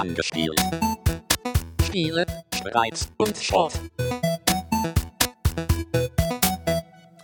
Angespielt. 0.00 0.58
Spiele, 1.84 2.24
Streit 2.54 3.06
und 3.18 3.36
Sport. 3.36 3.78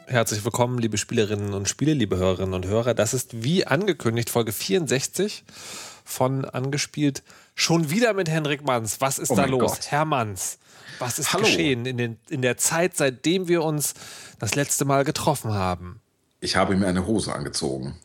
Herzlich 0.06 0.44
willkommen, 0.44 0.76
liebe 0.78 0.98
Spielerinnen 0.98 1.54
und 1.54 1.70
Spiele, 1.70 1.94
liebe 1.94 2.18
Hörerinnen 2.18 2.52
und 2.52 2.66
Hörer. 2.66 2.92
Das 2.92 3.14
ist 3.14 3.42
wie 3.42 3.66
angekündigt 3.66 4.28
Folge 4.28 4.52
64 4.52 5.44
von 6.04 6.44
Angespielt. 6.44 7.22
Schon 7.54 7.88
wieder 7.88 8.12
mit 8.12 8.28
Henrik 8.28 8.62
Manns. 8.62 9.00
Was 9.00 9.18
ist 9.18 9.30
Oh 9.30 9.36
da 9.36 9.46
los? 9.46 9.72
Gott. 9.72 9.90
Herr 9.90 10.04
Manns, 10.04 10.58
was 10.98 11.18
ist 11.18 11.32
Hallo. 11.32 11.44
geschehen 11.44 11.86
in, 11.86 11.96
den, 11.96 12.18
in 12.28 12.42
der 12.42 12.58
Zeit, 12.58 12.94
seitdem 12.94 13.48
wir 13.48 13.62
uns 13.62 13.94
das 14.38 14.54
letzte 14.54 14.84
Mal 14.84 15.04
getroffen 15.04 15.54
haben? 15.54 16.02
Ich 16.40 16.56
habe 16.56 16.76
mir 16.76 16.88
eine 16.88 17.06
Hose 17.06 17.34
angezogen. 17.34 17.96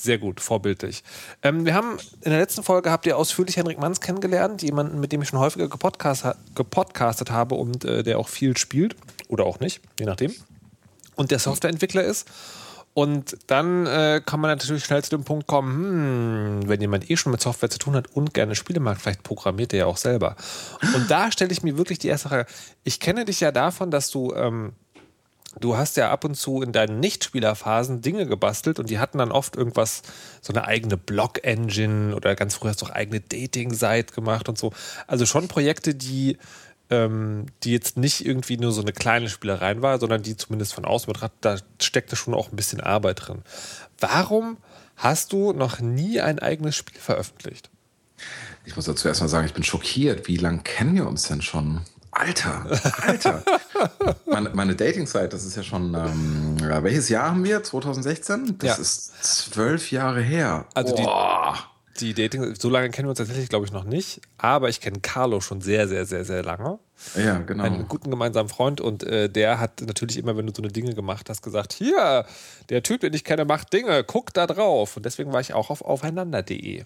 Sehr 0.00 0.18
gut, 0.18 0.40
vorbildlich. 0.40 1.02
Ähm, 1.42 1.66
wir 1.66 1.74
haben 1.74 1.98
in 2.20 2.30
der 2.30 2.38
letzten 2.38 2.62
Folge 2.62 2.92
habt 2.92 3.04
ihr 3.04 3.16
ausführlich 3.16 3.56
Henrik 3.56 3.80
Manns 3.80 4.00
kennengelernt, 4.00 4.62
jemanden, 4.62 5.00
mit 5.00 5.10
dem 5.10 5.22
ich 5.22 5.28
schon 5.28 5.40
häufiger 5.40 5.66
gepodcast, 5.68 6.24
gepodcastet 6.54 7.32
habe 7.32 7.56
und 7.56 7.84
äh, 7.84 8.04
der 8.04 8.20
auch 8.20 8.28
viel 8.28 8.56
spielt 8.56 8.94
oder 9.26 9.44
auch 9.44 9.58
nicht, 9.58 9.80
je 9.98 10.06
nachdem. 10.06 10.32
Und 11.16 11.32
der 11.32 11.40
Softwareentwickler 11.40 12.04
ist. 12.04 12.28
Und 12.94 13.38
dann 13.48 13.86
äh, 13.86 14.22
kann 14.24 14.38
man 14.38 14.52
natürlich 14.52 14.84
schnell 14.84 15.02
zu 15.02 15.10
dem 15.10 15.24
Punkt 15.24 15.48
kommen, 15.48 16.62
hm, 16.62 16.68
wenn 16.68 16.80
jemand 16.80 17.10
eh 17.10 17.16
schon 17.16 17.32
mit 17.32 17.40
Software 17.40 17.70
zu 17.70 17.80
tun 17.80 17.96
hat 17.96 18.06
und 18.14 18.32
gerne 18.32 18.54
Spiele 18.54 18.78
mag, 18.78 19.00
vielleicht 19.00 19.24
programmiert 19.24 19.72
er 19.72 19.80
ja 19.80 19.86
auch 19.86 19.96
selber. 19.96 20.36
Und 20.94 21.10
da 21.10 21.32
stelle 21.32 21.50
ich 21.50 21.64
mir 21.64 21.76
wirklich 21.76 21.98
die 21.98 22.08
erste 22.08 22.28
Frage. 22.28 22.46
Ich 22.84 23.00
kenne 23.00 23.24
dich 23.24 23.40
ja 23.40 23.50
davon, 23.50 23.90
dass 23.90 24.10
du 24.10 24.32
ähm, 24.34 24.74
du 25.60 25.76
hast 25.76 25.96
ja 25.96 26.10
ab 26.10 26.24
und 26.24 26.34
zu 26.34 26.62
in 26.62 26.72
deinen 26.72 27.00
Nichtspielerphasen 27.00 28.00
Dinge 28.00 28.26
gebastelt 28.26 28.78
und 28.78 28.90
die 28.90 28.98
hatten 28.98 29.18
dann 29.18 29.32
oft 29.32 29.56
irgendwas, 29.56 30.02
so 30.40 30.52
eine 30.52 30.64
eigene 30.64 30.96
Blog-Engine 30.96 32.14
oder 32.14 32.34
ganz 32.34 32.54
früh 32.54 32.68
hast 32.68 32.82
du 32.82 32.86
auch 32.86 32.90
eigene 32.90 33.20
Dating-Site 33.20 34.14
gemacht 34.14 34.48
und 34.48 34.58
so. 34.58 34.72
Also 35.06 35.26
schon 35.26 35.48
Projekte, 35.48 35.94
die, 35.94 36.38
ähm, 36.90 37.46
die 37.62 37.72
jetzt 37.72 37.96
nicht 37.96 38.24
irgendwie 38.24 38.56
nur 38.56 38.72
so 38.72 38.80
eine 38.80 38.92
kleine 38.92 39.28
Spielerei 39.28 39.80
war, 39.82 39.98
sondern 39.98 40.22
die 40.22 40.36
zumindest 40.36 40.74
von 40.74 40.84
außen 40.84 41.12
betrachtet, 41.12 41.38
da 41.40 41.56
steckte 41.80 42.16
schon 42.16 42.34
auch 42.34 42.50
ein 42.50 42.56
bisschen 42.56 42.80
Arbeit 42.80 43.28
drin. 43.28 43.42
Warum 43.98 44.58
hast 44.96 45.32
du 45.32 45.52
noch 45.52 45.80
nie 45.80 46.20
ein 46.20 46.38
eigenes 46.38 46.76
Spiel 46.76 47.00
veröffentlicht? 47.00 47.70
Ich 48.64 48.76
muss 48.76 48.84
dazu 48.84 49.08
erstmal 49.08 49.28
sagen, 49.28 49.46
ich 49.46 49.54
bin 49.54 49.64
schockiert. 49.64 50.28
Wie 50.28 50.36
lange 50.36 50.60
kennen 50.60 50.94
wir 50.94 51.06
uns 51.06 51.28
denn 51.28 51.42
schon? 51.42 51.80
Alter, 52.18 52.66
Alter. 53.02 53.42
meine 54.26 54.50
meine 54.50 54.74
Dating-Site, 54.74 55.28
das 55.28 55.44
ist 55.44 55.56
ja 55.56 55.62
schon, 55.62 55.94
ähm, 55.94 56.56
ja, 56.60 56.82
welches 56.82 57.08
Jahr 57.08 57.30
haben 57.30 57.44
wir? 57.44 57.62
2016? 57.62 58.58
Das 58.58 58.68
Ja. 58.76 58.82
ist 58.82 59.22
zwölf 59.52 59.90
Jahre 59.90 60.20
her. 60.20 60.66
Also 60.74 60.94
die- 60.96 61.02
Boah. 61.02 61.56
Die 62.00 62.14
Dating, 62.14 62.54
so 62.54 62.68
lange 62.70 62.90
kennen 62.90 63.06
wir 63.06 63.10
uns 63.10 63.18
tatsächlich, 63.18 63.48
glaube 63.48 63.66
ich, 63.66 63.72
noch 63.72 63.82
nicht. 63.82 64.20
Aber 64.36 64.68
ich 64.68 64.80
kenne 64.80 65.00
Carlo 65.00 65.40
schon 65.40 65.60
sehr, 65.60 65.88
sehr, 65.88 66.06
sehr, 66.06 66.24
sehr 66.24 66.44
lange. 66.44 66.78
Ja, 67.16 67.38
genau. 67.38 67.64
einen 67.64 67.88
guten 67.88 68.08
gemeinsamen 68.10 68.48
Freund 68.48 68.80
und 68.80 69.02
äh, 69.02 69.28
der 69.28 69.58
hat 69.58 69.80
natürlich 69.80 70.16
immer, 70.16 70.36
wenn 70.36 70.46
du 70.46 70.52
so 70.54 70.62
eine 70.62 70.70
Dinge 70.70 70.94
gemacht 70.94 71.28
hast, 71.28 71.42
gesagt, 71.42 71.72
hier, 71.72 72.24
der 72.68 72.84
Typ, 72.84 73.00
den 73.00 73.14
ich 73.14 73.24
kenne, 73.24 73.44
macht 73.44 73.72
Dinge, 73.72 74.04
guck 74.04 74.32
da 74.32 74.46
drauf. 74.46 74.96
Und 74.96 75.06
deswegen 75.06 75.32
war 75.32 75.40
ich 75.40 75.54
auch 75.54 75.70
auf 75.70 75.82
aufeinander.de. 75.82 76.84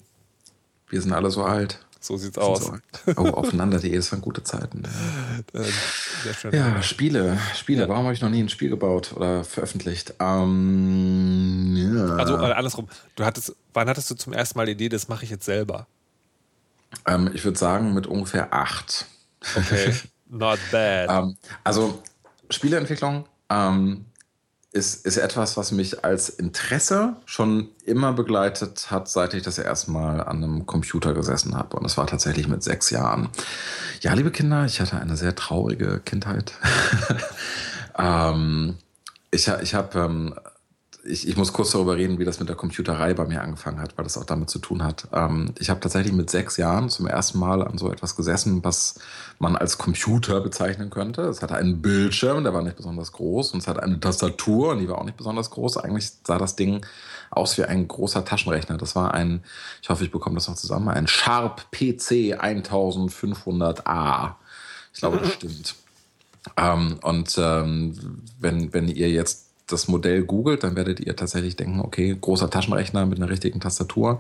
Wir 0.88 1.00
sind 1.02 1.12
alle 1.12 1.30
so 1.30 1.42
alt. 1.44 1.78
So 2.02 2.16
sieht's 2.16 2.36
aus. 2.36 2.64
So. 2.64 2.74
Oh, 3.16 3.28
aufeinander.de, 3.28 3.94
das 3.94 4.12
waren 4.12 4.20
gute 4.20 4.42
Zeiten. 4.42 4.82
Ja, 6.52 6.82
Spiele. 6.82 7.38
Spiele. 7.54 7.82
Ja. 7.82 7.88
Warum 7.88 8.04
habe 8.04 8.14
ich 8.14 8.20
noch 8.20 8.28
nie 8.28 8.42
ein 8.42 8.48
Spiel 8.48 8.68
gebaut 8.68 9.12
oder 9.14 9.44
veröffentlicht? 9.44 10.14
Ähm, 10.18 11.74
ja. 11.76 12.16
Also 12.16 12.36
äh, 12.36 12.52
andersrum, 12.52 12.88
du 13.14 13.24
hattest, 13.24 13.54
wann 13.72 13.88
hattest 13.88 14.10
du 14.10 14.16
zum 14.16 14.32
ersten 14.32 14.58
Mal 14.58 14.66
die 14.66 14.72
Idee, 14.72 14.88
das 14.88 15.08
mache 15.08 15.24
ich 15.24 15.30
jetzt 15.30 15.44
selber? 15.46 15.86
ähm, 17.06 17.30
ich 17.32 17.44
würde 17.44 17.58
sagen, 17.58 17.94
mit 17.94 18.06
ungefähr 18.06 18.52
acht. 18.52 19.06
Okay, 19.56 19.94
not 20.28 20.58
bad. 20.70 21.10
Ähm, 21.10 21.36
also 21.64 22.02
Spieleentwicklung 22.50 23.26
ähm, 23.48 24.06
ist, 24.72 25.04
ist 25.04 25.18
etwas, 25.18 25.56
was 25.58 25.70
mich 25.70 26.02
als 26.02 26.30
Interesse 26.30 27.16
schon 27.26 27.68
immer 27.84 28.14
begleitet 28.14 28.90
hat, 28.90 29.08
seit 29.08 29.34
ich 29.34 29.42
das 29.42 29.58
erste 29.58 29.90
Mal 29.90 30.22
an 30.22 30.42
einem 30.42 30.66
Computer 30.66 31.12
gesessen 31.12 31.56
habe. 31.56 31.76
Und 31.76 31.84
das 31.84 31.98
war 31.98 32.06
tatsächlich 32.06 32.48
mit 32.48 32.62
sechs 32.62 32.88
Jahren. 32.90 33.28
Ja, 34.00 34.14
liebe 34.14 34.30
Kinder, 34.30 34.64
ich 34.64 34.80
hatte 34.80 34.98
eine 34.98 35.16
sehr 35.16 35.34
traurige 35.34 36.00
Kindheit. 36.00 36.54
ähm, 37.98 38.76
ich 39.30 39.48
ich 39.48 39.74
habe 39.74 39.98
ähm, 39.98 40.34
ich, 41.04 41.26
ich 41.26 41.36
muss 41.36 41.52
kurz 41.52 41.72
darüber 41.72 41.96
reden, 41.96 42.18
wie 42.18 42.24
das 42.24 42.38
mit 42.38 42.48
der 42.48 42.56
Computerei 42.56 43.12
bei 43.14 43.24
mir 43.24 43.42
angefangen 43.42 43.80
hat, 43.80 43.98
weil 43.98 44.04
das 44.04 44.16
auch 44.16 44.24
damit 44.24 44.50
zu 44.50 44.60
tun 44.60 44.84
hat. 44.84 45.08
Ähm, 45.12 45.52
ich 45.58 45.68
habe 45.68 45.80
tatsächlich 45.80 46.12
mit 46.12 46.30
sechs 46.30 46.56
Jahren 46.56 46.88
zum 46.90 47.06
ersten 47.06 47.38
Mal 47.38 47.62
an 47.66 47.76
so 47.76 47.90
etwas 47.90 48.14
gesessen, 48.14 48.62
was 48.62 49.00
man 49.38 49.56
als 49.56 49.78
Computer 49.78 50.40
bezeichnen 50.40 50.90
könnte. 50.90 51.22
Es 51.22 51.42
hatte 51.42 51.56
einen 51.56 51.82
Bildschirm, 51.82 52.44
der 52.44 52.54
war 52.54 52.62
nicht 52.62 52.76
besonders 52.76 53.10
groß, 53.12 53.52
und 53.52 53.60
es 53.60 53.68
hatte 53.68 53.82
eine 53.82 53.98
Tastatur, 53.98 54.70
und 54.70 54.78
die 54.78 54.88
war 54.88 54.98
auch 54.98 55.04
nicht 55.04 55.16
besonders 55.16 55.50
groß. 55.50 55.78
Eigentlich 55.78 56.12
sah 56.24 56.38
das 56.38 56.54
Ding 56.54 56.86
aus 57.30 57.58
wie 57.58 57.64
ein 57.64 57.88
großer 57.88 58.24
Taschenrechner. 58.24 58.76
Das 58.76 58.94
war 58.94 59.12
ein, 59.12 59.42
ich 59.82 59.88
hoffe, 59.88 60.04
ich 60.04 60.12
bekomme 60.12 60.36
das 60.36 60.46
noch 60.48 60.56
zusammen, 60.56 60.88
ein 60.88 61.08
Sharp 61.08 61.72
PC 61.72 62.38
1500A. 62.40 64.34
Ich 64.94 65.00
glaube, 65.00 65.18
das 65.18 65.32
stimmt. 65.34 65.74
Ähm, 66.56 66.98
und 67.02 67.34
ähm, 67.38 68.22
wenn, 68.38 68.72
wenn 68.72 68.88
ihr 68.88 69.10
jetzt 69.10 69.51
das 69.66 69.88
Modell 69.88 70.22
googelt, 70.22 70.64
dann 70.64 70.76
werdet 70.76 71.00
ihr 71.00 71.16
tatsächlich 71.16 71.56
denken, 71.56 71.80
okay, 71.80 72.16
großer 72.20 72.50
Taschenrechner 72.50 73.06
mit 73.06 73.18
einer 73.18 73.30
richtigen 73.30 73.60
Tastatur. 73.60 74.18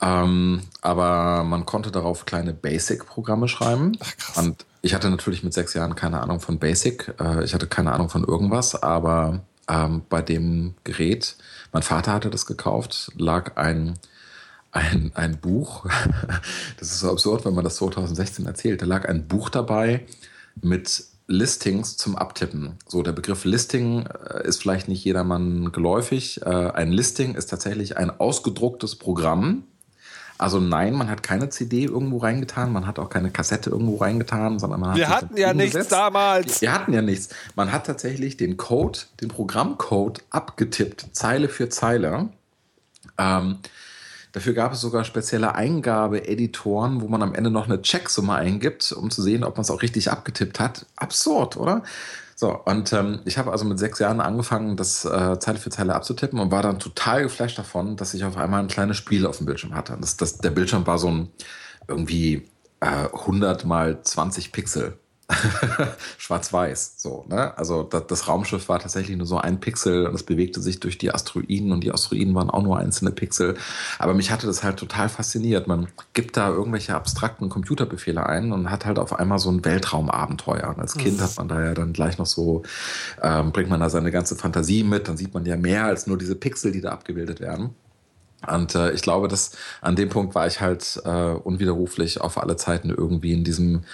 Ähm, 0.00 0.62
aber 0.80 1.44
man 1.44 1.64
konnte 1.64 1.90
darauf 1.90 2.26
kleine 2.26 2.52
Basic-Programme 2.52 3.48
schreiben. 3.48 3.92
Ach, 4.00 4.16
krass. 4.16 4.44
Und 4.44 4.66
ich 4.82 4.94
hatte 4.94 5.10
natürlich 5.10 5.44
mit 5.44 5.54
sechs 5.54 5.74
Jahren 5.74 5.94
keine 5.94 6.20
Ahnung 6.20 6.40
von 6.40 6.58
Basic. 6.58 7.14
Äh, 7.20 7.44
ich 7.44 7.54
hatte 7.54 7.66
keine 7.66 7.92
Ahnung 7.92 8.08
von 8.08 8.24
irgendwas, 8.24 8.82
aber 8.82 9.40
ähm, 9.68 10.02
bei 10.08 10.22
dem 10.22 10.74
Gerät, 10.82 11.36
mein 11.72 11.82
Vater 11.82 12.12
hatte 12.12 12.30
das 12.30 12.46
gekauft, 12.46 13.12
lag 13.16 13.56
ein 13.56 13.94
ein, 14.72 15.12
ein 15.14 15.38
Buch. 15.38 15.86
Das 16.78 16.90
ist 16.90 17.00
so 17.00 17.12
absurd, 17.12 17.44
wenn 17.44 17.54
man 17.54 17.62
das 17.62 17.76
2016 17.76 18.46
erzählt. 18.46 18.82
Da 18.82 18.86
lag 18.86 19.08
ein 19.08 19.28
Buch 19.28 19.50
dabei 19.50 20.04
mit 20.60 21.04
Listings 21.26 21.96
zum 21.96 22.16
Abtippen. 22.16 22.78
So, 22.86 23.02
der 23.02 23.12
Begriff 23.12 23.44
Listing 23.44 24.06
äh, 24.06 24.46
ist 24.46 24.60
vielleicht 24.60 24.88
nicht 24.88 25.04
jedermann 25.04 25.72
geläufig. 25.72 26.42
Äh, 26.42 26.48
ein 26.48 26.92
Listing 26.92 27.34
ist 27.34 27.46
tatsächlich 27.46 27.96
ein 27.96 28.10
ausgedrucktes 28.10 28.96
Programm. 28.96 29.64
Also 30.38 30.58
nein, 30.58 30.94
man 30.94 31.08
hat 31.08 31.22
keine 31.22 31.50
CD 31.50 31.84
irgendwo 31.84 32.18
reingetan, 32.18 32.72
man 32.72 32.86
hat 32.86 32.98
auch 32.98 33.08
keine 33.08 33.30
Kassette 33.30 33.70
irgendwo 33.70 33.98
reingetan, 33.98 34.58
sondern 34.58 34.80
man 34.80 34.90
hat 34.90 34.96
wir 34.96 35.08
hatten 35.08 35.36
ja 35.36 35.54
nichts 35.54 35.86
damals. 35.86 36.60
Wir 36.60 36.72
hatten 36.72 36.92
ja 36.92 37.00
nichts. 37.00 37.28
Man 37.54 37.70
hat 37.70 37.86
tatsächlich 37.86 38.36
den 38.36 38.56
Code, 38.56 38.98
den 39.20 39.28
Programmcode 39.28 40.20
abgetippt, 40.30 41.06
Zeile 41.12 41.48
für 41.48 41.68
Zeile. 41.68 42.30
Ähm, 43.18 43.58
dafür 44.32 44.54
gab 44.54 44.72
es 44.72 44.80
sogar 44.80 45.04
spezielle 45.04 45.54
Eingabe-Editoren, 45.54 47.00
wo 47.00 47.08
man 47.08 47.22
am 47.22 47.34
Ende 47.34 47.50
noch 47.50 47.66
eine 47.66 47.82
Checksumme 47.82 48.34
eingibt, 48.34 48.92
um 48.92 49.10
zu 49.10 49.22
sehen, 49.22 49.44
ob 49.44 49.56
man 49.56 49.62
es 49.62 49.70
auch 49.70 49.82
richtig 49.82 50.10
abgetippt 50.10 50.60
hat. 50.60 50.86
Absurd, 50.96 51.56
oder? 51.56 51.82
So, 52.34 52.58
und 52.64 52.92
ähm, 52.92 53.20
ich 53.24 53.38
habe 53.38 53.52
also 53.52 53.64
mit 53.64 53.78
sechs 53.78 54.00
Jahren 54.00 54.20
angefangen, 54.20 54.76
das 54.76 55.04
äh, 55.04 55.38
Zeile 55.38 55.58
für 55.58 55.70
Zeile 55.70 55.94
abzutippen 55.94 56.40
und 56.40 56.50
war 56.50 56.62
dann 56.62 56.80
total 56.80 57.22
geflasht 57.22 57.56
davon, 57.56 57.96
dass 57.96 58.14
ich 58.14 58.24
auf 58.24 58.36
einmal 58.36 58.60
ein 58.60 58.68
kleines 58.68 58.96
Spiel 58.96 59.26
auf 59.26 59.36
dem 59.36 59.46
Bildschirm 59.46 59.74
hatte. 59.74 59.96
Das, 60.00 60.16
das, 60.16 60.38
der 60.38 60.50
Bildschirm 60.50 60.84
war 60.86 60.98
so 60.98 61.08
ein 61.08 61.28
irgendwie 61.86 62.48
äh, 62.80 62.86
100 63.12 63.64
mal 63.64 64.02
20 64.02 64.50
Pixel. 64.50 64.98
Schwarz-Weiß, 66.18 66.94
so, 66.96 67.24
ne? 67.28 67.56
Also 67.56 67.82
das, 67.82 68.06
das 68.06 68.28
Raumschiff 68.28 68.68
war 68.68 68.78
tatsächlich 68.78 69.16
nur 69.16 69.26
so 69.26 69.38
ein 69.38 69.60
Pixel 69.60 70.06
und 70.06 70.14
es 70.14 70.22
bewegte 70.22 70.60
sich 70.60 70.80
durch 70.80 70.98
die 70.98 71.12
Asteroiden 71.12 71.72
und 71.72 71.82
die 71.82 71.92
Asteroiden 71.92 72.34
waren 72.34 72.50
auch 72.50 72.62
nur 72.62 72.78
einzelne 72.78 73.10
Pixel. 73.10 73.56
Aber 73.98 74.14
mich 74.14 74.30
hatte 74.30 74.46
das 74.46 74.62
halt 74.62 74.78
total 74.78 75.08
fasziniert. 75.08 75.66
Man 75.66 75.88
gibt 76.12 76.36
da 76.36 76.48
irgendwelche 76.48 76.94
abstrakten 76.94 77.48
Computerbefehle 77.48 78.24
ein 78.24 78.52
und 78.52 78.70
hat 78.70 78.86
halt 78.86 78.98
auf 78.98 79.18
einmal 79.18 79.38
so 79.38 79.50
ein 79.50 79.64
Weltraumabenteuer. 79.64 80.68
Und 80.68 80.80
als 80.80 80.94
Kind 80.94 81.20
hat 81.20 81.36
man 81.36 81.48
da 81.48 81.62
ja 81.62 81.74
dann 81.74 81.92
gleich 81.92 82.18
noch 82.18 82.26
so, 82.26 82.62
ähm, 83.22 83.52
bringt 83.52 83.70
man 83.70 83.80
da 83.80 83.90
seine 83.90 84.10
ganze 84.10 84.36
Fantasie 84.36 84.84
mit, 84.84 85.08
dann 85.08 85.16
sieht 85.16 85.34
man 85.34 85.44
ja 85.44 85.56
mehr 85.56 85.84
als 85.84 86.06
nur 86.06 86.18
diese 86.18 86.34
Pixel, 86.34 86.72
die 86.72 86.80
da 86.80 86.90
abgebildet 86.90 87.40
werden. 87.40 87.74
Und 88.46 88.74
äh, 88.74 88.92
ich 88.92 89.02
glaube, 89.02 89.28
dass 89.28 89.52
an 89.80 89.96
dem 89.96 90.08
Punkt 90.08 90.34
war 90.34 90.46
ich 90.46 90.60
halt 90.60 91.00
äh, 91.04 91.32
unwiderruflich 91.32 92.20
auf 92.20 92.38
alle 92.38 92.56
Zeiten 92.56 92.90
irgendwie 92.90 93.32
in 93.32 93.44
diesem 93.44 93.84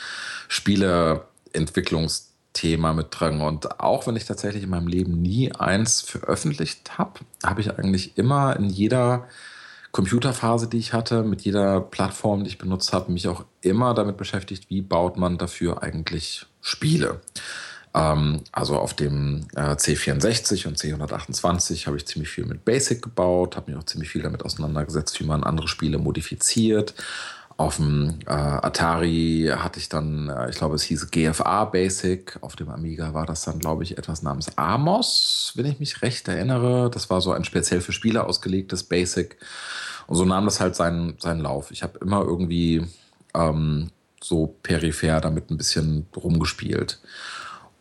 Spieleentwicklungsthema 0.49 2.93
mit 2.93 3.09
drin. 3.11 3.41
Und 3.41 3.81
auch 3.81 4.07
wenn 4.07 4.17
ich 4.17 4.25
tatsächlich 4.25 4.65
in 4.65 4.71
meinem 4.71 4.89
Leben 4.89 5.21
nie 5.21 5.53
eins 5.53 6.01
veröffentlicht 6.01 6.99
habe, 6.99 7.21
habe 7.45 7.61
ich 7.61 7.79
eigentlich 7.79 8.17
immer 8.17 8.57
in 8.57 8.71
jeder 8.71 9.27
Computerphase, 9.93 10.69
die 10.69 10.79
ich 10.79 10.93
hatte, 10.93 11.23
mit 11.23 11.43
jeder 11.43 11.81
Plattform, 11.81 12.45
die 12.45 12.51
ich 12.51 12.59
benutzt 12.59 12.93
habe, 12.93 13.11
mich 13.11 13.29
auch 13.29 13.45
immer 13.63 13.95
damit 13.95 14.17
beschäftigt, 14.17 14.71
wie 14.71 14.83
baut 14.83 15.17
man 15.17 15.39
dafür 15.39 15.83
eigentlich 15.83 16.47
Spiele. 16.61 17.21
Ähm, 17.99 18.41
also 18.53 18.77
auf 18.77 18.95
dem 18.95 19.47
äh, 19.57 19.73
C64 19.73 20.69
und 20.69 20.79
C128 20.79 21.87
habe 21.87 21.97
ich 21.97 22.07
ziemlich 22.07 22.31
viel 22.31 22.45
mit 22.45 22.65
Basic 22.65 23.03
gebaut, 23.03 23.57
habe 23.57 23.73
mich 23.73 23.81
auch 23.81 23.87
ziemlich 23.87 24.11
viel 24.11 24.23
damit 24.23 24.45
auseinandergesetzt, 24.45 25.19
wie 25.21 25.25
man 25.25 25.43
andere 25.43 25.69
Spiele 25.69 25.99
modifiziert. 25.99 26.95
Auf 27.57 27.77
dem 27.77 28.21
äh, 28.25 28.31
Atari 28.31 29.51
hatte 29.53 29.81
ich 29.81 29.89
dann, 29.89 30.29
äh, 30.29 30.49
ich 30.49 30.57
glaube, 30.57 30.77
es 30.77 30.85
hieß 30.85 31.11
GFA 31.11 31.65
Basic. 31.65 32.39
Auf 32.41 32.55
dem 32.55 32.69
Amiga 32.69 33.15
war 33.15 33.27
das 33.27 33.43
dann, 33.43 33.59
glaube 33.59 33.83
ich, 33.83 33.99
etwas 33.99 34.23
namens 34.23 34.57
Amos, 34.57 35.53
wenn 35.57 35.67
ich 35.67 35.81
mich 35.81 36.01
recht 36.03 36.29
erinnere. 36.29 36.89
Das 36.89 37.11
war 37.11 37.21
so 37.21 37.33
ein 37.33 37.45
speziell 37.45 37.81
für 37.81 37.93
Spieler 37.93 38.29
ausgelegtes 38.29 38.85
Basic. 38.85 39.37
Und 40.07 40.15
so 40.15 40.25
nahm 40.25 40.45
das 40.45 40.61
halt 40.61 40.77
seinen, 40.77 41.19
seinen 41.19 41.41
Lauf. 41.41 41.73
Ich 41.73 41.83
habe 41.83 41.99
immer 41.99 42.23
irgendwie 42.23 42.87
ähm, 43.35 43.91
so 44.23 44.55
peripher 44.63 45.21
damit 45.21 45.51
ein 45.51 45.57
bisschen 45.57 46.07
rumgespielt. 46.17 47.01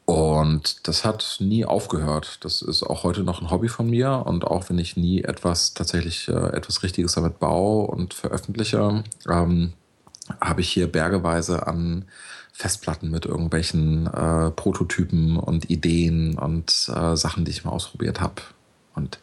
Und 0.07 0.87
das 0.87 1.03
hat 1.03 1.35
nie 1.41 1.65
aufgehört. 1.65 2.39
Das 2.45 2.61
ist 2.61 2.81
auch 2.81 3.03
heute 3.03 3.23
noch 3.23 3.41
ein 3.41 3.51
Hobby 3.51 3.67
von 3.67 3.89
mir. 3.89 4.23
Und 4.25 4.45
auch 4.45 4.69
wenn 4.69 4.79
ich 4.79 4.95
nie 4.95 5.21
etwas 5.23 5.73
tatsächlich 5.73 6.29
äh, 6.29 6.55
etwas 6.55 6.81
Richtiges 6.81 7.11
damit 7.11 7.39
baue 7.39 7.87
und 7.87 8.13
veröffentliche, 8.13 9.03
ähm, 9.29 9.73
habe 10.39 10.61
ich 10.61 10.69
hier 10.69 10.89
bergeweise 10.89 11.67
an 11.67 12.05
Festplatten 12.53 13.11
mit 13.11 13.25
irgendwelchen 13.25 14.07
äh, 14.07 14.49
Prototypen 14.51 15.35
und 15.35 15.69
Ideen 15.69 16.39
und 16.39 16.89
äh, 16.95 17.17
Sachen, 17.17 17.43
die 17.43 17.51
ich 17.51 17.65
mal 17.65 17.71
ausprobiert 17.71 18.21
habe. 18.21 18.41
Und 18.95 19.19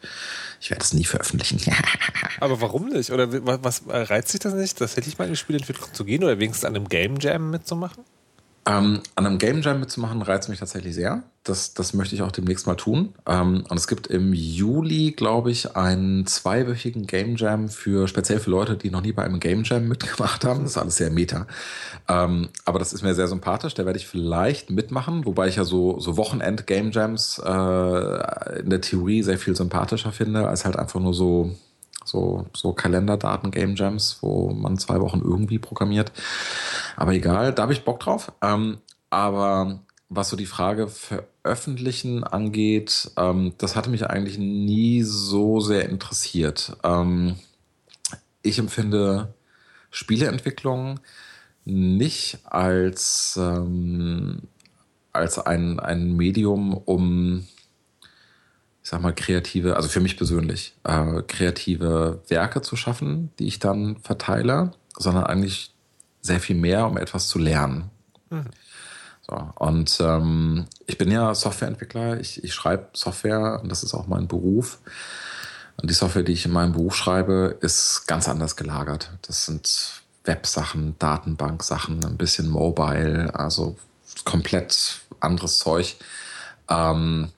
ich 0.61 0.69
werde 0.69 0.83
es 0.83 0.93
nie 0.93 1.03
veröffentlichen. 1.03 1.61
Aber 2.39 2.61
warum 2.61 2.89
nicht? 2.89 3.09
Oder 3.09 3.27
was 3.63 3.81
reizt 3.87 4.29
sich 4.29 4.39
das 4.39 4.53
nicht, 4.53 4.79
das 4.79 4.95
hätte 4.97 5.09
ich 5.09 5.17
mal 5.17 5.25
in 5.25 5.31
die 5.31 5.37
Spielentwicklung 5.37 5.91
zu 5.95 6.05
gehen 6.05 6.23
oder 6.23 6.37
wenigstens 6.37 6.65
an 6.65 6.75
einem 6.75 6.89
Game 6.89 7.17
Jam 7.19 7.49
mitzumachen? 7.49 8.03
Ähm, 8.67 9.01
an 9.13 9.27
einem 9.27 9.37
Game 9.37 9.61
Jam 9.61 9.79
mitzumachen 9.79 10.23
reizt 10.23 10.49
mich 10.49 10.57
tatsächlich 10.57 10.95
sehr. 10.95 11.21
Das, 11.43 11.75
das 11.75 11.93
möchte 11.93 12.15
ich 12.15 12.23
auch 12.23 12.31
demnächst 12.31 12.65
mal 12.65 12.73
tun. 12.73 13.13
Ähm, 13.27 13.63
und 13.69 13.77
es 13.77 13.87
gibt 13.87 14.07
im 14.07 14.33
Juli, 14.33 15.11
glaube 15.11 15.51
ich, 15.51 15.75
einen 15.75 16.25
zweiwöchigen 16.25 17.05
Game 17.05 17.35
Jam 17.35 17.69
für 17.69 18.07
speziell 18.07 18.39
für 18.39 18.49
Leute, 18.49 18.75
die 18.75 18.89
noch 18.89 19.01
nie 19.01 19.11
bei 19.11 19.23
einem 19.23 19.39
Game 19.39 19.63
Jam 19.63 19.87
mitgemacht 19.87 20.43
haben. 20.45 20.61
Das 20.61 20.71
ist 20.71 20.77
alles 20.77 20.95
sehr 20.95 21.11
meta. 21.11 21.45
Ähm, 22.07 22.49
aber 22.65 22.79
das 22.79 22.91
ist 22.91 23.03
mir 23.03 23.13
sehr 23.13 23.27
sympathisch. 23.27 23.75
Da 23.75 23.85
werde 23.85 23.99
ich 23.99 24.07
vielleicht 24.07 24.71
mitmachen, 24.71 25.25
wobei 25.25 25.47
ich 25.47 25.57
ja 25.57 25.63
so, 25.63 25.99
so 25.99 26.17
Wochenend-Game 26.17 26.89
Jams 26.89 27.39
äh, 27.45 28.59
in 28.61 28.71
der 28.71 28.81
Theorie 28.81 29.21
sehr 29.21 29.37
viel 29.37 29.55
sympathischer 29.55 30.11
finde, 30.11 30.47
als 30.47 30.65
halt 30.65 30.75
einfach 30.75 30.99
nur 30.99 31.13
so 31.13 31.55
so, 32.05 32.45
so 32.55 32.71
Kalenderdaten, 32.71 33.51
Game 33.51 33.75
Jams, 33.75 34.19
wo 34.21 34.51
man 34.51 34.77
zwei 34.77 35.01
Wochen 35.01 35.19
irgendwie 35.19 35.59
programmiert. 35.59 36.11
Aber 36.95 37.13
egal, 37.13 37.53
da 37.53 37.63
habe 37.63 37.73
ich 37.73 37.83
Bock 37.83 37.99
drauf. 37.99 38.31
Ähm, 38.41 38.77
aber 39.09 39.79
was 40.07 40.29
so 40.29 40.37
die 40.37 40.45
Frage 40.45 40.87
veröffentlichen 40.87 42.23
angeht, 42.23 43.11
ähm, 43.17 43.53
das 43.57 43.75
hatte 43.75 43.89
mich 43.89 44.07
eigentlich 44.07 44.37
nie 44.37 45.01
so 45.03 45.59
sehr 45.59 45.89
interessiert. 45.89 46.77
Ähm, 46.83 47.35
ich 48.41 48.59
empfinde 48.59 49.33
Spieleentwicklung 49.89 50.99
nicht 51.65 52.39
als, 52.45 53.39
ähm, 53.41 54.43
als 55.11 55.39
ein, 55.39 55.79
ein 55.79 56.15
Medium, 56.15 56.73
um 56.73 57.47
ich 58.85 58.91
sag 58.91 59.01
mal, 59.01 59.15
kreative, 59.15 59.77
also 59.77 59.89
für 59.89 59.99
mich 59.99 60.15
persönlich, 60.15 60.75
äh, 60.83 61.23
kreative 61.23 62.21
Werke 62.27 62.61
zu 62.61 62.75
schaffen, 62.75 63.31
die 63.39 63.47
ich 63.47 63.57
dann 63.57 63.97
verteile, 64.03 64.73
sondern 64.95 65.23
eigentlich 65.23 65.73
sehr 66.21 66.39
viel 66.39 66.55
mehr, 66.55 66.85
um 66.85 66.95
etwas 66.95 67.27
zu 67.27 67.39
lernen. 67.39 67.89
Mhm. 68.29 68.45
So, 69.25 69.49
und 69.55 69.97
ähm, 70.01 70.65
ich 70.85 70.99
bin 70.99 71.09
ja 71.09 71.33
Softwareentwickler, 71.33 72.19
ich, 72.19 72.43
ich 72.43 72.53
schreibe 72.53 72.89
Software 72.93 73.59
und 73.63 73.71
das 73.71 73.81
ist 73.81 73.95
auch 73.95 74.05
mein 74.05 74.27
Beruf. 74.27 74.77
Und 75.77 75.89
die 75.89 75.95
Software, 75.95 76.21
die 76.21 76.33
ich 76.33 76.45
in 76.45 76.51
meinem 76.51 76.73
Beruf 76.73 76.95
schreibe, 76.95 77.57
ist 77.61 78.05
ganz 78.05 78.29
anders 78.29 78.55
gelagert. 78.55 79.09
Das 79.23 79.47
sind 79.47 80.03
Websachen, 80.25 80.93
Datenbanksachen, 80.99 82.05
ein 82.05 82.17
bisschen 82.17 82.51
Mobile, 82.51 83.33
also 83.33 83.77
komplett 84.25 84.99
anderes 85.19 85.57
Zeug. 85.57 85.95
Ähm, 86.69 87.31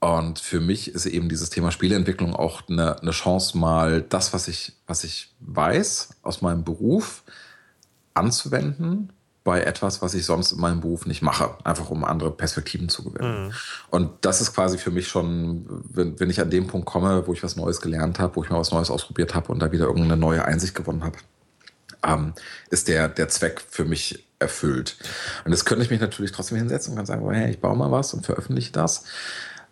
und 0.00 0.38
für 0.38 0.60
mich 0.60 0.94
ist 0.94 1.06
eben 1.06 1.28
dieses 1.28 1.50
Thema 1.50 1.72
Spieleentwicklung 1.72 2.34
auch 2.36 2.62
eine, 2.68 3.00
eine 3.00 3.12
Chance, 3.12 3.56
mal 3.56 4.02
das, 4.02 4.32
was 4.32 4.46
ich, 4.46 4.72
was 4.86 5.04
ich 5.04 5.34
weiß 5.40 6.10
aus 6.22 6.42
meinem 6.42 6.64
Beruf, 6.64 7.22
anzuwenden 8.14 9.12
bei 9.42 9.62
etwas, 9.62 10.02
was 10.02 10.14
ich 10.14 10.26
sonst 10.26 10.52
in 10.52 10.60
meinem 10.60 10.80
Beruf 10.80 11.06
nicht 11.06 11.22
mache, 11.22 11.56
einfach 11.62 11.88
um 11.90 12.04
andere 12.04 12.32
Perspektiven 12.32 12.88
zu 12.88 13.04
gewinnen. 13.04 13.46
Mhm. 13.46 13.52
Und 13.90 14.10
das 14.22 14.40
ist 14.40 14.52
quasi 14.52 14.76
für 14.76 14.90
mich 14.90 15.06
schon, 15.06 15.66
wenn, 15.88 16.18
wenn 16.18 16.30
ich 16.30 16.40
an 16.40 16.50
dem 16.50 16.66
Punkt 16.66 16.86
komme, 16.86 17.26
wo 17.26 17.32
ich 17.32 17.44
was 17.44 17.54
Neues 17.54 17.80
gelernt 17.80 18.18
habe, 18.18 18.34
wo 18.34 18.42
ich 18.42 18.50
mal 18.50 18.58
was 18.58 18.72
Neues 18.72 18.90
ausprobiert 18.90 19.34
habe 19.34 19.52
und 19.52 19.60
da 19.60 19.70
wieder 19.70 19.86
irgendeine 19.86 20.16
neue 20.16 20.44
Einsicht 20.44 20.74
gewonnen 20.74 21.04
habe, 21.04 21.18
ähm, 22.04 22.32
ist 22.70 22.88
der, 22.88 23.08
der 23.08 23.28
Zweck 23.28 23.62
für 23.70 23.84
mich 23.84 24.26
erfüllt. 24.40 24.96
Und 25.44 25.52
jetzt 25.52 25.64
könnte 25.64 25.84
ich 25.84 25.90
mich 25.90 26.00
natürlich 26.00 26.32
trotzdem 26.32 26.58
hinsetzen 26.58 26.92
und 26.92 26.96
kann 26.96 27.06
sagen, 27.06 27.30
hey, 27.30 27.50
ich 27.50 27.60
baue 27.60 27.76
mal 27.76 27.92
was 27.92 28.14
und 28.14 28.26
veröffentliche 28.26 28.72
das. 28.72 29.04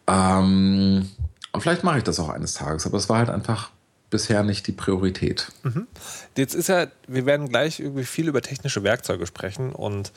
Ähm, 0.06 1.08
und 1.52 1.60
vielleicht 1.60 1.84
mache 1.84 1.98
ich 1.98 2.04
das 2.04 2.18
auch 2.20 2.28
eines 2.28 2.54
Tages, 2.54 2.86
aber 2.86 2.98
es 2.98 3.08
war 3.08 3.18
halt 3.18 3.30
einfach 3.30 3.70
bisher 4.10 4.42
nicht 4.44 4.66
die 4.66 4.72
Priorität. 4.72 5.50
Mhm. 5.64 5.86
Jetzt 6.36 6.54
ist 6.54 6.68
ja, 6.68 6.86
wir 7.08 7.26
werden 7.26 7.48
gleich 7.48 7.80
irgendwie 7.80 8.04
viel 8.04 8.28
über 8.28 8.42
technische 8.42 8.82
Werkzeuge 8.82 9.26
sprechen 9.26 9.72
und 9.72 10.12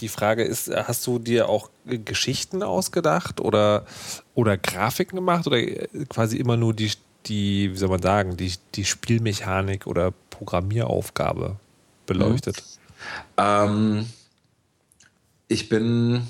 die 0.00 0.08
Frage 0.08 0.42
ist, 0.42 0.68
hast 0.68 1.06
du 1.06 1.18
dir 1.18 1.48
auch 1.48 1.70
Geschichten 1.84 2.62
ausgedacht 2.62 3.40
oder, 3.40 3.86
oder 4.34 4.56
Grafiken 4.56 5.16
gemacht 5.16 5.46
oder 5.46 5.62
quasi 6.08 6.38
immer 6.38 6.56
nur 6.56 6.74
die, 6.74 6.90
die, 7.26 7.72
wie 7.72 7.76
soll 7.76 7.88
man 7.88 8.02
sagen, 8.02 8.36
die, 8.36 8.52
die 8.74 8.84
Spielmechanik 8.84 9.86
oder 9.86 10.12
Programmieraufgabe 10.30 11.56
beleuchtet? 12.06 12.56
Mhm. 12.58 13.44
Ähm, 13.44 14.06
ich 15.48 15.68
bin, 15.68 16.26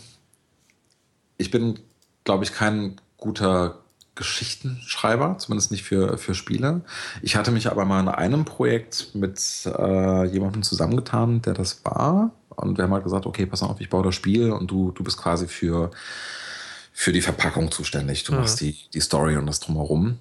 ich 1.39 1.51
bin 1.51 1.79
glaube 2.27 2.45
ich, 2.45 2.53
kein 2.53 3.01
guter 3.17 3.79
Geschichtenschreiber, 4.15 5.39
zumindest 5.39 5.71
nicht 5.71 5.85
für, 5.85 6.19
für 6.19 6.35
Spiele. 6.35 6.83
Ich 7.23 7.37
hatte 7.37 7.51
mich 7.51 7.71
aber 7.71 7.85
mal 7.85 8.01
in 8.01 8.09
einem 8.09 8.45
Projekt 8.45 9.15
mit 9.15 9.41
äh, 9.67 10.25
jemandem 10.27 10.63
zusammengetan, 10.63 11.41
der 11.43 11.55
das 11.55 11.85
war. 11.85 12.33
Und 12.49 12.77
wir 12.77 12.85
haben 12.85 12.93
halt 12.93 13.05
gesagt, 13.05 13.27
okay, 13.27 13.47
pass 13.47 13.63
auf, 13.63 13.81
ich 13.81 13.91
baue 13.91 14.03
das 14.03 14.15
Spiel 14.15 14.51
und 14.51 14.71
du, 14.71 14.91
du 14.91 15.05
bist 15.05 15.19
quasi 15.19 15.47
für, 15.47 15.91
für 16.93 17.13
die 17.13 17.21
Verpackung 17.21 17.71
zuständig. 17.71 18.25
Du 18.25 18.33
mhm. 18.33 18.41
machst 18.41 18.61
die, 18.61 18.77
die 18.93 19.01
Story 19.01 19.37
und 19.37 19.47
das 19.47 19.61
drumherum. 19.61 20.19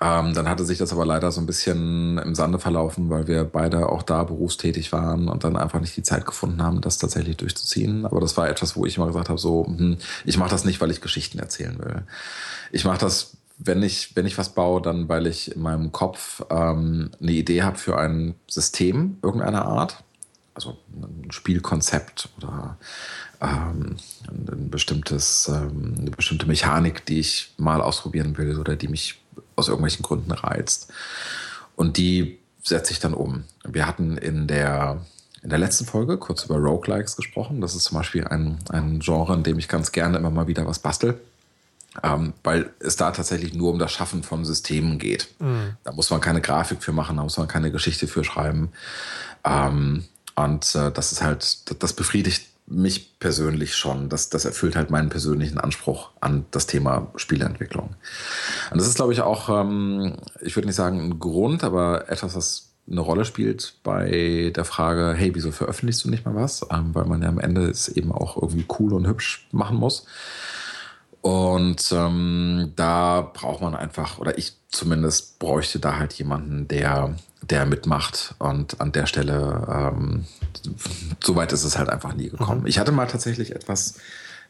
Ähm, 0.00 0.32
dann 0.32 0.48
hatte 0.48 0.64
sich 0.64 0.78
das 0.78 0.92
aber 0.92 1.04
leider 1.04 1.30
so 1.30 1.40
ein 1.40 1.46
bisschen 1.46 2.16
im 2.18 2.34
Sande 2.34 2.58
verlaufen, 2.58 3.10
weil 3.10 3.26
wir 3.26 3.44
beide 3.44 3.90
auch 3.90 4.02
da 4.02 4.24
berufstätig 4.24 4.92
waren 4.92 5.28
und 5.28 5.44
dann 5.44 5.56
einfach 5.56 5.80
nicht 5.80 5.96
die 5.96 6.02
Zeit 6.02 6.24
gefunden 6.24 6.62
haben, 6.62 6.80
das 6.80 6.96
tatsächlich 6.96 7.36
durchzuziehen. 7.36 8.06
Aber 8.06 8.20
das 8.20 8.36
war 8.36 8.48
etwas, 8.48 8.76
wo 8.76 8.86
ich 8.86 8.96
immer 8.96 9.06
gesagt 9.06 9.28
habe, 9.28 9.38
so, 9.38 9.66
hm, 9.66 9.98
ich 10.24 10.38
mache 10.38 10.50
das 10.50 10.64
nicht, 10.64 10.80
weil 10.80 10.90
ich 10.90 11.02
Geschichten 11.02 11.38
erzählen 11.38 11.78
will. 11.78 12.02
Ich 12.72 12.86
mache 12.86 12.98
das, 12.98 13.36
wenn 13.58 13.82
ich, 13.82 14.16
wenn 14.16 14.24
ich 14.24 14.38
was 14.38 14.54
baue, 14.54 14.80
dann 14.80 15.08
weil 15.10 15.26
ich 15.26 15.54
in 15.54 15.60
meinem 15.60 15.92
Kopf 15.92 16.42
ähm, 16.48 17.10
eine 17.20 17.32
Idee 17.32 17.62
habe 17.62 17.76
für 17.76 17.98
ein 17.98 18.34
System 18.48 19.18
irgendeiner 19.22 19.66
Art. 19.66 20.02
Also 20.54 20.78
ein 20.94 21.30
Spielkonzept 21.30 22.30
oder 22.38 22.78
ähm, 23.42 23.96
ein 24.28 24.70
bestimmtes, 24.70 25.48
ähm, 25.48 25.94
eine 25.98 26.10
bestimmte 26.10 26.46
Mechanik, 26.46 27.04
die 27.06 27.18
ich 27.18 27.52
mal 27.58 27.80
ausprobieren 27.80 28.38
will 28.38 28.58
oder 28.58 28.76
die 28.76 28.88
mich 28.88 29.20
aus 29.56 29.68
irgendwelchen 29.68 30.02
Gründen 30.02 30.32
reizt. 30.32 30.92
Und 31.76 31.96
die 31.96 32.38
setze 32.62 32.92
ich 32.92 33.00
dann 33.00 33.14
um. 33.14 33.44
Wir 33.64 33.86
hatten 33.86 34.16
in 34.16 34.46
der, 34.46 35.02
in 35.42 35.50
der 35.50 35.58
letzten 35.58 35.84
Folge 35.84 36.16
kurz 36.18 36.44
über 36.44 36.56
Roguelikes 36.56 37.16
gesprochen. 37.16 37.60
Das 37.60 37.74
ist 37.74 37.84
zum 37.84 37.98
Beispiel 37.98 38.26
ein, 38.26 38.58
ein 38.70 39.00
Genre, 39.00 39.34
in 39.34 39.42
dem 39.42 39.58
ich 39.58 39.68
ganz 39.68 39.92
gerne 39.92 40.18
immer 40.18 40.30
mal 40.30 40.46
wieder 40.46 40.66
was 40.66 40.78
bastel. 40.78 41.20
Ähm, 42.02 42.32
weil 42.42 42.70
es 42.80 42.96
da 42.96 43.12
tatsächlich 43.12 43.54
nur 43.54 43.70
um 43.70 43.78
das 43.78 43.92
Schaffen 43.92 44.24
von 44.24 44.44
Systemen 44.44 44.98
geht. 44.98 45.28
Mhm. 45.38 45.76
Da 45.84 45.92
muss 45.92 46.10
man 46.10 46.20
keine 46.20 46.40
Grafik 46.40 46.82
für 46.82 46.90
machen, 46.90 47.18
da 47.18 47.22
muss 47.22 47.36
man 47.36 47.46
keine 47.46 47.70
Geschichte 47.70 48.08
für 48.08 48.24
schreiben. 48.24 48.72
Ähm, 49.44 50.04
und 50.34 50.74
äh, 50.74 50.90
das 50.90 51.12
ist 51.12 51.22
halt, 51.22 51.82
das 51.82 51.92
befriedigt 51.92 52.48
mich 52.66 53.18
persönlich 53.18 53.76
schon. 53.76 54.08
Das, 54.08 54.30
das 54.30 54.44
erfüllt 54.44 54.76
halt 54.76 54.90
meinen 54.90 55.10
persönlichen 55.10 55.58
Anspruch 55.58 56.10
an 56.20 56.46
das 56.50 56.66
Thema 56.66 57.08
Spieleentwicklung. 57.16 57.96
Und 58.70 58.78
das 58.78 58.88
ist, 58.88 58.96
glaube 58.96 59.12
ich, 59.12 59.20
auch, 59.20 59.48
ähm, 59.48 60.16
ich 60.40 60.56
würde 60.56 60.66
nicht 60.66 60.76
sagen 60.76 61.00
ein 61.00 61.18
Grund, 61.18 61.62
aber 61.62 62.08
etwas, 62.08 62.34
was 62.34 62.70
eine 62.90 63.00
Rolle 63.00 63.24
spielt 63.24 63.76
bei 63.82 64.52
der 64.54 64.64
Frage, 64.64 65.14
hey, 65.16 65.34
wieso 65.34 65.52
veröffentlichst 65.52 66.04
du 66.04 66.10
nicht 66.10 66.24
mal 66.24 66.34
was? 66.34 66.66
Ähm, 66.70 66.94
weil 66.94 67.06
man 67.06 67.22
ja 67.22 67.28
am 67.28 67.38
Ende 67.38 67.68
es 67.68 67.88
eben 67.88 68.12
auch 68.12 68.36
irgendwie 68.36 68.66
cool 68.78 68.92
und 68.92 69.06
hübsch 69.06 69.48
machen 69.52 69.76
muss. 69.76 70.06
Und 71.22 71.90
ähm, 71.92 72.72
da 72.76 73.22
braucht 73.22 73.62
man 73.62 73.74
einfach, 73.74 74.18
oder 74.18 74.36
ich 74.36 74.58
zumindest 74.70 75.38
bräuchte 75.38 75.78
da 75.78 75.96
halt 75.98 76.12
jemanden, 76.14 76.68
der, 76.68 77.16
der 77.40 77.64
mitmacht. 77.64 78.34
Und 78.38 78.80
an 78.82 78.92
der 78.92 79.06
Stelle, 79.06 79.66
ähm, 79.70 80.26
so 81.22 81.36
weit 81.36 81.52
ist 81.52 81.64
es 81.64 81.78
halt 81.78 81.88
einfach 81.88 82.14
nie 82.14 82.30
gekommen. 82.30 82.62
Mhm. 82.62 82.66
Ich 82.66 82.78
hatte 82.78 82.92
mal 82.92 83.06
tatsächlich 83.06 83.54
etwas 83.54 83.94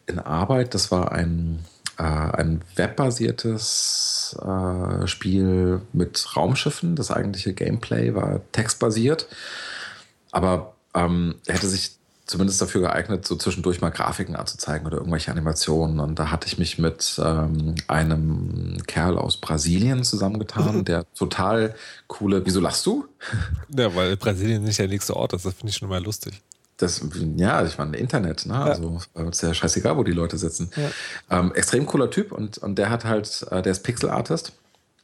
in 0.07 0.19
Arbeit, 0.19 0.75
das 0.75 0.91
war 0.91 1.13
ein, 1.13 1.65
äh, 1.99 2.03
ein 2.03 2.63
webbasiertes 2.77 4.37
äh, 4.43 5.07
Spiel 5.07 5.81
mit 5.93 6.37
Raumschiffen. 6.37 6.97
Das 6.97 7.11
eigentliche 7.11 7.55
Gameplay 7.55 8.15
war 8.15 8.41
textbasiert. 8.53 9.27
aber 10.31 10.75
ähm, 10.95 11.37
er 11.47 11.55
hätte 11.57 11.69
sich 11.69 11.97
zumindest 12.27 12.61
dafür 12.61 12.81
geeignet, 12.83 13.27
so 13.27 13.37
zwischendurch 13.37 13.81
mal 13.81 13.91
Grafiken 13.91 14.35
anzuzeigen 14.37 14.87
oder 14.87 14.99
irgendwelche 14.99 15.31
Animationen. 15.31 16.01
Und 16.01 16.19
da 16.19 16.31
hatte 16.31 16.47
ich 16.47 16.59
mich 16.59 16.79
mit 16.79 17.21
ähm, 17.23 17.75
einem 17.87 18.79
Kerl 18.87 19.19
aus 19.19 19.37
Brasilien 19.37 20.05
zusammengetan, 20.05 20.85
der 20.85 21.05
total 21.15 21.75
coole. 22.07 22.45
Wieso 22.47 22.61
lachst 22.61 22.87
du? 22.87 23.07
Ja, 23.77 23.95
weil 23.95 24.17
Brasilien 24.17 24.63
nicht 24.63 24.79
der 24.79 24.89
nächste 24.89 25.17
Ort 25.17 25.35
ist. 25.35 25.45
Das 25.45 25.55
finde 25.55 25.71
ich 25.71 25.77
schon 25.77 25.89
mal 25.89 26.03
lustig. 26.03 26.41
Das, 26.79 27.03
ja, 27.37 27.65
ich 27.65 27.79
meine, 27.79 27.97
Internet, 27.97 28.47
ne? 28.47 28.55
Ja. 28.55 28.65
Also 28.65 28.99
ist 29.31 29.43
ja 29.43 29.55
scheißegal, 29.55 29.97
wo 29.97 30.03
die 30.03 30.13
Leute 30.13 30.39
sitzen. 30.39 30.71
Ja. 30.77 31.39
Ähm, 31.39 31.53
extrem 31.55 31.87
cooler 31.87 32.11
Typ 32.11 32.33
und, 32.33 32.59
und 32.59 32.77
der 32.79 32.91
hat 32.91 33.05
halt, 33.05 33.47
äh, 33.51 33.63
der 33.63 33.73
ist 33.73 33.85
Pixel-Artist. 33.85 34.53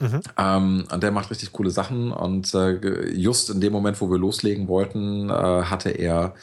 Mhm. 0.01 0.21
Ähm, 0.37 0.85
und 0.91 1.03
der 1.03 1.13
macht 1.13 1.31
richtig 1.31 1.53
coole 1.53 1.71
Sachen. 1.71 2.11
Und 2.11 2.55
äh, 2.55 3.11
just 3.11 3.51
in 3.51 3.61
dem 3.61 3.73
Moment, 3.73 4.01
wo 4.01 4.11
wir 4.11 4.19
loslegen 4.19 4.67
wollten, 4.67 5.29
äh, 5.29 5.33
hatte 5.33 5.91
er 5.91 6.35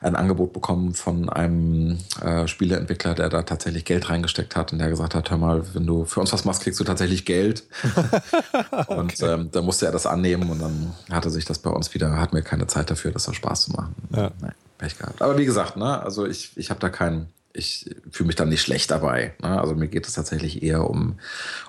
ein 0.00 0.16
Angebot 0.16 0.52
bekommen 0.52 0.94
von 0.94 1.28
einem 1.28 1.98
äh, 2.22 2.48
Spieleentwickler, 2.48 3.14
der 3.14 3.28
da 3.28 3.42
tatsächlich 3.42 3.84
Geld 3.84 4.08
reingesteckt 4.08 4.56
hat 4.56 4.72
und 4.72 4.78
der 4.78 4.88
gesagt 4.88 5.14
hat, 5.14 5.30
hör 5.30 5.36
mal, 5.36 5.62
wenn 5.74 5.86
du 5.86 6.06
für 6.06 6.20
uns 6.20 6.32
was 6.32 6.44
machst, 6.46 6.62
kriegst 6.62 6.80
du 6.80 6.84
tatsächlich 6.84 7.26
Geld. 7.26 7.64
und 8.88 9.12
okay. 9.12 9.26
ähm, 9.26 9.50
da 9.52 9.60
musste 9.60 9.86
er 9.86 9.92
das 9.92 10.06
annehmen 10.06 10.48
und 10.48 10.60
dann 10.60 10.94
hatte 11.10 11.30
sich 11.30 11.44
das 11.44 11.58
bei 11.58 11.70
uns 11.70 11.92
wieder, 11.92 12.16
hat 12.16 12.32
mir 12.32 12.42
keine 12.42 12.66
Zeit 12.66 12.90
dafür, 12.90 13.10
das 13.10 13.24
soll 13.24 13.34
Spaß 13.34 13.62
zu 13.62 13.72
machen. 13.72 13.94
Ja. 14.14 14.30
Nein, 14.40 14.54
Pech 14.78 14.96
gehabt. 14.96 15.20
Aber 15.20 15.36
wie 15.36 15.44
gesagt, 15.44 15.76
ne, 15.76 16.02
also 16.02 16.26
ich, 16.26 16.52
ich 16.56 16.70
habe 16.70 16.80
da 16.80 16.88
keinen 16.88 17.28
ich 17.52 17.90
fühle 18.12 18.28
mich 18.28 18.36
dann 18.36 18.48
nicht 18.48 18.62
schlecht 18.62 18.92
dabei. 18.92 19.34
Ne? 19.42 19.60
Also 19.60 19.74
mir 19.74 19.88
geht 19.88 20.06
es 20.06 20.14
tatsächlich 20.14 20.62
eher 20.62 20.88
um, 20.88 21.18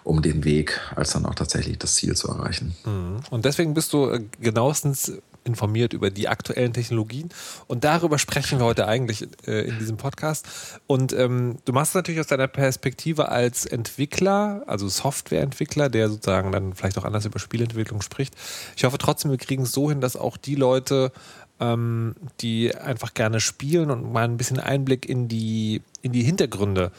um 0.04 0.22
den 0.22 0.44
Weg, 0.44 0.80
als 0.96 1.14
dann 1.14 1.26
auch 1.26 1.34
tatsächlich 1.34 1.80
das 1.80 1.96
Ziel 1.96 2.16
zu 2.16 2.28
erreichen. 2.28 2.76
Mhm. 2.86 3.22
Und 3.32 3.46
deswegen 3.46 3.74
bist 3.74 3.92
du 3.94 4.10
äh, 4.12 4.24
genauestens 4.40 5.12
informiert 5.43 5.93
über 5.93 6.10
die 6.10 6.27
aktuellen 6.27 6.74
Technologien. 6.74 7.29
Und 7.67 7.83
darüber 7.83 8.19
sprechen 8.19 8.60
wir 8.60 8.65
heute 8.65 8.88
eigentlich 8.88 9.27
äh, 9.48 9.67
in 9.67 9.79
diesem 9.79 9.98
Podcast. 9.98 10.48
Und 10.88 11.13
ähm, 11.13 11.57
du 11.65 11.74
machst 11.74 11.91
es 11.91 11.95
natürlich 11.95 12.19
aus 12.19 12.27
deiner 12.27 12.48
Perspektive 12.48 13.29
als 13.29 13.65
Entwickler, 13.65 14.63
also 14.67 14.88
Softwareentwickler, 14.88 15.89
der 15.89 16.10
sozusagen 16.10 16.51
dann 16.51 16.74
vielleicht 16.74 16.98
auch 16.98 17.05
anders 17.05 17.25
über 17.25 17.39
Spielentwicklung 17.39 18.01
spricht. 18.01 18.36
Ich 18.75 18.83
hoffe 18.83 18.98
trotzdem, 18.98 19.31
wir 19.31 19.38
kriegen 19.38 19.63
es 19.63 19.71
so 19.71 19.89
hin, 19.89 20.01
dass 20.01 20.15
auch 20.15 20.38
die 20.38 20.55
Leute, 20.55 21.12
ähm, 21.60 22.15
die 22.41 22.75
einfach 22.75 23.13
gerne 23.13 23.39
spielen 23.39 23.91
und 23.91 24.12
mal 24.12 24.25
ein 24.25 24.38
bisschen 24.38 24.60
Einblick 24.60 25.07
in 25.07 25.27
die, 25.27 25.81
in 26.01 26.12
die 26.12 26.24
Hintergründe 26.24 26.91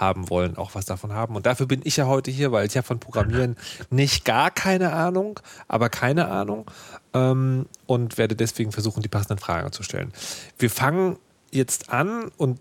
haben 0.00 0.30
wollen, 0.30 0.56
auch 0.56 0.74
was 0.74 0.86
davon 0.86 1.12
haben. 1.12 1.36
Und 1.36 1.46
dafür 1.46 1.66
bin 1.66 1.82
ich 1.84 1.98
ja 1.98 2.06
heute 2.06 2.30
hier, 2.30 2.52
weil 2.52 2.66
ich 2.66 2.76
habe 2.76 2.86
von 2.86 3.00
Programmieren 3.00 3.56
nicht 3.90 4.24
gar 4.24 4.50
keine 4.50 4.92
Ahnung, 4.92 5.38
aber 5.68 5.90
keine 5.90 6.28
Ahnung 6.28 6.70
ähm, 7.14 7.66
und 7.86 8.18
werde 8.18 8.36
deswegen 8.36 8.72
versuchen, 8.72 9.02
die 9.02 9.08
passenden 9.08 9.38
Fragen 9.38 9.72
zu 9.72 9.82
stellen. 9.82 10.12
Wir 10.58 10.70
fangen 10.70 11.18
jetzt 11.50 11.90
an 11.90 12.30
und 12.36 12.60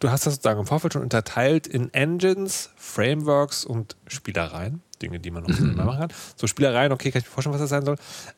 du 0.00 0.10
hast 0.10 0.26
das 0.26 0.34
sozusagen 0.34 0.60
im 0.60 0.66
Vorfeld 0.66 0.92
schon 0.92 1.02
unterteilt 1.02 1.66
in 1.66 1.92
Engines, 1.94 2.70
Frameworks 2.76 3.64
und 3.64 3.96
Spielereien. 4.06 4.82
Dinge, 5.02 5.20
die 5.20 5.30
man 5.30 5.42
noch 5.42 5.58
mhm. 5.60 5.76
machen 5.76 5.98
kann. 5.98 6.12
So 6.36 6.46
Spielereien, 6.46 6.92
okay, 6.92 7.10
kann 7.10 7.20
ich 7.20 7.26
mir 7.26 7.32
vorstellen, 7.32 7.54
was 7.54 7.60
das 7.60 7.70
sein 7.70 7.84
soll. 7.84 7.96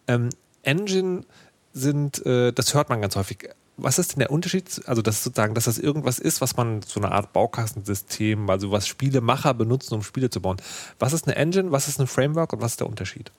Ähm, 0.08 0.30
Engine 0.62 1.24
sind, 1.72 2.24
äh, 2.26 2.52
das 2.52 2.74
hört 2.74 2.88
man 2.88 3.00
ganz 3.00 3.14
häufig 3.14 3.48
was 3.78 3.98
ist 3.98 4.12
denn 4.12 4.18
der 4.18 4.30
Unterschied? 4.30 4.82
Also, 4.86 5.02
dass 5.02 5.22
sozusagen, 5.22 5.54
dass 5.54 5.64
das 5.64 5.78
irgendwas 5.78 6.18
ist, 6.18 6.40
was 6.40 6.56
man 6.56 6.82
so 6.82 7.00
eine 7.00 7.12
Art 7.12 7.32
Baukastensystem, 7.32 8.50
also 8.50 8.72
was 8.72 8.86
Spielemacher 8.86 9.54
benutzen, 9.54 9.94
um 9.94 10.02
Spiele 10.02 10.30
zu 10.30 10.42
bauen. 10.42 10.56
Was 10.98 11.12
ist 11.12 11.26
eine 11.26 11.36
Engine, 11.36 11.70
was 11.70 11.88
ist 11.88 12.00
ein 12.00 12.08
Framework 12.08 12.52
und 12.52 12.60
was 12.60 12.72
ist 12.72 12.80
der 12.80 12.88
Unterschied? 12.88 13.30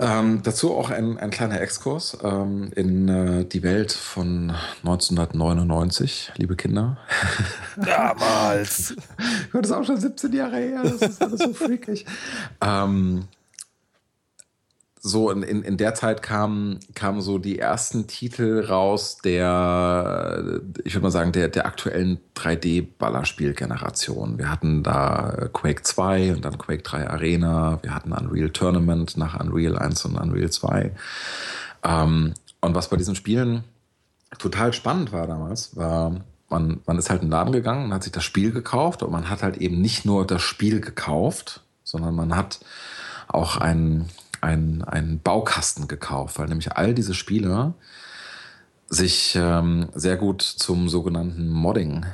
Ähm, 0.00 0.40
dazu 0.42 0.74
auch 0.74 0.88
ein, 0.88 1.18
ein 1.18 1.30
kleiner 1.30 1.60
Exkurs 1.60 2.16
ähm, 2.22 2.70
in 2.74 3.08
äh, 3.08 3.44
die 3.44 3.62
Welt 3.62 3.92
von 3.92 4.54
1999, 4.82 6.32
liebe 6.36 6.56
Kinder. 6.56 6.96
Damals. 7.76 8.96
das 9.52 9.60
ist 9.66 9.72
auch 9.72 9.84
schon 9.84 10.00
17 10.00 10.32
Jahre 10.32 10.56
her, 10.56 10.82
das 10.84 11.02
ist 11.02 11.22
alles 11.22 11.40
so 11.40 11.52
freakig. 11.52 12.06
ähm, 12.62 13.28
so 15.02 15.30
in, 15.30 15.42
in, 15.42 15.62
in 15.62 15.78
der 15.78 15.94
Zeit 15.94 16.22
kamen, 16.22 16.78
kamen 16.94 17.22
so 17.22 17.38
die 17.38 17.58
ersten 17.58 18.06
Titel 18.06 18.66
raus 18.68 19.16
der, 19.24 20.60
ich 20.84 20.94
würde 20.94 21.04
mal 21.04 21.10
sagen, 21.10 21.32
der, 21.32 21.48
der 21.48 21.64
aktuellen 21.64 22.18
3D-Ballerspiel-Generation. 22.36 24.38
Wir 24.38 24.50
hatten 24.50 24.82
da 24.82 25.48
Quake 25.54 25.82
2 25.82 26.34
und 26.34 26.44
dann 26.44 26.58
Quake 26.58 26.82
3 26.82 27.08
Arena, 27.08 27.78
wir 27.82 27.94
hatten 27.94 28.12
Unreal 28.12 28.50
Tournament 28.50 29.16
nach 29.16 29.40
Unreal 29.40 29.78
1 29.78 30.04
und 30.04 30.16
Unreal 30.16 30.50
2. 30.50 30.92
Ähm, 31.82 32.34
und 32.60 32.74
was 32.74 32.90
bei 32.90 32.98
diesen 32.98 33.14
Spielen 33.14 33.64
total 34.38 34.74
spannend 34.74 35.12
war 35.12 35.26
damals, 35.26 35.74
war, 35.76 36.14
man, 36.50 36.80
man 36.86 36.98
ist 36.98 37.08
halt 37.08 37.22
in 37.22 37.28
den 37.28 37.32
Laden 37.32 37.52
gegangen 37.52 37.86
und 37.86 37.94
hat 37.94 38.02
sich 38.02 38.12
das 38.12 38.24
Spiel 38.24 38.52
gekauft 38.52 39.02
und 39.02 39.10
man 39.10 39.30
hat 39.30 39.42
halt 39.42 39.56
eben 39.56 39.80
nicht 39.80 40.04
nur 40.04 40.26
das 40.26 40.42
Spiel 40.42 40.82
gekauft, 40.82 41.62
sondern 41.84 42.14
man 42.14 42.36
hat 42.36 42.60
auch 43.28 43.56
einen 43.56 44.10
einen, 44.40 44.82
einen 44.82 45.20
Baukasten 45.20 45.88
gekauft, 45.88 46.38
weil 46.38 46.48
nämlich 46.48 46.72
all 46.72 46.94
diese 46.94 47.14
Spiele 47.14 47.74
sich 48.88 49.36
ähm, 49.36 49.88
sehr 49.94 50.16
gut 50.16 50.42
zum 50.42 50.88
sogenannten 50.88 51.48
Modding 51.48 52.06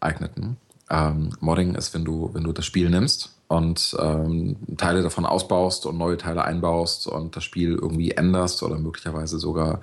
eigneten. 0.00 0.56
Ähm, 0.90 1.30
Modding 1.40 1.74
ist, 1.74 1.94
wenn 1.94 2.04
du, 2.04 2.30
wenn 2.32 2.44
du 2.44 2.52
das 2.52 2.66
Spiel 2.66 2.90
nimmst 2.90 3.34
und 3.48 3.96
ähm, 4.00 4.56
Teile 4.76 5.02
davon 5.02 5.24
ausbaust 5.24 5.86
und 5.86 5.96
neue 5.96 6.16
Teile 6.16 6.44
einbaust 6.44 7.06
und 7.06 7.36
das 7.36 7.44
Spiel 7.44 7.78
irgendwie 7.80 8.10
änderst 8.12 8.62
oder 8.62 8.78
möglicherweise 8.78 9.38
sogar 9.38 9.80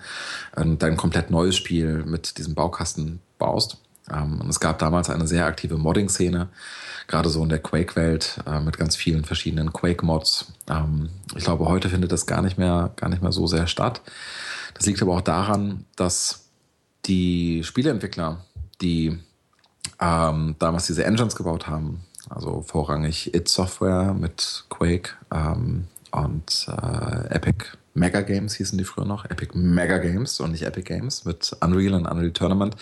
ähm, 0.58 0.78
dein 0.78 0.98
komplett 0.98 1.32
neues 1.32 1.56
Spiel 1.56 2.04
mit 2.06 2.38
diesem 2.38 2.56
Baukasten 2.56 3.20
baust. 3.38 3.78
Ähm, 4.12 4.42
und 4.42 4.50
es 4.50 4.60
gab 4.60 4.80
damals 4.80 5.10
eine 5.10 5.28
sehr 5.28 5.46
aktive 5.46 5.78
Modding-Szene, 5.78 6.50
gerade 7.08 7.30
so 7.30 7.44
in 7.44 7.50
der 7.50 7.60
Quake-Welt 7.60 8.40
äh, 8.46 8.60
mit 8.60 8.78
ganz 8.78 8.96
vielen 8.96 9.24
verschiedenen 9.24 9.74
Quake-Mods. 9.74 10.54
Ähm, 10.70 11.10
ich 11.36 11.44
glaube, 11.44 11.66
heute 11.66 11.90
findet 11.90 12.12
das 12.12 12.26
gar 12.26 12.42
nicht 12.42 12.58
mehr, 12.58 12.92
gar 12.96 13.10
nicht 13.10 13.22
mehr 13.22 13.32
so 13.32 13.48
sehr 13.48 13.68
statt. 13.68 14.02
Das 14.74 14.86
liegt 14.86 15.02
aber 15.02 15.16
auch 15.16 15.22
daran, 15.22 15.86
dass 15.96 16.46
die 17.06 17.64
Spieleentwickler, 17.64 18.44
die 18.82 19.20
ähm, 20.00 20.56
damals 20.60 20.88
diese 20.88 21.06
Engines 21.06 21.36
gebaut 21.36 21.68
haben, 21.68 22.02
also 22.30 22.62
vorrangig 22.62 23.34
It 23.34 23.48
Software 23.50 24.14
mit 24.14 24.66
Quake 24.70 25.12
ähm, 25.32 25.88
und 26.12 26.68
äh, 26.68 27.36
Epic 27.36 27.66
Mega 27.94 28.22
Games 28.22 28.56
hießen 28.56 28.78
die 28.78 28.84
früher 28.84 29.06
noch, 29.06 29.26
Epic 29.26 29.56
Mega 29.56 30.00
Games 30.00 30.40
und 30.40 30.52
nicht 30.52 30.64
Epic 30.64 30.88
Games 30.88 31.26
mit 31.26 31.56
Unreal 31.62 31.94
und 31.94 32.08
Unreal 32.08 32.32
Tournament. 32.32 32.76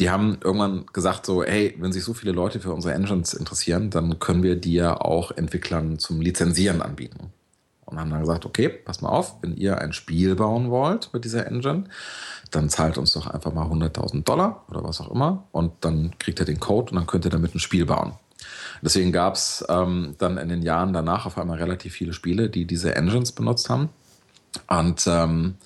Die 0.00 0.08
haben 0.08 0.38
irgendwann 0.42 0.86
gesagt 0.92 1.26
so, 1.26 1.44
hey, 1.44 1.74
wenn 1.78 1.92
sich 1.92 2.04
so 2.04 2.14
viele 2.14 2.32
Leute 2.32 2.58
für 2.60 2.72
unsere 2.72 2.94
Engines 2.94 3.34
interessieren, 3.34 3.90
dann 3.90 4.18
können 4.18 4.42
wir 4.42 4.56
die 4.56 4.74
ja 4.74 4.98
auch 4.98 5.32
Entwicklern 5.32 5.98
zum 5.98 6.20
Lizenzieren 6.20 6.80
anbieten. 6.80 7.32
Und 7.84 7.98
haben 7.98 8.10
dann 8.10 8.20
gesagt, 8.20 8.44
okay, 8.44 8.68
pass 8.68 9.00
mal 9.00 9.08
auf, 9.08 9.36
wenn 9.42 9.56
ihr 9.56 9.78
ein 9.78 9.92
Spiel 9.92 10.34
bauen 10.34 10.70
wollt 10.70 11.10
mit 11.12 11.24
dieser 11.24 11.46
Engine, 11.46 11.84
dann 12.50 12.68
zahlt 12.68 12.98
uns 12.98 13.12
doch 13.12 13.26
einfach 13.26 13.52
mal 13.52 13.66
100.000 13.66 14.24
Dollar 14.24 14.64
oder 14.68 14.84
was 14.84 15.00
auch 15.00 15.10
immer 15.10 15.44
und 15.52 15.72
dann 15.80 16.14
kriegt 16.18 16.38
ihr 16.40 16.46
den 16.46 16.60
Code 16.60 16.90
und 16.90 16.96
dann 16.96 17.06
könnt 17.06 17.24
ihr 17.24 17.30
damit 17.30 17.54
ein 17.54 17.60
Spiel 17.60 17.86
bauen. 17.86 18.12
Deswegen 18.82 19.12
gab 19.12 19.34
es 19.34 19.64
ähm, 19.68 20.14
dann 20.18 20.38
in 20.38 20.48
den 20.48 20.62
Jahren 20.62 20.92
danach 20.92 21.26
auf 21.26 21.38
einmal 21.38 21.58
relativ 21.58 21.94
viele 21.94 22.12
Spiele, 22.12 22.48
die 22.48 22.64
diese 22.64 22.94
Engines 22.94 23.32
benutzt 23.32 23.70
haben. 23.70 23.88
Und 24.66 25.06
ähm, 25.06 25.56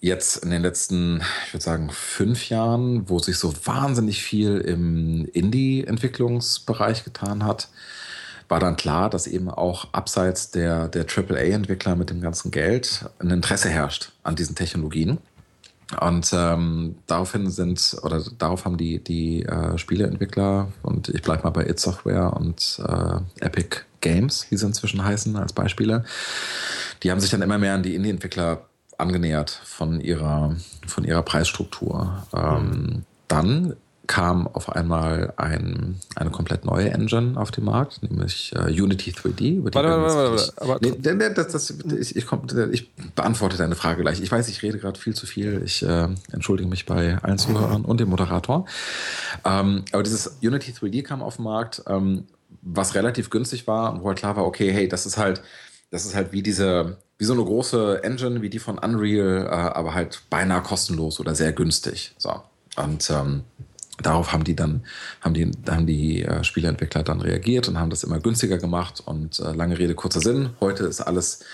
jetzt 0.00 0.36
in 0.44 0.50
den 0.50 0.62
letzten, 0.62 1.22
ich 1.46 1.54
würde 1.54 1.64
sagen, 1.64 1.90
fünf 1.90 2.48
Jahren, 2.48 3.08
wo 3.08 3.18
sich 3.18 3.38
so 3.38 3.54
wahnsinnig 3.64 4.22
viel 4.22 4.58
im 4.58 5.26
Indie-Entwicklungsbereich 5.32 7.04
getan 7.04 7.44
hat, 7.44 7.68
war 8.48 8.60
dann 8.60 8.76
klar, 8.76 9.08
dass 9.08 9.26
eben 9.26 9.48
auch 9.48 9.88
abseits 9.92 10.50
der, 10.50 10.88
der 10.88 11.06
AAA-Entwickler 11.06 11.96
mit 11.96 12.10
dem 12.10 12.20
ganzen 12.20 12.50
Geld 12.50 13.06
ein 13.18 13.30
Interesse 13.30 13.70
herrscht 13.70 14.12
an 14.22 14.36
diesen 14.36 14.54
Technologien. 14.54 15.18
Und 16.00 16.30
ähm, 16.32 16.96
daraufhin 17.06 17.50
sind, 17.50 17.96
oder 18.02 18.22
darauf 18.38 18.64
haben 18.64 18.76
die, 18.76 19.02
die 19.02 19.42
äh, 19.44 19.78
Spieleentwickler, 19.78 20.72
und 20.82 21.08
ich 21.08 21.22
bleibe 21.22 21.44
mal 21.44 21.50
bei 21.50 21.66
It 21.66 21.78
Software 21.78 22.32
und 22.34 22.82
äh, 22.86 23.44
Epic 23.44 23.80
Games, 24.04 24.46
wie 24.50 24.56
sie 24.56 24.66
inzwischen 24.66 25.04
heißen, 25.04 25.34
als 25.36 25.52
Beispiele, 25.52 26.04
die 27.02 27.10
haben 27.10 27.20
sich 27.20 27.30
dann 27.30 27.42
immer 27.42 27.58
mehr 27.58 27.74
an 27.74 27.82
die 27.82 27.96
Indie-Entwickler 27.96 28.66
angenähert 28.98 29.60
von 29.64 30.00
ihrer, 30.00 30.54
von 30.86 31.02
ihrer 31.02 31.22
Preisstruktur. 31.22 32.26
Ähm. 32.32 33.04
Dann 33.26 33.74
kam 34.06 34.46
auf 34.46 34.70
einmal 34.70 35.32
ein, 35.36 35.96
eine 36.14 36.30
komplett 36.30 36.64
neue 36.64 36.90
Engine 36.90 37.40
auf 37.40 37.50
den 37.50 37.64
Markt, 37.64 38.02
nämlich 38.02 38.52
uh, 38.56 38.64
Unity 38.64 39.12
3D. 39.12 39.56
Über 39.56 39.70
die 39.70 39.76
warte, 39.76 39.88
warte, 39.88 40.52
warte, 40.60 40.96
nee, 41.02 41.14
nee, 41.14 41.34
das, 41.34 41.48
das, 41.48 41.70
ich, 41.70 42.14
ich, 42.14 42.26
komm, 42.26 42.42
ich, 42.70 42.92
beantworte 43.14 43.56
deine 43.56 43.74
Frage 43.74 44.02
gleich. 44.02 44.20
Ich 44.20 44.30
weiß, 44.30 44.48
ich 44.48 44.62
rede 44.62 44.78
gerade 44.78 45.00
viel 45.00 45.14
zu 45.14 45.26
viel. 45.26 45.62
Ich 45.64 45.82
äh, 45.82 46.08
entschuldige 46.32 46.68
mich 46.68 46.86
bei 46.86 47.18
allen 47.22 47.38
Zuhörern 47.38 47.84
und 47.84 47.98
dem 47.98 48.10
Moderator. 48.10 48.66
Ähm, 49.44 49.84
aber 49.92 50.02
dieses 50.02 50.36
Unity 50.42 50.72
3D 50.72 51.02
kam 51.02 51.22
auf 51.22 51.36
den 51.36 51.44
Markt, 51.44 51.82
ähm, 51.86 52.24
was 52.64 52.94
relativ 52.94 53.30
günstig 53.30 53.66
war 53.66 53.92
und 53.92 54.02
wo 54.02 54.08
halt 54.08 54.18
klar 54.18 54.36
war, 54.36 54.46
okay, 54.46 54.72
hey, 54.72 54.88
das 54.88 55.06
ist 55.06 55.16
halt 55.16 55.42
das 55.94 56.04
ist 56.04 56.16
halt 56.16 56.32
wie 56.32 56.42
diese, 56.42 56.98
wie 57.18 57.24
so 57.24 57.34
eine 57.34 57.44
große 57.44 58.02
Engine 58.02 58.42
wie 58.42 58.50
die 58.50 58.58
von 58.58 58.78
Unreal, 58.78 59.46
äh, 59.46 59.48
aber 59.48 59.94
halt 59.94 60.22
beinahe 60.28 60.60
kostenlos 60.60 61.20
oder 61.20 61.36
sehr 61.36 61.52
günstig. 61.52 62.16
So. 62.18 62.42
Und 62.74 63.08
ähm, 63.10 63.44
darauf 64.02 64.32
haben 64.32 64.42
die 64.42 64.56
dann, 64.56 64.84
haben 65.20 65.34
die, 65.34 65.52
haben 65.68 65.86
die 65.86 66.24
äh, 66.24 66.42
Spieleentwickler 66.42 67.04
dann 67.04 67.20
reagiert 67.20 67.68
und 67.68 67.78
haben 67.78 67.90
das 67.90 68.02
immer 68.02 68.18
günstiger 68.18 68.58
gemacht. 68.58 69.04
Und 69.06 69.38
äh, 69.38 69.52
lange 69.52 69.78
Rede, 69.78 69.94
kurzer 69.94 70.20
Sinn. 70.20 70.50
Heute 70.58 70.82
ist 70.82 71.00
alles 71.00 71.44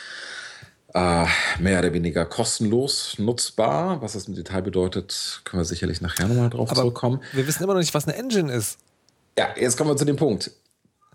äh, 0.94 1.26
mehr 1.58 1.80
oder 1.80 1.92
weniger 1.92 2.24
kostenlos 2.24 3.16
nutzbar. 3.18 4.00
Was 4.00 4.14
das 4.14 4.26
im 4.26 4.34
Detail 4.34 4.62
bedeutet, 4.62 5.42
können 5.44 5.60
wir 5.60 5.66
sicherlich 5.66 6.00
nachher 6.00 6.28
nochmal 6.28 6.48
drauf 6.48 6.70
Aber 6.70 6.80
zurückkommen. 6.80 7.20
wir 7.34 7.46
wissen 7.46 7.62
immer 7.62 7.74
noch 7.74 7.80
nicht, 7.80 7.92
was 7.92 8.08
eine 8.08 8.16
Engine 8.16 8.50
ist. 8.50 8.78
Ja, 9.38 9.48
jetzt 9.58 9.76
kommen 9.76 9.90
wir 9.90 9.98
zu 9.98 10.06
dem 10.06 10.16
Punkt. 10.16 10.50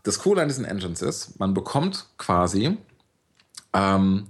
Das 0.05 0.19
Coole 0.19 0.43
an 0.43 0.47
diesen 0.47 0.65
Engines 0.65 1.01
ist, 1.01 1.39
man 1.39 1.55
bekommt 1.55 2.05
quasi 2.19 2.77
ähm, 3.73 4.27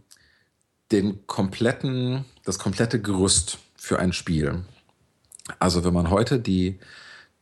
den 0.94 1.28
kompletten, 1.28 2.24
das 2.46 2.60
komplette 2.60 3.02
Gerüst 3.02 3.58
für 3.76 4.00
ein 4.00 4.14
Spiel. 4.14 4.64
Also 5.60 5.84
wenn 5.84 5.94
man 5.94 6.10
heute 6.10 6.40
die, 6.40 6.80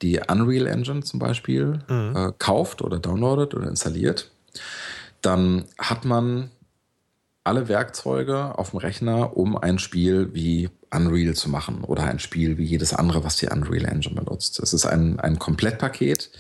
die 0.02 0.20
Unreal 0.28 0.66
Engine 0.66 1.04
zum 1.04 1.20
Beispiel 1.20 1.80
äh, 1.88 2.32
kauft 2.40 2.82
oder 2.82 2.98
downloadet 2.98 3.54
oder 3.54 3.68
installiert, 3.68 4.32
dann 5.22 5.66
hat 5.78 6.04
man 6.04 6.50
alle 7.44 7.68
Werkzeuge 7.68 8.58
auf 8.58 8.72
dem 8.72 8.80
Rechner, 8.80 9.38
um 9.38 9.56
ein 9.58 9.78
Spiel 9.78 10.34
wie 10.34 10.72
Unreal 10.92 11.36
zu 11.36 11.50
machen 11.50 11.84
oder 11.84 12.06
ein 12.06 12.18
Spiel 12.18 12.58
wie 12.58 12.66
jedes 12.66 12.94
andere, 12.94 13.24
was 13.24 13.36
die 13.36 13.48
Unreal 13.48 13.86
Engine 13.86 14.16
benutzt. 14.16 14.60
Es 14.60 14.74
ist 14.74 14.88
ein, 14.88 15.20
ein 15.20 15.38
Komplettpaket, 15.38 16.32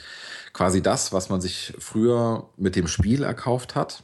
quasi 0.53 0.81
das, 0.81 1.11
was 1.11 1.29
man 1.29 1.41
sich 1.41 1.73
früher 1.79 2.47
mit 2.57 2.75
dem 2.75 2.87
Spiel 2.87 3.23
erkauft 3.23 3.75
hat. 3.75 4.03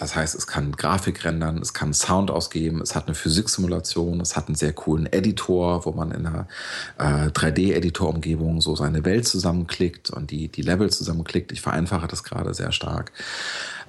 Das 0.00 0.16
heißt, 0.16 0.34
es 0.34 0.46
kann 0.46 0.72
Grafik 0.72 1.26
rendern, 1.26 1.58
es 1.58 1.74
kann 1.74 1.92
Sound 1.92 2.30
ausgeben, 2.30 2.80
es 2.80 2.94
hat 2.94 3.06
eine 3.06 3.14
Physiksimulation, 3.14 4.22
es 4.22 4.34
hat 4.34 4.46
einen 4.46 4.54
sehr 4.54 4.72
coolen 4.72 5.04
Editor, 5.12 5.84
wo 5.84 5.92
man 5.92 6.10
in 6.10 6.26
einer 6.26 6.48
äh, 6.96 7.28
3D-Editor-Umgebung 7.28 8.62
so 8.62 8.74
seine 8.74 9.04
Welt 9.04 9.28
zusammenklickt 9.28 10.08
und 10.08 10.30
die, 10.30 10.48
die 10.48 10.62
Level 10.62 10.88
zusammenklickt. 10.88 11.52
Ich 11.52 11.60
vereinfache 11.60 12.08
das 12.08 12.24
gerade 12.24 12.54
sehr 12.54 12.72
stark. 12.72 13.12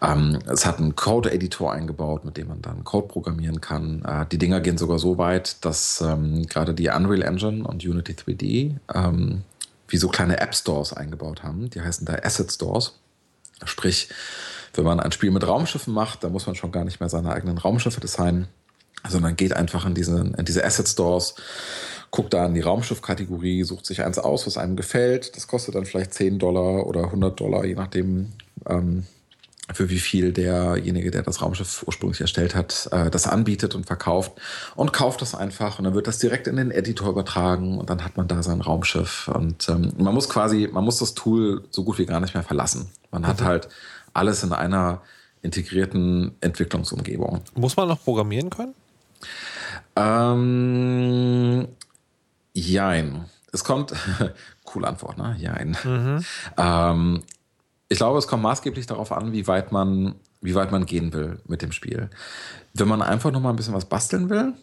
Ähm, 0.01 0.39
es 0.47 0.65
hat 0.65 0.79
einen 0.79 0.97
Code-Editor 0.97 1.71
eingebaut, 1.71 2.25
mit 2.25 2.35
dem 2.35 2.49
man 2.49 2.61
dann 2.61 2.83
Code 2.83 3.07
programmieren 3.07 3.61
kann. 3.61 4.03
Äh, 4.03 4.25
die 4.29 4.37
Dinger 4.37 4.59
gehen 4.59 4.77
sogar 4.77 4.99
so 4.99 5.17
weit, 5.17 5.63
dass 5.63 6.01
ähm, 6.01 6.45
gerade 6.45 6.73
die 6.73 6.89
Unreal 6.89 7.21
Engine 7.21 7.63
und 7.63 7.85
Unity 7.85 8.13
3D 8.13 8.75
ähm, 8.93 9.43
wie 9.91 9.97
so 9.97 10.09
kleine 10.09 10.39
App-Stores 10.39 10.93
eingebaut 10.93 11.43
haben. 11.43 11.69
Die 11.69 11.81
heißen 11.81 12.05
da 12.05 12.15
Asset 12.15 12.51
Stores. 12.51 12.93
Sprich, 13.63 14.09
wenn 14.73 14.85
man 14.85 14.99
ein 14.99 15.11
Spiel 15.11 15.31
mit 15.31 15.45
Raumschiffen 15.45 15.93
macht, 15.93 16.23
dann 16.23 16.31
muss 16.31 16.47
man 16.47 16.55
schon 16.55 16.71
gar 16.71 16.85
nicht 16.85 16.99
mehr 16.99 17.09
seine 17.09 17.33
eigenen 17.33 17.57
Raumschiffe 17.57 17.99
designen, 17.99 18.47
sondern 19.07 19.35
geht 19.35 19.53
einfach 19.53 19.85
in 19.85 19.93
diese, 19.93 20.19
in 20.37 20.45
diese 20.45 20.63
Asset 20.63 20.87
Stores, 20.87 21.35
guckt 22.09 22.33
da 22.33 22.45
in 22.45 22.53
die 22.53 22.61
Raumschiff-Kategorie, 22.61 23.63
sucht 23.63 23.85
sich 23.85 24.03
eins 24.03 24.17
aus, 24.17 24.47
was 24.47 24.57
einem 24.57 24.75
gefällt. 24.75 25.35
Das 25.35 25.47
kostet 25.47 25.75
dann 25.75 25.85
vielleicht 25.85 26.13
10 26.13 26.39
Dollar 26.39 26.87
oder 26.87 27.05
100 27.05 27.39
Dollar, 27.39 27.65
je 27.65 27.75
nachdem, 27.75 28.31
ähm, 28.67 29.05
für 29.73 29.89
wie 29.89 29.99
viel 29.99 30.31
derjenige, 30.33 31.11
der 31.11 31.23
das 31.23 31.41
Raumschiff 31.41 31.83
ursprünglich 31.85 32.21
erstellt 32.21 32.55
hat, 32.55 32.89
äh, 32.91 33.09
das 33.09 33.27
anbietet 33.27 33.75
und 33.75 33.85
verkauft 33.85 34.33
und 34.75 34.93
kauft 34.93 35.21
das 35.21 35.35
einfach 35.35 35.79
und 35.79 35.85
dann 35.85 35.93
wird 35.93 36.07
das 36.07 36.19
direkt 36.19 36.47
in 36.47 36.55
den 36.55 36.71
Editor 36.71 37.09
übertragen 37.09 37.77
und 37.77 37.89
dann 37.89 38.03
hat 38.03 38.17
man 38.17 38.27
da 38.27 38.43
sein 38.43 38.61
Raumschiff 38.61 39.29
und 39.33 39.67
ähm, 39.69 39.93
man 39.97 40.13
muss 40.13 40.29
quasi, 40.29 40.69
man 40.71 40.83
muss 40.83 40.99
das 40.99 41.13
Tool 41.13 41.63
so 41.71 41.83
gut 41.83 41.97
wie 41.97 42.05
gar 42.05 42.19
nicht 42.19 42.33
mehr 42.33 42.43
verlassen. 42.43 42.89
Man 43.11 43.27
hat 43.27 43.41
halt 43.41 43.69
alles 44.13 44.43
in 44.43 44.53
einer 44.53 45.01
integrierten 45.41 46.35
Entwicklungsumgebung. 46.41 47.41
Muss 47.55 47.75
man 47.77 47.87
noch 47.87 48.03
programmieren 48.03 48.49
können? 48.49 48.75
Ähm, 49.95 51.67
jein. 52.53 53.25
Es 53.51 53.63
kommt, 53.63 53.93
coole 54.63 54.87
Antwort, 54.87 55.17
ne? 55.17 55.35
Jein. 55.39 55.75
Ähm, 56.57 57.23
ich 57.91 57.97
glaube, 57.97 58.17
es 58.17 58.27
kommt 58.27 58.43
maßgeblich 58.43 58.85
darauf 58.85 59.11
an, 59.11 59.33
wie 59.33 59.47
weit 59.47 59.73
man, 59.73 60.15
wie 60.39 60.55
weit 60.55 60.71
man 60.71 60.85
gehen 60.85 61.11
will 61.11 61.41
mit 61.45 61.61
dem 61.61 61.73
Spiel. 61.73 62.09
Wenn 62.73 62.87
man 62.87 63.01
einfach 63.01 63.31
noch 63.31 63.41
mal 63.41 63.49
ein 63.49 63.57
bisschen 63.57 63.73
was 63.73 63.83
basteln 63.83 64.29
will 64.29 64.53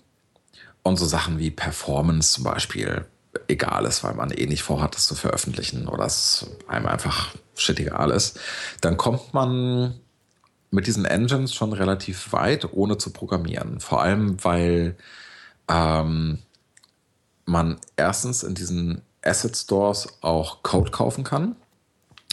und 0.83 0.97
so 0.97 1.05
Sachen 1.05 1.39
wie 1.39 1.51
Performance 1.51 2.33
zum 2.33 2.45
Beispiel 2.45 3.05
egal 3.47 3.85
ist, 3.85 4.03
weil 4.03 4.15
man 4.15 4.31
eh 4.31 4.47
nicht 4.47 4.63
vorhat, 4.63 4.95
das 4.95 5.07
zu 5.07 5.15
veröffentlichen 5.15 5.89
oder 5.89 6.07
es 6.07 6.47
einem 6.69 6.87
einfach 6.87 7.35
shit 7.55 7.79
egal 7.79 8.11
ist, 8.13 8.41
dann 8.81 8.97
kommt 8.97 9.35
man 9.35 10.01
mit 10.71 10.87
diesen 10.87 11.05
Engines 11.05 11.55
schon 11.55 11.75
relativ 11.75 12.33
weit, 12.33 12.73
ohne 12.73 12.97
zu 12.97 13.13
programmieren. 13.13 13.81
Vor 13.81 14.01
allem, 14.01 14.43
weil 14.43 14.97
ähm, 15.69 16.39
man 17.45 17.79
erstens 17.97 18.43
in 18.43 18.55
diesen 18.55 19.03
Asset 19.23 19.55
Stores 19.55 20.09
auch 20.23 20.63
Code 20.63 20.93
kaufen 20.93 21.25
kann. 21.25 21.57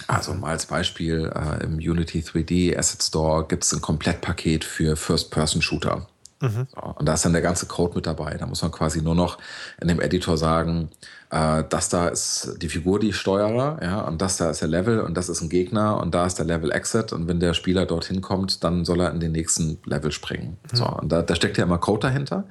Also 0.07 0.33
mal 0.33 0.51
als 0.51 0.65
Beispiel, 0.65 1.31
äh, 1.33 1.63
im 1.63 1.75
Unity 1.75 2.21
3D 2.21 2.77
Asset 2.77 3.01
Store 3.01 3.45
gibt 3.47 3.63
es 3.63 3.73
ein 3.73 3.81
Komplettpaket 3.81 4.63
für 4.63 4.95
First-Person-Shooter. 4.95 6.07
So, 6.41 6.81
und 6.81 7.07
da 7.07 7.13
ist 7.13 7.25
dann 7.25 7.33
der 7.33 7.41
ganze 7.41 7.65
Code 7.65 7.95
mit 7.95 8.05
dabei. 8.05 8.35
Da 8.37 8.45
muss 8.45 8.61
man 8.61 8.71
quasi 8.71 9.01
nur 9.01 9.15
noch 9.15 9.37
in 9.81 9.87
dem 9.87 10.01
Editor 10.01 10.37
sagen, 10.37 10.89
äh, 11.31 11.63
das 11.69 11.89
da 11.89 12.09
ist 12.09 12.57
die 12.61 12.69
Figur, 12.69 12.99
die 12.99 13.09
ich 13.09 13.15
steuere, 13.15 13.79
ja, 13.81 14.01
und 14.01 14.21
das 14.21 14.37
da 14.37 14.49
ist 14.49 14.61
der 14.61 14.67
Level 14.67 14.99
und 14.99 15.15
das 15.15 15.29
ist 15.29 15.41
ein 15.41 15.49
Gegner 15.49 15.99
und 15.99 16.13
da 16.13 16.25
ist 16.25 16.37
der 16.37 16.45
Level 16.45 16.71
Exit 16.71 17.13
und 17.13 17.27
wenn 17.27 17.39
der 17.39 17.53
Spieler 17.53 17.85
dorthin 17.85 18.21
kommt, 18.21 18.63
dann 18.63 18.85
soll 18.85 19.01
er 19.01 19.11
in 19.11 19.19
den 19.19 19.31
nächsten 19.31 19.79
Level 19.85 20.11
springen. 20.11 20.57
So, 20.73 20.85
und 20.85 21.11
da, 21.11 21.21
da 21.21 21.35
steckt 21.35 21.57
ja 21.57 21.63
immer 21.63 21.77
Code 21.77 22.07
dahinter. 22.07 22.43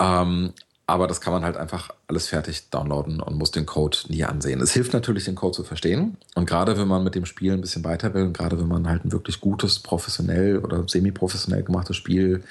Ähm, 0.00 0.52
aber 0.90 1.06
das 1.06 1.20
kann 1.20 1.32
man 1.32 1.44
halt 1.44 1.56
einfach 1.56 1.90
alles 2.08 2.26
fertig 2.26 2.68
downloaden 2.70 3.20
und 3.20 3.38
muss 3.38 3.52
den 3.52 3.64
Code 3.64 3.96
nie 4.08 4.24
ansehen. 4.24 4.60
Es 4.60 4.72
hilft 4.72 4.92
natürlich, 4.92 5.24
den 5.24 5.36
Code 5.36 5.54
zu 5.54 5.62
verstehen. 5.62 6.16
Und 6.34 6.46
gerade 6.46 6.76
wenn 6.76 6.88
man 6.88 7.04
mit 7.04 7.14
dem 7.14 7.26
Spiel 7.26 7.52
ein 7.52 7.60
bisschen 7.60 7.84
weiter 7.84 8.12
will 8.12 8.24
und 8.24 8.36
gerade 8.36 8.58
wenn 8.58 8.66
man 8.66 8.88
halt 8.88 9.04
ein 9.04 9.12
wirklich 9.12 9.40
gutes, 9.40 9.78
professionell 9.78 10.58
oder 10.58 10.82
semi-professionell 10.88 11.62
gemachtes 11.62 11.96
Spiel 11.96 12.42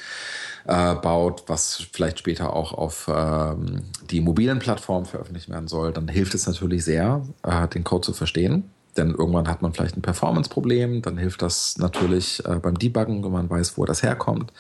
äh, 0.68 0.96
baut, 0.96 1.44
was 1.48 1.86
vielleicht 1.92 2.20
später 2.20 2.54
auch 2.54 2.72
auf 2.72 3.12
ähm, 3.14 3.82
die 4.10 4.22
mobilen 4.22 4.60
Plattformen 4.60 5.06
veröffentlicht 5.06 5.50
werden 5.50 5.68
soll, 5.68 5.92
dann 5.92 6.08
hilft 6.08 6.34
es 6.34 6.48
natürlich 6.48 6.86
sehr, 6.86 7.26
äh, 7.44 7.68
den 7.68 7.84
Code 7.84 8.06
zu 8.06 8.14
verstehen. 8.14 8.72
Denn 8.96 9.10
irgendwann 9.10 9.50
hat 9.50 9.62
man 9.62 9.74
vielleicht 9.74 9.98
ein 9.98 10.02
Performance-Problem, 10.02 11.02
dann 11.02 11.18
hilft 11.18 11.42
das 11.42 11.78
natürlich 11.78 12.42
äh, 12.46 12.56
beim 12.56 12.80
Debuggen, 12.80 13.22
wenn 13.22 13.34
man 13.34 13.50
weiß, 13.50 13.78
wo 13.78 13.84
das 13.84 14.02
herkommt. 14.02 14.54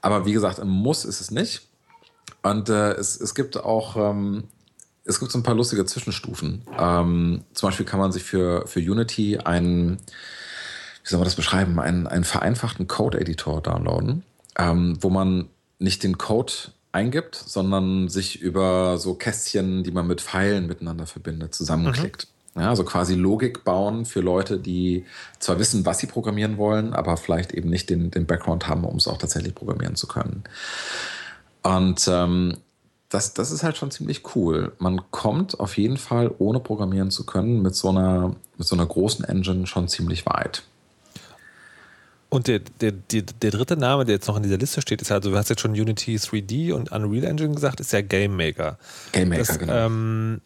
Aber 0.00 0.26
wie 0.26 0.32
gesagt, 0.32 0.60
im 0.60 0.68
Muss 0.68 1.04
ist 1.04 1.20
es 1.20 1.32
nicht. 1.32 1.66
Und 2.44 2.68
äh, 2.68 2.92
es, 2.92 3.20
es 3.20 3.34
gibt 3.34 3.56
auch 3.56 3.96
ähm, 3.96 4.44
es 5.04 5.20
gibt 5.20 5.30
so 5.30 5.38
ein 5.38 5.42
paar 5.42 5.54
lustige 5.54 5.84
Zwischenstufen. 5.84 6.62
Ähm, 6.78 7.44
zum 7.52 7.68
Beispiel 7.68 7.86
kann 7.86 8.00
man 8.00 8.12
sich 8.12 8.22
für, 8.22 8.66
für 8.66 8.80
Unity 8.80 9.38
einen, 9.38 9.98
wie 9.98 11.08
soll 11.08 11.18
man 11.18 11.26
das 11.26 11.34
beschreiben, 11.34 11.78
einen, 11.78 12.06
einen 12.06 12.24
vereinfachten 12.24 12.88
Code-Editor 12.88 13.60
downloaden, 13.60 14.22
ähm, 14.58 14.96
wo 15.00 15.10
man 15.10 15.48
nicht 15.78 16.02
den 16.02 16.16
Code 16.16 16.52
eingibt, 16.92 17.34
sondern 17.34 18.08
sich 18.08 18.40
über 18.40 18.98
so 18.98 19.14
Kästchen, 19.14 19.84
die 19.84 19.90
man 19.90 20.06
mit 20.06 20.20
Pfeilen 20.20 20.66
miteinander 20.66 21.06
verbindet, 21.06 21.54
zusammenklickt. 21.54 22.28
Ja, 22.56 22.68
also 22.68 22.84
quasi 22.84 23.16
Logik 23.16 23.64
bauen 23.64 24.04
für 24.04 24.20
Leute, 24.20 24.58
die 24.58 25.04
zwar 25.40 25.58
wissen, 25.58 25.84
was 25.84 25.98
sie 25.98 26.06
programmieren 26.06 26.56
wollen, 26.56 26.94
aber 26.94 27.16
vielleicht 27.16 27.52
eben 27.52 27.68
nicht 27.68 27.90
den, 27.90 28.12
den 28.12 28.26
Background 28.26 28.68
haben, 28.68 28.84
um 28.84 28.96
es 28.96 29.08
auch 29.08 29.18
tatsächlich 29.18 29.56
programmieren 29.56 29.96
zu 29.96 30.06
können. 30.06 30.44
Und 31.64 32.06
ähm, 32.08 32.56
das, 33.08 33.34
das 33.34 33.50
ist 33.50 33.62
halt 33.62 33.76
schon 33.76 33.90
ziemlich 33.90 34.22
cool. 34.36 34.72
Man 34.78 35.00
kommt 35.10 35.58
auf 35.58 35.76
jeden 35.78 35.96
Fall, 35.96 36.30
ohne 36.38 36.60
programmieren 36.60 37.10
zu 37.10 37.24
können, 37.24 37.62
mit 37.62 37.74
so 37.74 37.88
einer, 37.88 38.36
mit 38.56 38.66
so 38.66 38.76
einer 38.76 38.86
großen 38.86 39.24
Engine 39.24 39.66
schon 39.66 39.88
ziemlich 39.88 40.26
weit. 40.26 40.62
Und 42.28 42.48
der, 42.48 42.58
der, 42.80 42.92
der, 42.92 43.22
der 43.22 43.50
dritte 43.52 43.76
Name, 43.76 44.04
der 44.04 44.16
jetzt 44.16 44.26
noch 44.26 44.36
in 44.36 44.42
dieser 44.42 44.58
Liste 44.58 44.82
steht, 44.82 45.00
ist 45.00 45.12
also, 45.12 45.30
du 45.30 45.36
hast 45.36 45.48
jetzt 45.50 45.60
schon 45.60 45.70
Unity 45.70 46.16
3D 46.16 46.72
und 46.72 46.90
Unreal 46.90 47.24
Engine 47.24 47.54
gesagt, 47.54 47.80
ist 47.80 47.92
ja 47.92 48.00
Game 48.00 48.36
Maker. 48.36 48.76
Game 49.12 49.28
Maker, 49.28 49.44
das, 49.44 49.58
genau. 49.58 49.72
Ähm, 49.72 50.40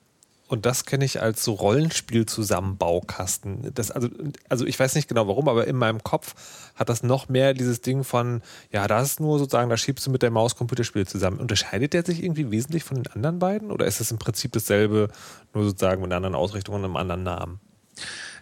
und 0.48 0.66
das 0.66 0.84
kenne 0.86 1.04
ich 1.04 1.20
als 1.20 1.44
so 1.44 1.52
Rollenspiel-Zusammenbaukasten. 1.52 3.70
Das, 3.74 3.90
also, 3.90 4.08
also 4.48 4.64
ich 4.64 4.80
weiß 4.80 4.94
nicht 4.94 5.08
genau 5.08 5.28
warum, 5.28 5.46
aber 5.48 5.66
in 5.66 5.76
meinem 5.76 6.02
Kopf 6.02 6.34
hat 6.74 6.88
das 6.88 7.02
noch 7.02 7.28
mehr 7.28 7.52
dieses 7.52 7.82
Ding 7.82 8.02
von, 8.02 8.40
ja, 8.72 8.88
das 8.88 9.10
ist 9.10 9.20
nur 9.20 9.38
sozusagen, 9.38 9.68
da 9.68 9.76
schiebst 9.76 10.06
du 10.06 10.10
mit 10.10 10.22
der 10.22 10.30
Maus 10.30 10.56
Computerspiele 10.56 11.04
zusammen. 11.04 11.38
Unterscheidet 11.38 11.92
der 11.92 12.02
sich 12.04 12.22
irgendwie 12.22 12.50
wesentlich 12.50 12.82
von 12.82 13.02
den 13.02 13.12
anderen 13.12 13.38
beiden? 13.38 13.70
Oder 13.70 13.84
ist 13.86 14.00
es 14.00 14.10
im 14.10 14.18
Prinzip 14.18 14.52
dasselbe, 14.52 15.10
nur 15.52 15.64
sozusagen 15.64 16.00
mit 16.00 16.10
einer 16.10 16.16
anderen 16.16 16.34
Ausrichtung 16.34 16.76
und 16.76 16.84
einem 16.84 16.96
anderen 16.96 17.24
Namen? 17.24 17.60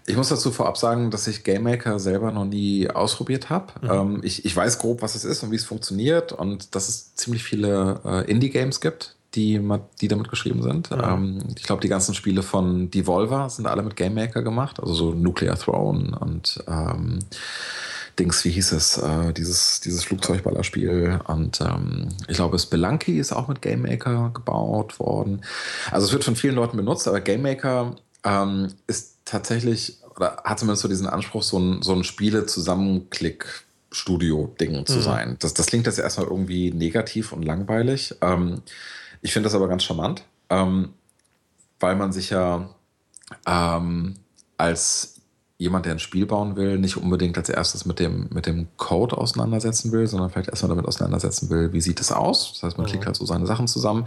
Ich 0.07 0.17
muss 0.17 0.29
dazu 0.29 0.53
vorab 0.53 0.77
sagen, 0.77 1.11
dass 1.11 1.27
ich 1.27 1.43
Game 1.43 1.65
Maker 1.65 1.99
selber 1.99 2.31
noch 2.31 2.45
nie 2.45 2.89
ausprobiert 2.89 3.51
habe. 3.51 3.73
Ähm, 3.83 4.21
ich, 4.23 4.45
ich 4.45 4.55
weiß 4.55 4.79
grob, 4.79 5.03
was 5.03 5.17
es 5.17 5.25
ist 5.25 5.43
und 5.43 5.51
wie 5.51 5.57
es 5.57 5.65
funktioniert 5.65 6.33
und 6.33 6.77
dass 6.77 6.89
es 6.89 7.17
ziemlich 7.17 7.43
viele 7.43 8.01
äh, 8.05 8.31
Indie-Games 8.31 8.81
gibt, 8.81 9.16
die, 9.37 9.61
die 10.01 10.09
damit 10.09 10.31
geschrieben 10.31 10.63
sind. 10.63 10.91
Ähm, 10.91 11.39
ich 11.57 11.63
glaube, 11.63 11.83
die 11.83 11.89
ganzen 11.89 12.15
Spiele 12.15 12.43
von 12.43 12.91
Devolver 12.91 13.49
sind 13.51 13.67
alle 13.67 13.83
mit 13.83 13.97
Game 13.97 14.15
Maker 14.15 14.43
gemacht, 14.43 14.81
also 14.81 14.95
so 14.95 15.13
Nuclear 15.13 15.59
Throne 15.59 16.19
und 16.19 16.65
ähm, 16.67 17.21
Dings, 18.19 18.45
wie 18.45 18.51
hieß 18.51 18.73
es, 18.73 18.97
äh, 18.97 19.33
dieses, 19.35 19.81
dieses 19.81 20.05
Flugzeugballerspiel. 20.05 21.21
Und 21.27 21.61
ähm, 21.61 22.09
ich 22.29 22.37
glaube, 22.37 22.59
Spelunky 22.59 23.19
ist 23.19 23.33
auch 23.33 23.49
mit 23.49 23.61
Game 23.61 23.83
Maker 23.83 24.31
gebaut 24.33 24.99
worden. 24.99 25.43
Also 25.91 26.07
es 26.07 26.13
wird 26.13 26.25
von 26.25 26.35
vielen 26.37 26.55
Leuten 26.55 26.77
benutzt, 26.79 27.07
aber 27.07 27.21
Game 27.21 27.43
Maker 27.43 27.97
ähm, 28.25 28.69
ist 28.87 29.19
tatsächlich, 29.27 29.99
oder 30.17 30.39
hat 30.45 30.59
zumindest 30.59 30.83
so 30.83 30.89
diesen 30.89 31.07
Anspruch, 31.07 31.43
so 31.43 31.59
ein, 31.59 31.83
so 31.83 31.93
ein 31.93 32.05
Spiele-Zusammenklick 32.05 33.67
Studio-Ding 33.93 34.85
zu 34.87 34.97
mhm. 34.97 35.03
sein. 35.03 35.37
Das, 35.39 35.55
das 35.55 35.67
klingt 35.67 35.87
jetzt 35.87 35.99
erstmal 35.99 36.27
irgendwie 36.27 36.71
negativ 36.71 37.33
und 37.33 37.43
langweilig. 37.43 38.15
Ähm, 38.21 38.63
ich 39.27 39.33
finde 39.33 39.49
das 39.49 39.57
aber 39.57 39.67
ganz 39.67 39.83
charmant, 39.83 40.23
ähm, 40.51 40.91
weil 41.81 41.97
man 41.97 42.13
sich 42.13 42.31
ja 42.31 42.71
ähm, 43.45 44.15
als 44.57 45.21
jemand, 45.59 45.85
der 45.85 45.95
ein 45.95 45.99
Spiel 45.99 46.27
bauen 46.27 46.55
will, 46.55 46.79
nicht 46.79 46.97
unbedingt 46.97 47.37
als 47.37 47.49
erstes 47.49 47.87
mit 47.87 47.99
dem, 47.99 48.29
mit 48.33 48.47
dem 48.47 48.69
Code 48.77 49.19
auseinandersetzen 49.19 49.91
will, 49.91 50.07
sondern 50.07 50.31
vielleicht 50.31 50.49
erstmal 50.49 50.69
damit 50.69 50.87
auseinandersetzen 50.87 51.51
will, 51.51 51.73
wie 51.73 51.81
sieht 51.81 51.99
es 51.99 52.13
aus. 52.13 52.53
Das 52.53 52.63
heißt, 52.63 52.79
man 52.79 52.87
mhm. 52.87 52.91
klickt 52.91 53.07
halt 53.07 53.17
so 53.17 53.27
seine 53.27 53.49
Sachen 53.49 53.67
zusammen 53.67 54.07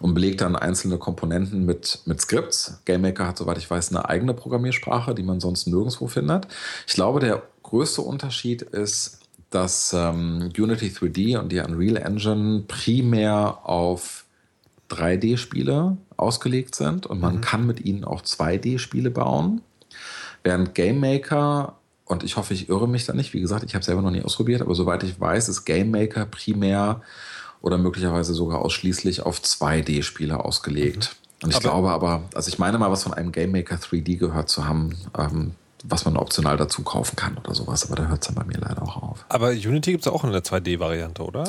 und 0.00 0.14
belegt 0.14 0.40
dann 0.40 0.56
einzelne 0.56 0.96
Komponenten 0.96 1.66
mit, 1.66 1.98
mit 2.06 2.22
Skripts. 2.22 2.80
GameMaker 2.86 3.26
hat, 3.26 3.36
soweit 3.36 3.58
ich 3.58 3.70
weiß, 3.70 3.90
eine 3.90 4.08
eigene 4.08 4.32
Programmiersprache, 4.32 5.14
die 5.14 5.22
man 5.22 5.38
sonst 5.38 5.66
nirgendwo 5.66 6.06
findet. 6.06 6.48
Ich 6.86 6.94
glaube, 6.94 7.20
der 7.20 7.42
größte 7.62 8.00
Unterschied 8.00 8.62
ist, 8.62 9.20
dass 9.50 9.92
ähm, 9.92 10.50
Unity 10.56 10.88
3D 10.88 11.38
und 11.38 11.52
die 11.52 11.58
Unreal 11.58 11.98
Engine 11.98 12.64
primär 12.66 13.58
auf 13.64 14.25
3D-Spiele 14.90 15.96
ausgelegt 16.16 16.74
sind 16.74 17.06
und 17.06 17.20
man 17.20 17.36
mhm. 17.36 17.40
kann 17.40 17.66
mit 17.66 17.84
ihnen 17.84 18.04
auch 18.04 18.22
2D-Spiele 18.22 19.10
bauen. 19.10 19.62
Während 20.42 20.74
Game 20.74 21.00
Maker, 21.00 21.76
und 22.04 22.22
ich 22.22 22.36
hoffe, 22.36 22.54
ich 22.54 22.68
irre 22.68 22.88
mich 22.88 23.04
da 23.04 23.12
nicht, 23.12 23.32
wie 23.34 23.40
gesagt, 23.40 23.64
ich 23.64 23.74
habe 23.74 23.84
selber 23.84 24.02
noch 24.02 24.10
nie 24.10 24.22
ausprobiert, 24.22 24.62
aber 24.62 24.74
soweit 24.74 25.02
ich 25.02 25.20
weiß, 25.20 25.48
ist 25.48 25.64
Game 25.64 25.90
Maker 25.90 26.26
primär 26.26 27.02
oder 27.60 27.78
möglicherweise 27.78 28.34
sogar 28.34 28.60
ausschließlich 28.60 29.22
auf 29.22 29.40
2D-Spiele 29.40 30.44
ausgelegt. 30.44 31.16
Mhm. 31.20 31.26
Und 31.44 31.50
ich 31.50 31.56
aber 31.56 31.62
glaube 31.62 31.90
aber, 31.90 32.22
also 32.34 32.48
ich 32.48 32.58
meine 32.58 32.78
mal, 32.78 32.90
was 32.90 33.02
von 33.02 33.12
einem 33.12 33.32
Game 33.32 33.52
Maker 33.52 33.76
3D 33.76 34.16
gehört 34.16 34.48
zu 34.48 34.66
haben, 34.66 34.96
ähm, 35.18 35.52
was 35.84 36.04
man 36.04 36.16
optional 36.16 36.56
dazu 36.56 36.82
kaufen 36.82 37.16
kann 37.16 37.36
oder 37.38 37.54
sowas, 37.54 37.86
aber 37.86 37.96
da 37.96 38.06
hört 38.06 38.22
es 38.22 38.28
dann 38.28 38.34
bei 38.34 38.44
mir 38.44 38.58
leider 38.58 38.82
auch 38.82 38.96
auf. 39.02 39.24
Aber 39.28 39.50
Unity 39.50 39.92
gibt 39.92 40.06
es 40.06 40.12
auch 40.12 40.24
in 40.24 40.32
der 40.32 40.42
2D-Variante, 40.42 41.22
oder? 41.22 41.44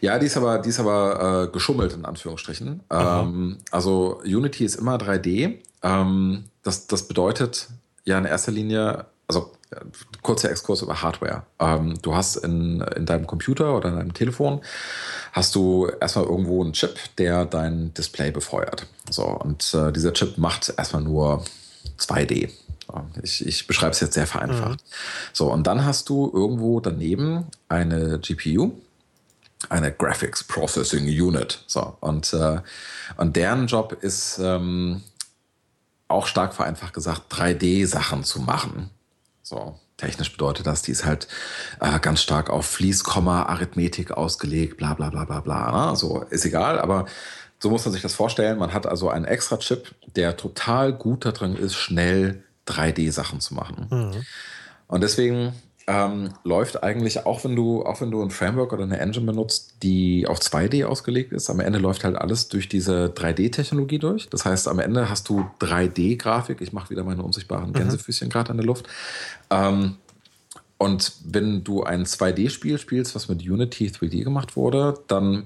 Ja, 0.00 0.18
die 0.18 0.26
ist 0.26 0.36
aber, 0.36 0.58
die 0.58 0.68
ist 0.68 0.80
aber 0.80 1.44
äh, 1.48 1.52
geschummelt, 1.52 1.92
in 1.92 2.04
Anführungsstrichen. 2.04 2.82
Ähm, 2.90 3.58
also 3.70 4.20
Unity 4.24 4.64
ist 4.64 4.76
immer 4.76 4.96
3D. 4.96 5.58
Ähm, 5.82 6.44
das, 6.62 6.86
das 6.86 7.08
bedeutet, 7.08 7.68
ja, 8.04 8.18
in 8.18 8.24
erster 8.24 8.52
Linie, 8.52 9.06
also 9.28 9.52
kurzer 10.22 10.50
Exkurs 10.50 10.82
über 10.82 11.02
Hardware. 11.02 11.44
Ähm, 11.58 11.94
du 12.02 12.14
hast 12.14 12.36
in, 12.36 12.80
in 12.96 13.06
deinem 13.06 13.26
Computer 13.26 13.76
oder 13.76 13.88
in 13.90 13.96
deinem 13.96 14.14
Telefon 14.14 14.60
hast 15.32 15.54
du 15.54 15.90
erstmal 16.00 16.26
irgendwo 16.26 16.62
einen 16.62 16.72
Chip, 16.72 16.98
der 17.18 17.44
dein 17.44 17.92
Display 17.94 18.30
befeuert. 18.30 18.86
So, 19.10 19.24
und 19.24 19.74
äh, 19.74 19.92
dieser 19.92 20.12
Chip 20.12 20.38
macht 20.38 20.72
erstmal 20.76 21.02
nur 21.02 21.44
2D. 21.98 22.50
Ich, 23.22 23.46
ich 23.46 23.66
beschreibe 23.66 23.92
es 23.92 24.00
jetzt 24.00 24.14
sehr 24.14 24.26
vereinfacht. 24.26 24.80
Mhm. 24.80 24.88
So, 25.32 25.52
und 25.52 25.66
dann 25.66 25.84
hast 25.84 26.08
du 26.08 26.30
irgendwo 26.32 26.80
daneben 26.80 27.46
eine 27.68 28.18
GPU, 28.18 28.72
eine 29.68 29.92
Graphics 29.92 30.44
Processing 30.44 31.04
Unit. 31.06 31.62
So, 31.66 31.96
und, 32.00 32.32
äh, 32.32 32.60
und 33.16 33.36
deren 33.36 33.66
Job 33.66 33.92
ist, 34.02 34.38
ähm, 34.38 35.02
auch 36.08 36.26
stark 36.26 36.54
vereinfacht 36.54 36.94
gesagt, 36.94 37.32
3D-Sachen 37.32 38.24
zu 38.24 38.40
machen. 38.40 38.90
So, 39.42 39.78
technisch 39.96 40.32
bedeutet 40.32 40.66
das, 40.66 40.82
die 40.82 40.92
ist 40.92 41.04
halt 41.04 41.28
äh, 41.80 41.98
ganz 41.98 42.22
stark 42.22 42.50
auf 42.50 42.66
Fließkomma, 42.66 43.44
Arithmetik 43.44 44.12
ausgelegt, 44.12 44.76
bla 44.76 44.94
bla 44.94 45.10
bla 45.10 45.24
bla 45.24 45.40
bla. 45.40 45.70
Ne? 45.72 45.88
Also 45.90 46.22
ist 46.30 46.44
egal, 46.44 46.78
aber 46.78 47.06
so 47.58 47.70
muss 47.70 47.84
man 47.84 47.92
sich 47.92 48.02
das 48.02 48.14
vorstellen. 48.14 48.58
Man 48.58 48.72
hat 48.72 48.86
also 48.86 49.08
einen 49.08 49.24
extra 49.24 49.56
Chip, 49.58 49.94
der 50.16 50.36
total 50.36 50.92
gut 50.92 51.24
darin 51.24 51.56
ist, 51.56 51.74
schnell 51.74 52.42
3D-Sachen 52.66 53.40
zu 53.40 53.54
machen. 53.54 53.86
Mhm. 53.90 54.22
Und 54.86 55.02
deswegen 55.02 55.52
ähm, 55.86 56.30
läuft 56.44 56.82
eigentlich, 56.82 57.26
auch 57.26 57.44
wenn 57.44 57.54
du, 57.54 57.84
auch 57.84 58.00
wenn 58.00 58.10
du 58.10 58.22
ein 58.22 58.30
Framework 58.30 58.72
oder 58.72 58.84
eine 58.84 58.98
Engine 58.98 59.26
benutzt, 59.26 59.76
die 59.82 60.26
auf 60.26 60.38
2D 60.38 60.84
ausgelegt 60.84 61.32
ist, 61.32 61.50
am 61.50 61.60
Ende 61.60 61.78
läuft 61.78 62.04
halt 62.04 62.16
alles 62.16 62.48
durch 62.48 62.68
diese 62.68 63.12
3D-Technologie 63.14 63.98
durch. 63.98 64.28
Das 64.30 64.44
heißt, 64.44 64.68
am 64.68 64.78
Ende 64.78 65.10
hast 65.10 65.28
du 65.28 65.46
3D-Grafik. 65.60 66.60
Ich 66.60 66.72
mache 66.72 66.90
wieder 66.90 67.04
meine 67.04 67.22
unsichtbaren 67.22 67.70
mhm. 67.70 67.74
Gänsefüßchen 67.74 68.28
mhm. 68.28 68.32
gerade 68.32 68.52
in 68.52 68.58
der 68.58 68.66
Luft. 68.66 68.86
Ähm, 69.50 69.96
und 70.78 71.12
wenn 71.24 71.64
du 71.64 71.82
ein 71.82 72.04
2D-Spiel 72.04 72.78
spielst, 72.78 73.14
was 73.14 73.28
mit 73.28 73.42
Unity 73.42 73.88
3D 73.88 74.24
gemacht 74.24 74.56
wurde, 74.56 74.94
dann 75.06 75.44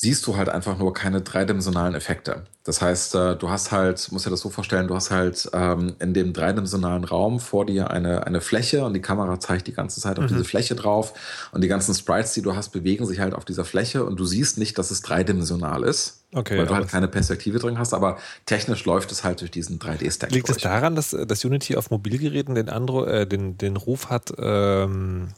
siehst 0.00 0.26
du 0.26 0.38
halt 0.38 0.48
einfach 0.48 0.78
nur 0.78 0.94
keine 0.94 1.20
dreidimensionalen 1.20 1.94
Effekte. 1.94 2.44
Das 2.64 2.80
heißt, 2.80 3.14
äh, 3.16 3.36
du 3.36 3.50
hast 3.50 3.70
halt, 3.70 4.10
muss 4.10 4.22
dir 4.22 4.30
das 4.30 4.40
so 4.40 4.48
vorstellen, 4.48 4.88
du 4.88 4.94
hast 4.94 5.10
halt 5.10 5.50
ähm, 5.52 5.94
in 5.98 6.14
dem 6.14 6.32
dreidimensionalen 6.32 7.04
Raum 7.04 7.38
vor 7.38 7.66
dir 7.66 7.90
eine, 7.90 8.26
eine 8.26 8.40
Fläche 8.40 8.82
und 8.86 8.94
die 8.94 9.02
Kamera 9.02 9.38
zeigt 9.40 9.66
die 9.66 9.74
ganze 9.74 10.00
Zeit 10.00 10.18
auf 10.18 10.24
mhm. 10.24 10.28
diese 10.28 10.44
Fläche 10.44 10.74
drauf 10.74 11.12
und 11.52 11.62
die 11.62 11.68
ganzen 11.68 11.94
Sprites, 11.94 12.32
die 12.32 12.40
du 12.40 12.56
hast, 12.56 12.70
bewegen 12.70 13.04
sich 13.04 13.20
halt 13.20 13.34
auf 13.34 13.44
dieser 13.44 13.66
Fläche 13.66 14.02
und 14.02 14.18
du 14.18 14.24
siehst 14.24 14.56
nicht, 14.56 14.78
dass 14.78 14.90
es 14.90 15.02
dreidimensional 15.02 15.84
ist, 15.84 16.24
okay, 16.32 16.56
weil 16.56 16.64
du 16.64 16.74
halt 16.74 16.88
keine 16.88 17.08
Perspektive 17.08 17.58
drin 17.58 17.78
hast, 17.78 17.92
aber 17.92 18.16
technisch 18.46 18.86
läuft 18.86 19.12
es 19.12 19.22
halt 19.22 19.42
durch 19.42 19.50
diesen 19.50 19.78
3D-Stack. 19.78 20.30
Liegt 20.30 20.48
es 20.48 20.56
das 20.56 20.62
daran, 20.62 20.94
dass, 20.94 21.10
dass 21.10 21.44
Unity 21.44 21.76
auf 21.76 21.90
Mobilgeräten 21.90 22.54
den, 22.54 22.70
Andro 22.70 23.04
äh, 23.04 23.26
den, 23.26 23.58
den 23.58 23.76
Ruf 23.76 24.08
hat, 24.08 24.32
ähm 24.38 25.28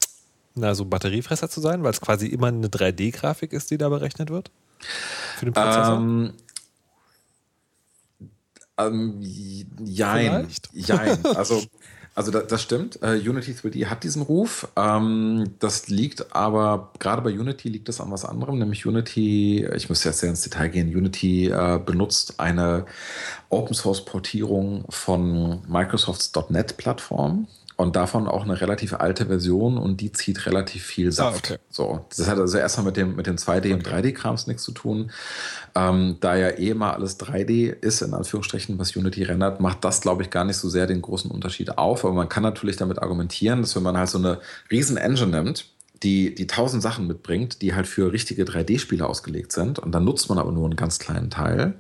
na, 0.55 0.75
so 0.75 0.85
Batteriefresser 0.85 1.49
zu 1.49 1.61
sein, 1.61 1.83
weil 1.83 1.93
es 1.93 2.01
quasi 2.01 2.27
immer 2.27 2.49
eine 2.49 2.69
3D-Grafik 2.69 3.53
ist, 3.53 3.71
die 3.71 3.79
da 3.79 3.89
berechnet 3.89 4.31
wird? 4.31 4.51
Für 5.39 5.47
den 5.47 5.55
Prozessor? 5.55 5.97
Ähm, 5.99 6.33
ähm, 8.79 9.21
jein. 9.21 10.49
Jein. 10.73 11.19
Also, 11.35 11.63
also 12.15 12.31
das, 12.31 12.47
das 12.49 12.63
stimmt. 12.63 12.99
Uh, 13.03 13.13
Unity 13.13 13.53
3D 13.53 13.87
hat 13.87 14.05
diesen 14.05 14.23
Ruf. 14.23 14.69
Ähm, 14.77 15.55
das 15.61 15.89
liegt 15.89 16.35
aber, 16.35 16.93
gerade 16.99 17.23
bei 17.23 17.31
Unity 17.31 17.71
liegt 17.71 17.89
das 17.89 18.01
an 18.01 18.11
was 18.11 18.25
anderem, 18.25 18.59
nämlich 18.59 18.85
Unity, 18.85 19.67
ich 19.75 19.89
müsste 19.89 20.11
jetzt 20.11 20.19
sehr 20.19 20.29
ins 20.29 20.43
Detail 20.43 20.69
gehen, 20.69 20.95
Unity 20.95 21.49
äh, 21.49 21.81
benutzt 21.85 22.39
eine 22.39 22.85
Open 23.49 23.75
Source 23.75 24.05
Portierung 24.05 24.85
von 24.91 25.63
Microsofts 25.69 26.33
.NET 26.51 26.77
Plattform 26.77 27.49
und 27.77 27.97
davon 27.97 28.29
auch 28.29 28.45
eine 28.45 28.61
relativ 28.61 28.95
alte 28.95 29.27
Version 29.27 29.79
und 29.79 30.01
die 30.01 30.13
zieht 30.13 30.47
relativ 30.47 30.85
viel 30.85 31.09
ah, 31.09 31.13
Saft. 31.13 31.51
Ah, 31.51 31.55
okay. 31.55 31.63
So, 31.71 32.05
das 32.17 32.29
hat 32.29 32.39
also 32.39 32.59
erstmal 32.59 32.87
mit 32.87 32.97
dem, 32.97 33.17
mit 33.17 33.27
dem 33.27 33.37
2D- 33.37 33.57
okay. 33.57 33.73
und 33.73 33.89
3D-Krams 33.89 34.47
nichts 34.47 34.63
zu 34.63 34.73
tun. 34.73 35.11
Ähm, 35.75 36.17
da 36.21 36.37
ja 36.37 36.51
eh 36.51 36.71
immer 36.71 36.95
alles 36.95 37.19
3D 37.19 37.73
ist, 37.73 38.03
in 38.03 38.15
Anführungsstrichen, 38.15 38.79
was 38.79 38.95
Unity 38.95 39.23
rendert, 39.25 39.61
macht 39.61 39.85
das, 39.85 40.01
glaube 40.01 40.23
ich, 40.23 40.31
gar 40.31 40.45
nicht 40.45 40.57
so 40.57 40.69
sehr 40.69 40.87
den 40.87 41.03
großen 41.03 41.31
Unterschied 41.31 41.79
auf. 41.79 42.05
Aber 42.05 42.15
man 42.15 42.29
kann 42.29 42.43
natürlich 42.43 42.77
damit 42.77 42.99
argumentieren, 43.01 43.63
dass 43.63 43.75
wenn 43.75 43.83
man 43.83 43.97
halt 43.97 44.09
so 44.09 44.19
eine 44.19 44.41
riesen 44.71 44.97
Engine 44.97 45.31
nimmt, 45.43 45.67
die, 46.03 46.35
die 46.35 46.47
tausend 46.47 46.83
Sachen 46.83 47.07
mitbringt, 47.07 47.63
die 47.63 47.75
halt 47.75 47.87
für 47.87 48.13
richtige 48.13 48.45
3D-Spiele 48.45 49.07
ausgelegt 49.07 49.53
sind, 49.53 49.79
und 49.79 49.93
dann 49.93 50.05
nutzt 50.05 50.29
man 50.29 50.39
aber 50.39 50.53
nur 50.53 50.65
einen 50.65 50.77
ganz 50.77 50.99
kleinen 50.99 51.31
Teil, 51.31 51.75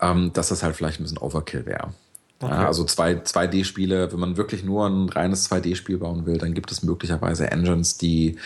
ähm, 0.00 0.32
dass 0.32 0.48
das 0.48 0.62
halt 0.62 0.74
vielleicht 0.74 1.00
ein 1.00 1.04
bisschen 1.04 1.18
Overkill 1.18 1.66
wäre. 1.66 1.92
Okay. 2.42 2.52
Ja, 2.52 2.66
also 2.66 2.84
2D-Spiele, 2.84 4.12
wenn 4.12 4.18
man 4.18 4.36
wirklich 4.38 4.64
nur 4.64 4.86
ein 4.86 5.10
reines 5.10 5.50
2D-Spiel 5.50 5.98
bauen 5.98 6.24
will, 6.24 6.38
dann 6.38 6.54
gibt 6.54 6.72
es 6.72 6.82
möglicherweise 6.82 7.50
Engines, 7.50 7.98
die 7.98 8.36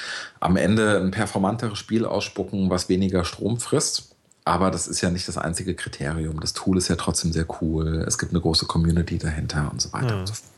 am 0.40 0.57
Ende 0.57 1.00
ein 1.00 1.12
performanteres 1.12 1.78
Spiel 1.78 2.04
ausspucken, 2.04 2.70
was 2.70 2.88
weniger 2.88 3.24
Strom 3.24 3.61
frisst. 3.61 4.16
Aber 4.44 4.70
das 4.70 4.88
ist 4.88 5.00
ja 5.00 5.11
nicht 5.11 5.28
das 5.28 5.38
einzige 5.38 5.74
Kriterium. 5.74 6.40
Das 6.40 6.52
Tool 6.52 6.76
ist 6.76 6.88
ja 6.88 6.96
trotzdem 6.96 7.33
sehr 7.33 7.46
cool. 7.62 8.04
Es 8.07 8.18
gibt 8.18 8.33
eine 8.33 8.40
große 8.40 8.66
Community 8.66 9.16
dahinter 9.16 9.70
und 9.70 9.80
so 9.80 9.92
weiter 9.92 10.14
mhm. 10.14 10.20
und 10.20 10.26
so 10.26 10.35
fort. 10.35 10.50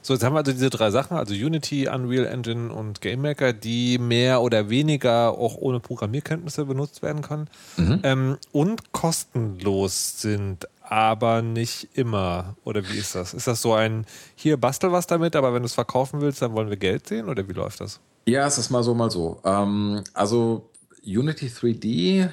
So, 0.00 0.14
jetzt 0.14 0.24
haben 0.24 0.32
wir 0.32 0.38
also 0.38 0.52
diese 0.52 0.70
drei 0.70 0.90
Sachen, 0.90 1.18
also 1.18 1.34
Unity, 1.34 1.86
Unreal 1.88 2.24
Engine 2.24 2.72
und 2.72 3.02
GameMaker, 3.02 3.52
die 3.52 3.98
mehr 3.98 4.40
oder 4.40 4.70
weniger 4.70 5.32
auch 5.32 5.56
ohne 5.56 5.80
Programmierkenntnisse 5.80 6.64
benutzt 6.64 7.02
werden 7.02 7.20
können 7.20 7.48
mhm. 7.76 8.00
ähm, 8.04 8.38
und 8.52 8.92
kostenlos 8.92 10.22
sind 10.22 10.66
aber 10.90 11.42
nicht 11.42 11.88
immer. 11.94 12.56
Oder 12.64 12.82
wie 12.88 12.98
ist 12.98 13.14
das? 13.14 13.34
Ist 13.34 13.46
das 13.46 13.60
so 13.60 13.74
ein, 13.74 14.06
hier 14.34 14.56
bastel 14.56 14.90
was 14.90 15.06
damit, 15.06 15.36
aber 15.36 15.52
wenn 15.52 15.62
du 15.62 15.66
es 15.66 15.74
verkaufen 15.74 16.20
willst, 16.20 16.40
dann 16.40 16.54
wollen 16.54 16.70
wir 16.70 16.76
Geld 16.76 17.06
sehen? 17.06 17.28
Oder 17.28 17.46
wie 17.48 17.52
läuft 17.52 17.80
das? 17.80 18.00
Ja, 18.26 18.46
es 18.46 18.58
ist 18.58 18.70
mal 18.70 18.82
so, 18.82 18.94
mal 18.94 19.10
so. 19.10 19.40
Ähm, 19.44 20.02
also 20.14 20.70
Unity 21.04 21.46
3D, 21.46 22.30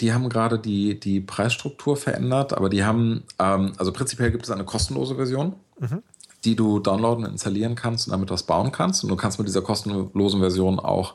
die 0.00 0.12
haben 0.12 0.28
gerade 0.30 0.58
die, 0.58 0.98
die 0.98 1.20
Preisstruktur 1.20 1.96
verändert, 1.96 2.54
aber 2.54 2.70
die 2.70 2.84
haben, 2.84 3.24
ähm, 3.38 3.72
also 3.76 3.92
prinzipiell 3.92 4.30
gibt 4.30 4.44
es 4.44 4.50
eine 4.50 4.64
kostenlose 4.64 5.14
Version. 5.14 5.56
Mhm. 5.78 6.02
die 6.44 6.56
du 6.56 6.78
downloaden 6.78 7.24
und 7.24 7.32
installieren 7.32 7.74
kannst 7.74 8.06
und 8.06 8.12
damit 8.12 8.30
was 8.30 8.44
bauen 8.44 8.72
kannst. 8.72 9.02
Und 9.04 9.10
du 9.10 9.16
kannst 9.16 9.38
mit 9.38 9.46
dieser 9.46 9.60
kostenlosen 9.60 10.40
Version 10.40 10.78
auch 10.78 11.14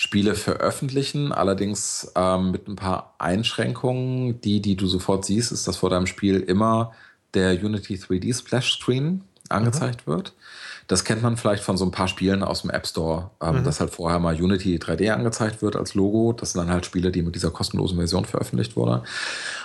Spiele 0.00 0.34
veröffentlichen, 0.34 1.30
allerdings 1.30 2.10
ähm, 2.16 2.52
mit 2.52 2.66
ein 2.66 2.76
paar 2.76 3.16
Einschränkungen. 3.18 4.40
Die, 4.40 4.62
die 4.62 4.74
du 4.74 4.86
sofort 4.86 5.26
siehst, 5.26 5.52
ist, 5.52 5.68
dass 5.68 5.76
vor 5.76 5.90
deinem 5.90 6.06
Spiel 6.06 6.40
immer 6.40 6.92
der 7.34 7.52
Unity 7.62 7.96
3D 7.96 8.34
Splash 8.34 8.78
Screen 8.78 9.24
angezeigt 9.50 10.06
mhm. 10.06 10.12
wird. 10.12 10.32
Das 10.90 11.04
kennt 11.04 11.22
man 11.22 11.36
vielleicht 11.36 11.62
von 11.62 11.76
so 11.76 11.84
ein 11.84 11.92
paar 11.92 12.08
Spielen 12.08 12.42
aus 12.42 12.62
dem 12.62 12.70
App 12.70 12.84
Store, 12.84 13.30
ähm, 13.40 13.60
mhm. 13.60 13.64
dass 13.64 13.78
halt 13.78 13.92
vorher 13.92 14.18
mal 14.18 14.34
Unity 14.34 14.76
3D 14.76 15.12
angezeigt 15.12 15.62
wird 15.62 15.76
als 15.76 15.94
Logo. 15.94 16.32
Das 16.32 16.50
sind 16.50 16.62
dann 16.62 16.72
halt 16.72 16.84
Spiele, 16.84 17.12
die 17.12 17.22
mit 17.22 17.36
dieser 17.36 17.52
kostenlosen 17.52 17.96
Version 17.96 18.24
veröffentlicht 18.24 18.74
wurden. 18.74 19.02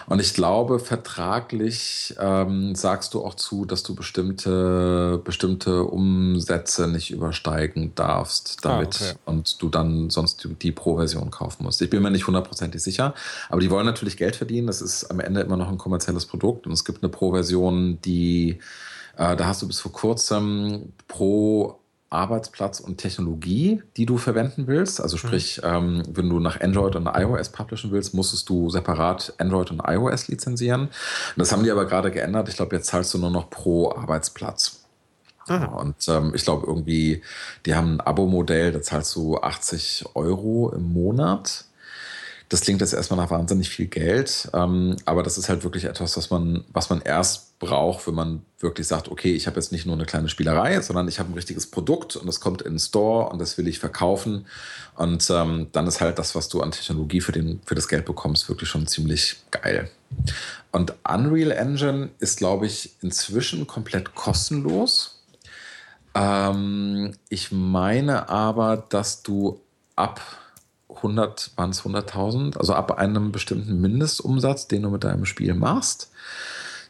Und 0.05 0.21
ich 0.21 0.35
glaube, 0.35 0.77
vertraglich 0.77 2.13
ähm, 2.19 2.75
sagst 2.75 3.15
du 3.15 3.25
auch 3.25 3.33
zu, 3.33 3.65
dass 3.65 3.81
du 3.81 3.95
bestimmte, 3.95 5.19
bestimmte 5.23 5.85
Umsätze 5.85 6.87
nicht 6.87 7.09
übersteigen 7.09 7.93
darfst 7.95 8.63
damit 8.63 9.01
ah, 9.01 9.05
okay. 9.09 9.19
und 9.25 9.59
du 9.63 9.69
dann 9.69 10.11
sonst 10.11 10.43
die, 10.43 10.53
die 10.53 10.71
Pro-Version 10.71 11.31
kaufen 11.31 11.63
musst. 11.63 11.81
Ich 11.81 11.89
bin 11.89 12.03
mir 12.03 12.11
nicht 12.11 12.27
hundertprozentig 12.27 12.83
sicher, 12.83 13.15
aber 13.49 13.61
die 13.61 13.71
wollen 13.71 13.87
natürlich 13.87 14.17
Geld 14.17 14.35
verdienen. 14.35 14.67
Das 14.67 14.79
ist 14.79 15.05
am 15.05 15.19
Ende 15.19 15.41
immer 15.41 15.57
noch 15.57 15.69
ein 15.69 15.79
kommerzielles 15.79 16.27
Produkt 16.27 16.67
und 16.67 16.73
es 16.73 16.85
gibt 16.85 17.01
eine 17.01 17.09
Pro-Version, 17.09 17.97
die 18.05 18.59
äh, 19.17 19.35
da 19.35 19.45
hast 19.45 19.61
du 19.61 19.67
bis 19.67 19.79
vor 19.79 19.91
kurzem 19.91 20.93
pro 21.07 21.79
Arbeitsplatz 22.09 22.79
und 22.79 22.97
Technologie, 22.97 23.81
die 23.97 24.05
du 24.05 24.17
verwenden 24.17 24.67
willst. 24.67 25.01
Also 25.01 25.17
sprich, 25.17 25.61
mhm. 25.63 25.69
ähm, 25.69 26.03
wenn 26.09 26.29
du 26.29 26.39
nach 26.39 26.61
Android 26.61 26.95
und 26.95 27.07
iOS 27.07 27.49
publishen 27.49 27.91
willst, 27.91 28.13
musstest 28.13 28.47
du 28.49 28.69
separat 28.69 29.33
Android 29.37 29.71
und 29.71 29.81
iOS 29.85 30.27
lizenzieren. 30.27 30.89
Das 31.35 31.51
haben 31.51 31.63
die 31.63 31.71
aber 31.71 31.85
gerade 31.85 32.11
geändert. 32.11 32.47
Ich 32.49 32.55
glaube, 32.55 32.75
jetzt 32.75 32.87
zahlst 32.87 33.13
du 33.13 33.17
nur 33.17 33.31
noch 33.31 33.49
pro 33.49 33.91
Arbeitsplatz. 33.91 34.85
Mhm. 35.47 35.67
Und 35.67 36.07
ähm, 36.07 36.31
ich 36.33 36.43
glaube 36.43 36.65
irgendwie, 36.67 37.21
die 37.65 37.75
haben 37.75 37.95
ein 37.95 38.01
Abo-Modell, 38.01 38.71
da 38.71 38.81
zahlst 38.81 39.15
du 39.15 39.37
80 39.37 40.05
Euro 40.15 40.71
im 40.75 40.93
Monat. 40.93 41.65
Das 42.49 42.61
klingt 42.61 42.81
jetzt 42.81 42.93
erstmal 42.93 43.19
nach 43.19 43.31
wahnsinnig 43.31 43.69
viel 43.69 43.87
Geld, 43.87 44.49
ähm, 44.53 44.97
aber 45.05 45.23
das 45.23 45.37
ist 45.37 45.49
halt 45.49 45.63
wirklich 45.63 45.85
etwas, 45.85 46.15
was 46.15 46.29
man, 46.29 46.63
was 46.71 46.89
man 46.89 47.01
erst 47.01 47.57
braucht, 47.59 48.05
wenn 48.07 48.13
man 48.13 48.41
wirklich 48.59 48.87
sagt, 48.87 49.09
okay, 49.09 49.33
ich 49.33 49.47
habe 49.47 49.55
jetzt 49.55 49.71
nicht 49.71 49.85
nur 49.85 49.95
eine 49.95 50.05
kleine 50.05 50.29
Spielerei, 50.29 50.79
sondern 50.81 51.07
ich 51.07 51.19
habe 51.19 51.31
ein 51.31 51.33
richtiges 51.33 51.65
Produkt 51.67 52.15
und 52.15 52.27
das 52.27 52.39
kommt 52.39 52.61
in 52.61 52.73
den 52.73 52.79
Store 52.79 53.29
und 53.29 53.39
das 53.39 53.57
will 53.57 53.67
ich 53.67 53.79
verkaufen. 53.79 54.45
Und 54.95 55.27
ähm, 55.29 55.67
dann 55.71 55.87
ist 55.87 56.01
halt 56.01 56.19
das, 56.19 56.35
was 56.35 56.49
du 56.49 56.61
an 56.61 56.71
Technologie 56.71 57.21
für, 57.21 57.31
den, 57.31 57.61
für 57.65 57.75
das 57.75 57.87
Geld 57.87 58.05
bekommst, 58.05 58.47
wirklich 58.47 58.69
schon 58.69 58.85
ziemlich 58.85 59.37
geil. 59.51 59.89
Und 60.71 60.93
Unreal 61.07 61.51
Engine 61.51 62.09
ist, 62.19 62.37
glaube 62.37 62.67
ich, 62.67 62.91
inzwischen 63.01 63.65
komplett 63.65 64.13
kostenlos. 64.13 65.23
Ähm, 66.13 67.15
ich 67.29 67.51
meine 67.51 68.29
aber, 68.29 68.77
dass 68.77 69.23
du 69.23 69.61
ab 69.95 70.21
100, 70.97 71.51
waren 71.55 71.69
es 71.69 71.81
100.000, 71.83 72.57
also 72.57 72.73
ab 72.73 72.97
einem 72.97 73.31
bestimmten 73.31 73.79
Mindestumsatz, 73.81 74.67
den 74.67 74.83
du 74.83 74.89
mit 74.89 75.03
deinem 75.03 75.25
Spiel 75.25 75.53
machst, 75.53 76.11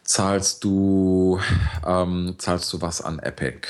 zahlst 0.03 0.63
du, 0.63 1.39
ähm, 1.85 2.35
zahlst 2.37 2.71
du 2.73 2.81
was 2.81 3.01
an 3.01 3.19
Epic. 3.19 3.67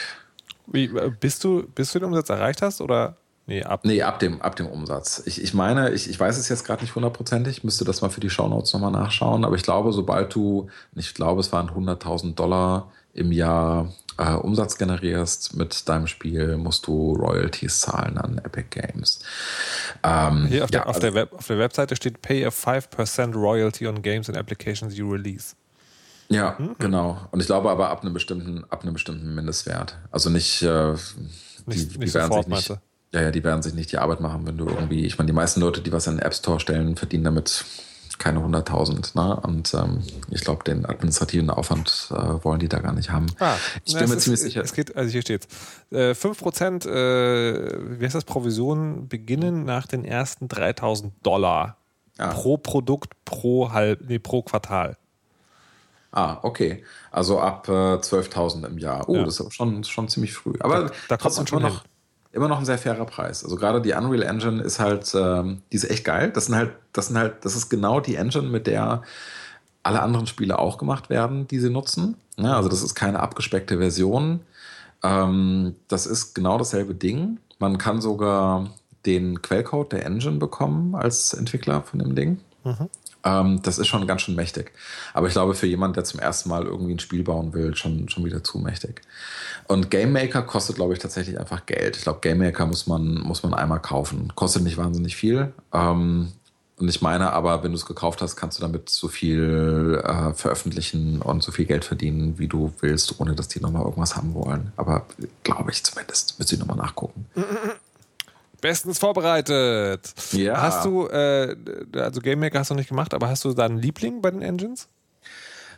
Wie, 0.67 0.85
äh, 0.85 1.11
bist 1.19 1.43
du, 1.43 1.63
bis 1.63 1.91
du 1.93 1.99
den 1.99 2.09
Umsatz 2.09 2.29
erreicht 2.29 2.61
hast 2.61 2.81
oder? 2.81 3.15
Nee, 3.47 3.63
ab, 3.63 3.81
nee, 3.83 4.01
ab, 4.01 4.19
dem, 4.19 4.41
ab 4.41 4.55
dem 4.55 4.65
Umsatz. 4.65 5.21
Ich, 5.25 5.41
ich 5.41 5.53
meine, 5.53 5.91
ich, 5.91 6.09
ich 6.09 6.19
weiß 6.19 6.37
es 6.37 6.49
jetzt 6.49 6.65
gerade 6.65 6.81
nicht 6.81 6.95
hundertprozentig, 6.95 7.63
müsste 7.63 7.85
das 7.85 8.01
mal 8.01 8.09
für 8.09 8.19
die 8.19 8.31
Shownotes 8.31 8.73
nochmal 8.73 8.91
nachschauen, 8.91 9.45
aber 9.45 9.55
ich 9.55 9.61
glaube, 9.61 9.93
sobald 9.93 10.33
du, 10.33 10.67
ich 10.95 11.13
glaube, 11.13 11.41
es 11.41 11.51
waren 11.51 11.69
100.000 11.69 12.33
Dollar 12.33 12.91
im 13.13 13.31
Jahr 13.31 13.93
äh, 14.17 14.34
Umsatz 14.34 14.78
generierst 14.78 15.56
mit 15.56 15.88
deinem 15.88 16.08
Spiel, 16.08 16.58
musst 16.58 16.88
du 16.88 17.13
Royalties 17.13 17.82
zahlen 17.82 18.17
an 18.17 18.38
Epic 18.39 18.67
Games. 18.69 19.19
Ähm, 20.04 20.47
Hier 20.47 20.63
auf, 20.63 20.71
ja, 20.71 20.80
der, 20.80 20.89
auf, 20.89 20.99
der 20.99 21.10
also 21.10 21.19
Web, 21.19 21.34
auf 21.34 21.47
der 21.47 21.60
Webseite 21.60 21.95
steht 21.95 22.21
Pay 22.21 22.45
a 22.45 22.49
5% 22.49 23.34
Royalty 23.36 23.88
on 23.88 24.01
Games 24.01 24.30
and 24.30 24.38
Applications 24.38 24.97
you 24.97 25.10
release. 25.10 25.56
Ja, 26.30 26.56
mhm. 26.58 26.75
genau. 26.80 27.19
Und 27.32 27.39
ich 27.39 27.45
glaube 27.45 27.69
aber 27.69 27.89
ab 27.89 28.01
einem 28.01 28.13
bestimmten, 28.13 28.63
ab 28.69 28.84
einem 28.84 28.93
bestimmten 28.93 29.36
Mindestwert. 29.36 29.97
Also 30.12 30.30
nicht, 30.30 30.62
äh, 30.63 30.93
nicht, 30.93 31.10
die, 31.67 31.73
nicht 31.73 32.01
die 32.01 32.08
sofort, 32.08 32.47
nicht, 32.47 32.69
ja, 33.13 33.21
ja, 33.21 33.32
die 33.32 33.43
werden 33.43 33.62
sich 33.62 33.73
nicht 33.73 33.91
die 33.91 33.97
Arbeit 33.97 34.19
machen, 34.21 34.45
wenn 34.45 34.58
du 34.58 34.67
irgendwie, 34.67 35.06
ich 35.06 35.17
meine, 35.17 35.28
die 35.28 35.34
meisten 35.34 35.62
Leute, 35.62 35.82
die 35.82 35.91
was 35.91 36.08
in 36.08 36.17
den 36.17 36.25
App 36.25 36.34
Store 36.34 36.60
stellen, 36.60 36.95
verdienen 36.95 37.23
damit 37.23 37.63
keine 38.19 38.39
100.000. 38.39 39.15
Ne? 39.15 39.39
Und 39.41 39.73
ähm, 39.73 40.04
ich 40.30 40.41
glaube, 40.41 40.63
den 40.63 40.86
administrativen 40.86 41.49
Aufwand 41.49 42.10
äh, 42.12 42.43
wollen 42.43 42.60
die 42.60 42.69
da 42.69 42.80
gar 42.80 42.93
nicht 42.93 43.12
haben. 43.12 43.28
Ah, 43.39 43.56
ich 43.84 43.93
bin 43.93 44.10
mir 44.10 44.17
ziemlich 44.17 44.41
ist, 44.41 44.41
sicher. 44.41 44.62
Es 44.62 44.73
geht, 44.73 44.95
also 44.95 45.12
hier 45.12 45.21
steht 45.21 45.47
äh, 45.91 46.12
5%, 46.12 46.88
äh, 46.88 47.99
wie 47.99 48.06
heißt 48.06 48.15
das, 48.15 48.25
Provisionen 48.25 49.08
beginnen 49.08 49.65
nach 49.65 49.88
den 49.88 50.06
ersten 50.06 50.47
3.000 50.47 51.12
Dollar 51.23 51.78
ah. 52.17 52.34
pro 52.34 52.58
Produkt 52.58 53.13
pro 53.25 53.71
halb, 53.71 54.01
nee, 54.08 54.19
pro 54.19 54.41
Quartal. 54.41 54.97
Ah, 56.12 56.39
okay. 56.43 56.84
Also 57.12 57.39
ab 57.39 57.67
äh, 57.67 57.71
12.000 57.71 58.65
im 58.67 58.78
Jahr. 58.78 59.10
Oh, 59.10 59.15
ja. 59.15 59.23
das 59.23 59.39
ist 59.39 59.54
schon, 59.54 59.84
schon 59.84 60.08
ziemlich 60.08 60.34
früh. 60.34 60.54
Aber 60.60 60.86
da, 60.86 60.91
da 61.10 61.17
kommt 61.17 61.36
man 61.36 61.47
schon 61.47 61.62
noch. 61.62 61.82
Hin 61.82 61.89
immer 62.35 62.49
noch 62.49 62.59
ein 62.59 62.65
sehr 62.65 62.77
fairer 62.77 63.05
Preis. 63.05 63.43
Also 63.43 63.55
gerade 63.55 63.81
die 63.81 63.93
Unreal 63.93 64.23
Engine 64.23 64.61
ist 64.61 64.79
halt, 64.79 65.13
ähm, 65.15 65.61
die 65.71 65.77
ist 65.77 65.89
echt 65.89 66.03
geil. 66.03 66.31
Das 66.31 66.47
sind 66.47 66.55
halt, 66.55 66.71
das 66.91 67.07
sind 67.07 67.17
halt, 67.17 67.45
das 67.45 67.55
ist 67.55 67.69
genau 67.69 68.01
die 68.01 68.15
Engine, 68.15 68.49
mit 68.49 68.67
der 68.67 69.01
alle 69.83 70.01
anderen 70.01 70.27
Spiele 70.27 70.59
auch 70.59 70.77
gemacht 70.77 71.09
werden, 71.09 71.47
die 71.47 71.59
sie 71.59 71.69
nutzen. 71.69 72.17
Ja, 72.37 72.57
also 72.57 72.67
das 72.67 72.83
ist 72.83 72.93
keine 72.93 73.21
abgespeckte 73.21 73.77
Version. 73.77 74.41
Ähm, 75.01 75.75
das 75.87 76.05
ist 76.05 76.33
genau 76.33 76.57
dasselbe 76.57 76.93
Ding. 76.93 77.39
Man 77.59 77.77
kann 77.77 78.01
sogar 78.01 78.69
den 79.05 79.41
Quellcode 79.41 79.93
der 79.93 80.05
Engine 80.05 80.37
bekommen 80.37 80.95
als 80.95 81.33
Entwickler 81.33 81.83
von 81.83 81.99
dem 81.99 82.15
Ding. 82.15 82.39
Mhm. 82.63 82.89
Ähm, 83.25 83.61
das 83.63 83.79
ist 83.79 83.88
schon 83.88 84.05
ganz 84.07 84.21
schön 84.21 84.35
mächtig. 84.35 84.71
Aber 85.13 85.27
ich 85.27 85.33
glaube, 85.33 85.55
für 85.55 85.65
jemanden, 85.65 85.95
der 85.95 86.03
zum 86.03 86.19
ersten 86.19 86.49
Mal 86.49 86.65
irgendwie 86.65 86.93
ein 86.93 86.99
Spiel 86.99 87.23
bauen 87.23 87.53
will, 87.53 87.75
schon, 87.75 88.07
schon 88.07 88.23
wieder 88.23 88.43
zu 88.43 88.59
mächtig. 88.59 89.01
Und 89.67 89.89
Game 89.89 90.13
Maker 90.13 90.43
kostet, 90.43 90.75
glaube 90.75 90.93
ich, 90.93 90.99
tatsächlich 90.99 91.39
einfach 91.39 91.65
Geld. 91.65 91.97
Ich 91.97 92.03
glaube, 92.03 92.19
Game 92.21 92.38
Maker 92.38 92.67
muss 92.67 92.85
man, 92.85 93.15
muss 93.15 93.41
man 93.41 93.55
einmal 93.55 93.79
kaufen. 93.79 94.31
Kostet 94.35 94.63
nicht 94.63 94.77
wahnsinnig 94.77 95.15
viel. 95.15 95.53
Ähm, 95.73 96.31
und 96.77 96.89
ich 96.89 97.01
meine 97.01 97.31
aber, 97.31 97.63
wenn 97.63 97.71
du 97.71 97.77
es 97.77 97.85
gekauft 97.85 98.21
hast, 98.21 98.35
kannst 98.35 98.57
du 98.57 98.61
damit 98.61 98.89
so 98.89 99.07
viel 99.07 100.01
äh, 100.03 100.33
veröffentlichen 100.33 101.21
und 101.21 101.41
so 101.41 101.51
viel 101.51 101.65
Geld 101.65 101.85
verdienen, 101.85 102.38
wie 102.38 102.47
du 102.47 102.73
willst, 102.81 103.19
ohne 103.19 103.33
dass 103.33 103.47
die 103.47 103.61
nochmal 103.61 103.83
irgendwas 103.83 104.15
haben 104.15 104.33
wollen. 104.33 104.73
Aber 104.75 105.05
glaube 105.43 105.71
ich 105.71 105.83
zumindest. 105.83 106.38
Müsste 106.38 106.55
ich 106.55 106.59
nochmal 106.59 106.77
nachgucken. 106.77 107.25
Bestens 108.65 108.97
vorbereitet. 108.97 110.12
Ja. 110.32 110.60
Hast 110.60 110.86
du, 110.86 111.06
äh, 111.06 111.56
also 111.97 112.19
Game 112.19 112.39
Maker 112.39 112.58
hast 112.58 112.71
du 112.71 112.73
nicht 112.73 112.89
gemacht, 112.89 113.13
aber 113.13 113.30
hast 113.30 113.45
du 113.45 113.54
da 113.54 113.65
einen 113.65 113.78
Liebling 113.78 114.23
bei 114.23 114.32
den 114.32 114.41
Engines? 114.41 114.88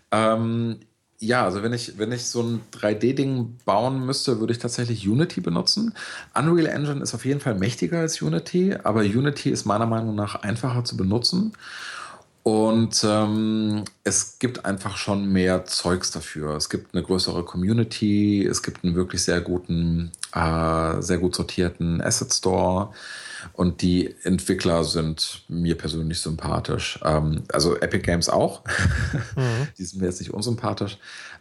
Ähm, 0.09 0.79
ja, 1.19 1.43
also 1.43 1.63
wenn 1.63 1.73
ich, 1.73 1.97
wenn 1.97 2.13
ich 2.13 2.27
so 2.27 2.41
ein 2.41 2.61
3D-Ding 2.71 3.57
bauen 3.65 4.05
müsste, 4.05 4.39
würde 4.39 4.53
ich 4.53 4.59
tatsächlich 4.59 5.05
Unity 5.05 5.41
benutzen. 5.41 5.95
Unreal 6.33 6.67
Engine 6.67 7.01
ist 7.01 7.13
auf 7.13 7.25
jeden 7.25 7.41
Fall 7.41 7.55
mächtiger 7.55 7.99
als 7.99 8.21
Unity, 8.21 8.77
aber 8.81 9.01
Unity 9.01 9.49
ist 9.49 9.65
meiner 9.65 9.85
Meinung 9.85 10.15
nach 10.15 10.35
einfacher 10.35 10.85
zu 10.85 10.95
benutzen. 10.95 11.51
Und 12.47 13.03
ähm, 13.05 13.83
es 14.05 14.39
gibt 14.39 14.63
einfach 14.63 14.95
schon 14.95 15.29
mehr 15.33 15.65
Zeugs 15.65 16.11
dafür. 16.11 16.55
Es 16.55 16.69
gibt 16.69 16.95
eine 16.95 17.03
größere 17.03 17.43
Community, 17.43 18.45
es 18.45 18.63
gibt 18.63 18.85
einen 18.85 18.95
wirklich 18.95 19.23
sehr 19.23 19.41
guten, 19.41 20.13
äh, 20.37 21.01
sehr 21.01 21.17
gut 21.17 21.35
sortierten 21.35 22.01
Asset 22.01 22.33
Store. 22.33 22.89
Und 23.53 23.81
die 23.81 24.15
Entwickler 24.23 24.83
sind 24.83 25.43
mir 25.47 25.77
persönlich 25.77 26.19
sympathisch. 26.19 26.99
Ähm, 27.03 27.43
also 27.51 27.75
Epic 27.77 28.03
Games 28.03 28.29
auch. 28.29 28.61
Mhm. 29.35 29.67
die 29.77 29.85
sind 29.85 30.01
mir 30.01 30.07
jetzt 30.07 30.19
nicht 30.19 30.33
unsympathisch. 30.33 30.97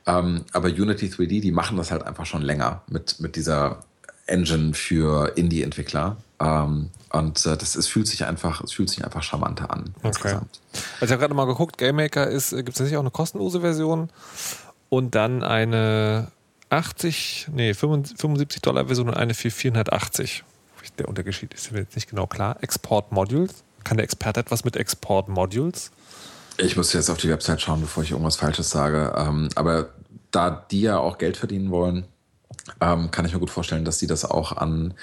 Ähm, 0.06 0.44
aber 0.52 0.68
Unity 0.68 1.06
3D, 1.06 1.40
die 1.40 1.50
machen 1.50 1.78
das 1.78 1.90
halt 1.90 2.02
einfach 2.02 2.26
schon 2.26 2.42
länger 2.42 2.82
mit, 2.88 3.20
mit 3.20 3.36
dieser 3.36 3.80
Engine 4.26 4.74
für 4.74 5.32
Indie-Entwickler. 5.36 6.16
Ähm, 6.40 6.90
und 7.10 7.46
äh, 7.46 7.56
das 7.56 7.76
es 7.76 7.86
fühlt 7.86 8.06
sich 8.06 8.24
einfach, 8.24 8.62
es 8.62 8.72
fühlt 8.72 8.90
sich 8.90 9.04
einfach 9.04 9.22
charmanter 9.22 9.70
an. 9.70 9.94
Okay. 9.98 10.08
Insgesamt. 10.08 10.60
Also 11.00 11.06
ich 11.06 11.10
habe 11.12 11.20
gerade 11.20 11.34
mal 11.34 11.46
geguckt, 11.46 11.78
GameMaker 11.78 12.28
ist, 12.28 12.52
äh, 12.52 12.56
gibt 12.56 12.74
es 12.74 12.80
natürlich 12.80 12.96
auch 12.96 13.02
eine 13.02 13.10
kostenlose 13.10 13.60
Version 13.60 14.10
und 14.90 15.14
dann 15.14 15.42
eine 15.42 16.28
80, 16.70 17.48
nee, 17.52 17.74
75 17.74 18.60
Dollar 18.62 18.86
Version 18.86 19.08
und 19.08 19.14
eine 19.14 19.34
für 19.34 19.50
480 19.50 20.44
der 20.98 21.08
Unterschied 21.08 21.54
ist 21.54 21.72
mir 21.72 21.80
jetzt 21.80 21.94
nicht 21.94 22.08
genau 22.08 22.26
klar. 22.26 22.56
Export 22.62 23.12
Modules. 23.12 23.64
Kann 23.84 23.96
der 23.96 24.04
Experte 24.04 24.40
etwas 24.40 24.64
mit 24.64 24.76
Export 24.76 25.28
Modules? 25.28 25.90
Ich 26.58 26.76
muss 26.76 26.92
jetzt 26.92 27.10
auf 27.10 27.18
die 27.18 27.28
Website 27.28 27.60
schauen, 27.60 27.80
bevor 27.80 28.02
ich 28.02 28.12
irgendwas 28.12 28.36
Falsches 28.36 28.70
sage. 28.70 29.14
Ähm, 29.16 29.48
aber 29.54 29.90
da 30.30 30.50
die 30.50 30.82
ja 30.82 30.98
auch 30.98 31.18
Geld 31.18 31.36
verdienen 31.36 31.70
wollen, 31.70 32.06
ähm, 32.80 33.10
kann 33.10 33.24
ich 33.24 33.32
mir 33.32 33.38
gut 33.38 33.50
vorstellen, 33.50 33.84
dass 33.84 33.98
die 33.98 34.06
das 34.06 34.24
auch 34.24 34.52
an, 34.52 34.94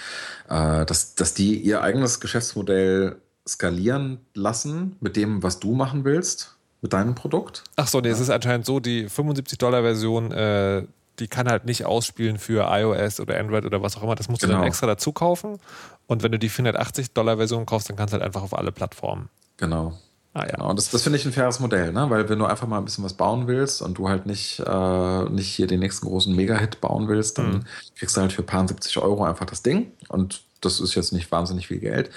äh, 0.49 0.85
dass, 0.85 1.15
dass 1.15 1.33
die 1.33 1.57
ihr 1.57 1.81
eigenes 1.81 2.19
Geschäftsmodell 2.19 3.17
skalieren 3.47 4.19
lassen 4.33 4.95
mit 4.99 5.15
dem, 5.15 5.43
was 5.43 5.59
du 5.59 5.73
machen 5.73 6.03
willst, 6.05 6.55
mit 6.81 6.93
deinem 6.93 7.15
Produkt. 7.15 7.63
Ach 7.75 7.87
so, 7.87 8.01
nee, 8.01 8.07
ja. 8.07 8.13
es 8.13 8.19
ist 8.19 8.29
anscheinend 8.29 8.65
so, 8.65 8.79
die 8.79 9.07
75-Dollar-Version 9.07 10.31
äh, 10.31 10.83
die 11.19 11.27
kann 11.27 11.47
halt 11.47 11.65
nicht 11.65 11.85
ausspielen 11.85 12.37
für 12.39 12.67
iOS 12.69 13.19
oder 13.19 13.39
Android 13.39 13.65
oder 13.65 13.81
was 13.81 13.97
auch 13.97 14.03
immer. 14.03 14.15
Das 14.15 14.29
musst 14.29 14.41
genau. 14.41 14.51
du 14.51 14.53
dann 14.53 14.61
genau. 14.61 14.69
extra 14.69 14.87
dazu 14.87 15.11
kaufen. 15.11 15.59
Und 16.07 16.23
wenn 16.23 16.31
du 16.31 16.39
die 16.39 16.49
480 16.49 17.13
Dollar 17.13 17.37
Version 17.37 17.65
kaufst, 17.65 17.89
dann 17.89 17.95
kannst 17.95 18.13
du 18.13 18.15
halt 18.15 18.25
einfach 18.25 18.41
auf 18.41 18.57
alle 18.57 18.71
Plattformen. 18.71 19.29
Genau. 19.57 19.97
Ah, 20.33 20.45
ja. 20.45 20.55
Genau, 20.55 20.69
und 20.71 20.79
das, 20.79 20.89
das 20.89 21.03
finde 21.03 21.19
ich 21.19 21.25
ein 21.25 21.31
faires 21.31 21.59
Modell, 21.59 21.93
ne? 21.93 22.09
weil 22.09 22.27
wenn 22.27 22.39
du 22.39 22.45
einfach 22.45 22.65
mal 22.65 22.79
ein 22.79 22.85
bisschen 22.85 23.03
was 23.03 23.13
bauen 23.13 23.45
willst 23.45 23.83
und 23.83 23.99
du 23.99 24.09
halt 24.09 24.25
nicht, 24.25 24.59
äh, 24.65 25.23
nicht 25.29 25.53
hier 25.53 25.67
den 25.67 25.79
nächsten 25.79 26.07
großen 26.07 26.35
Mega-Hit 26.35 26.81
bauen 26.81 27.07
willst, 27.07 27.37
dann 27.37 27.51
Mhm. 27.51 27.63
kriegst 27.95 28.17
du 28.17 28.21
halt 28.21 28.33
für 28.33 28.41
ein 28.41 28.47
paar 28.47 28.67
70 28.67 28.97
Euro 28.97 29.23
einfach 29.25 29.45
das 29.45 29.61
Ding 29.61 29.91
und 30.09 30.41
das 30.61 30.79
ist 30.79 30.95
jetzt 30.95 31.13
nicht 31.13 31.31
wahnsinnig 31.31 31.67
viel 31.67 31.79
Geld. 31.79 32.09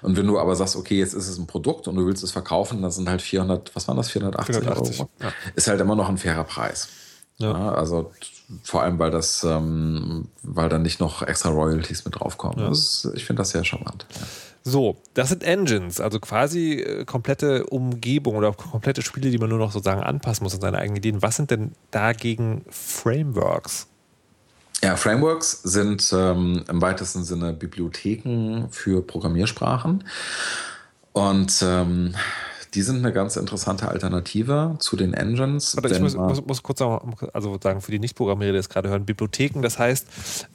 Und 0.00 0.16
wenn 0.16 0.26
du 0.26 0.40
aber 0.40 0.56
sagst, 0.56 0.74
okay, 0.74 0.98
jetzt 0.98 1.12
ist 1.14 1.28
es 1.28 1.38
ein 1.38 1.46
Produkt 1.46 1.86
und 1.86 1.94
du 1.94 2.04
willst 2.06 2.24
es 2.24 2.32
verkaufen, 2.32 2.82
dann 2.82 2.90
sind 2.90 3.08
halt 3.08 3.22
400, 3.22 3.76
was 3.76 3.86
waren 3.86 3.96
das, 3.96 4.10
480, 4.10 4.56
480, 4.56 5.00
Euro? 5.00 5.10
ja. 5.20 5.32
Ist 5.54 5.68
halt 5.68 5.80
immer 5.80 5.94
noch 5.94 6.08
ein 6.08 6.18
fairer 6.18 6.44
Preis. 6.44 6.88
Ja. 7.38 7.72
Also 7.74 8.10
vor 8.62 8.82
allem, 8.82 8.98
weil 8.98 9.10
das, 9.10 9.44
ähm, 9.44 10.28
weil 10.42 10.68
dann 10.68 10.82
nicht 10.82 11.00
noch 11.00 11.22
extra 11.22 11.50
Royalties 11.50 12.04
mit 12.04 12.18
draufkommen. 12.18 12.58
Das 12.58 13.04
ist, 13.04 13.12
ich 13.14 13.24
finde 13.24 13.40
das 13.40 13.50
sehr 13.50 13.64
charmant. 13.64 14.06
Ja. 14.14 14.20
So, 14.64 14.96
das 15.14 15.28
sind 15.28 15.42
Engines, 15.42 16.00
also 16.00 16.20
quasi 16.20 16.74
äh, 16.74 17.04
komplette 17.04 17.66
Umgebung 17.66 18.36
oder 18.36 18.52
komplette 18.52 19.02
Spiele, 19.02 19.30
die 19.30 19.38
man 19.38 19.48
nur 19.48 19.58
noch 19.58 19.72
sozusagen 19.72 20.02
anpassen 20.02 20.44
muss 20.44 20.54
an 20.54 20.60
seine 20.60 20.78
eigenen 20.78 20.98
Ideen. 20.98 21.22
Was 21.22 21.36
sind 21.36 21.50
denn 21.50 21.72
dagegen 21.90 22.64
Frameworks? 22.70 23.88
Ja, 24.82 24.96
Frameworks 24.96 25.62
sind 25.62 26.12
ähm, 26.12 26.64
im 26.68 26.80
weitesten 26.80 27.24
Sinne 27.24 27.52
Bibliotheken 27.52 28.68
für 28.70 29.02
Programmiersprachen. 29.02 30.04
Und 31.12 31.62
ähm, 31.62 32.14
die 32.74 32.82
sind 32.82 32.98
eine 32.98 33.12
ganz 33.12 33.36
interessante 33.36 33.88
Alternative 33.88 34.76
zu 34.78 34.96
den 34.96 35.12
Engines. 35.12 35.76
Warte, 35.76 35.94
ich 35.94 36.00
muss, 36.00 36.16
muss, 36.16 36.44
muss 36.44 36.62
kurz 36.62 36.78
sagen, 36.78 37.14
also 37.32 37.58
sagen 37.62 37.80
für 37.82 37.90
die 37.90 37.98
Nicht-Programmierer, 37.98 38.52
die 38.52 38.58
das 38.58 38.68
gerade 38.68 38.88
hören, 38.88 39.04
Bibliotheken, 39.04 39.60
das 39.62 39.78
heißt, 39.78 40.06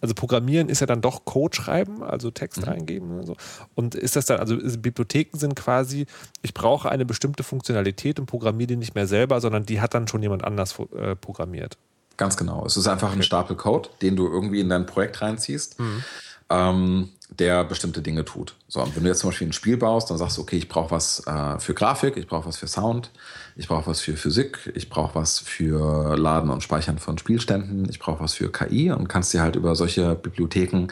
also 0.01 0.15
Programmieren 0.15 0.69
ist 0.69 0.79
ja 0.79 0.87
dann 0.87 1.01
doch 1.01 1.25
Code 1.25 1.55
schreiben, 1.55 2.03
also 2.03 2.31
Text 2.31 2.61
Mhm. 2.61 2.69
eingeben 2.69 3.19
und 3.19 3.25
so. 3.27 3.35
Und 3.75 3.93
ist 3.93 4.15
das 4.15 4.25
dann, 4.25 4.39
also 4.39 4.57
Bibliotheken 4.79 5.37
sind 5.37 5.55
quasi, 5.55 6.07
ich 6.41 6.53
brauche 6.53 6.89
eine 6.89 7.05
bestimmte 7.05 7.43
Funktionalität 7.43 8.19
und 8.19 8.25
programmiere 8.25 8.67
die 8.67 8.75
nicht 8.77 8.95
mehr 8.95 9.05
selber, 9.07 9.39
sondern 9.39 9.65
die 9.65 9.79
hat 9.79 9.93
dann 9.93 10.07
schon 10.07 10.23
jemand 10.23 10.43
anders 10.43 10.75
äh, 10.95 11.15
programmiert. 11.15 11.77
Ganz 12.17 12.35
genau. 12.35 12.65
Es 12.65 12.75
ist 12.77 12.87
einfach 12.87 13.11
ein 13.13 13.21
Stapel 13.21 13.55
Code, 13.55 13.89
den 14.01 14.15
du 14.15 14.27
irgendwie 14.27 14.59
in 14.59 14.69
dein 14.69 14.87
Projekt 14.87 15.21
reinziehst, 15.21 15.79
Mhm. 15.79 16.03
ähm, 16.49 17.09
der 17.29 17.63
bestimmte 17.65 18.01
Dinge 18.01 18.23
tut. 18.23 18.55
So, 18.67 18.81
und 18.81 18.95
wenn 18.95 19.03
du 19.03 19.09
jetzt 19.09 19.19
zum 19.19 19.29
Beispiel 19.29 19.47
ein 19.47 19.53
Spiel 19.53 19.77
baust, 19.77 20.09
dann 20.09 20.17
sagst 20.17 20.37
du, 20.37 20.41
okay, 20.41 20.57
ich 20.57 20.69
brauche 20.69 20.91
was 20.91 21.25
äh, 21.27 21.59
für 21.59 21.73
Grafik, 21.73 22.15
ich 22.15 22.25
brauche 22.25 22.47
was 22.47 22.57
für 22.57 22.67
Sound, 22.67 23.11
ich 23.55 23.67
brauche 23.67 23.87
was 23.87 23.99
für 23.99 24.15
Physik, 24.15 24.71
ich 24.75 24.89
brauche 24.89 25.15
was 25.15 25.39
für 25.39 26.15
Laden 26.17 26.49
und 26.49 26.63
Speichern 26.63 26.99
von 26.99 27.17
Spielständen, 27.17 27.87
ich 27.89 27.99
brauche 27.99 28.23
was 28.23 28.33
für 28.33 28.51
KI 28.51 28.91
und 28.91 29.09
kannst 29.09 29.33
dir 29.33 29.41
halt 29.41 29.55
über 29.55 29.75
solche 29.75 30.15
Bibliotheken 30.15 30.87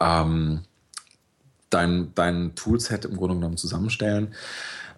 ähm, 0.00 0.60
dein, 1.70 2.12
dein 2.14 2.54
Toolset 2.54 3.04
im 3.04 3.16
Grunde 3.16 3.34
genommen 3.34 3.56
zusammenstellen. 3.56 4.34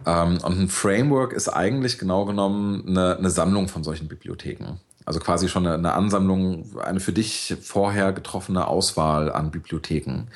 Ähm, 0.04 0.38
und 0.42 0.60
ein 0.60 0.68
Framework 0.68 1.32
ist 1.32 1.48
eigentlich 1.48 1.98
genau 1.98 2.26
genommen 2.26 2.84
eine, 2.86 3.16
eine 3.16 3.30
Sammlung 3.30 3.68
von 3.68 3.82
solchen 3.82 4.08
Bibliotheken. 4.08 4.78
Also 5.06 5.20
quasi 5.20 5.48
schon 5.48 5.66
eine, 5.66 5.76
eine 5.76 5.92
Ansammlung, 5.94 6.78
eine 6.80 7.00
für 7.00 7.12
dich 7.12 7.56
vorher 7.62 8.12
getroffene 8.12 8.66
Auswahl 8.66 9.32
an 9.32 9.50
Bibliotheken. 9.50 10.26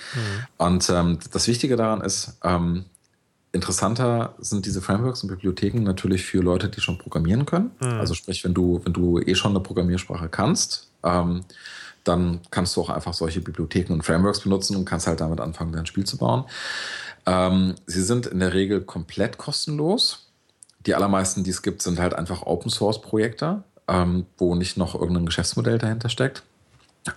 Und 0.56 0.88
ähm, 0.88 1.18
das 1.32 1.48
Wichtige 1.48 1.76
daran 1.76 2.00
ist, 2.00 2.38
ähm, 2.42 2.84
interessanter 3.52 4.34
sind 4.38 4.64
diese 4.66 4.80
Frameworks 4.80 5.22
und 5.22 5.28
Bibliotheken 5.28 5.80
natürlich 5.82 6.24
für 6.24 6.40
Leute, 6.40 6.68
die 6.68 6.80
schon 6.80 6.98
programmieren 6.98 7.46
können. 7.46 7.72
Also 7.98 8.14
sprich, 8.14 8.44
wenn 8.44 8.54
du, 8.54 8.80
wenn 8.84 8.92
du 8.92 9.18
eh 9.18 9.34
schon 9.34 9.50
eine 9.50 9.60
Programmiersprache 9.60 10.28
kannst, 10.28 10.88
ähm, 11.02 11.42
dann 12.04 12.40
kannst 12.50 12.76
du 12.76 12.82
auch 12.82 12.90
einfach 12.90 13.12
solche 13.12 13.40
Bibliotheken 13.40 13.92
und 13.92 14.02
Frameworks 14.04 14.40
benutzen 14.40 14.76
und 14.76 14.84
kannst 14.84 15.06
halt 15.06 15.20
damit 15.20 15.40
anfangen, 15.40 15.72
dein 15.72 15.86
Spiel 15.86 16.04
zu 16.04 16.16
bauen. 16.16 16.44
Ähm, 17.26 17.74
sie 17.86 18.02
sind 18.02 18.26
in 18.26 18.38
der 18.38 18.54
Regel 18.54 18.80
komplett 18.82 19.36
kostenlos. 19.36 20.28
Die 20.86 20.94
allermeisten, 20.94 21.44
die 21.44 21.50
es 21.50 21.60
gibt, 21.60 21.82
sind 21.82 21.98
halt 21.98 22.14
einfach 22.14 22.42
Open 22.42 22.70
Source 22.70 23.02
Projekte, 23.02 23.64
ähm, 23.90 24.26
wo 24.38 24.54
nicht 24.54 24.76
noch 24.76 24.94
irgendein 24.94 25.26
Geschäftsmodell 25.26 25.78
dahinter 25.78 26.08
steckt. 26.08 26.42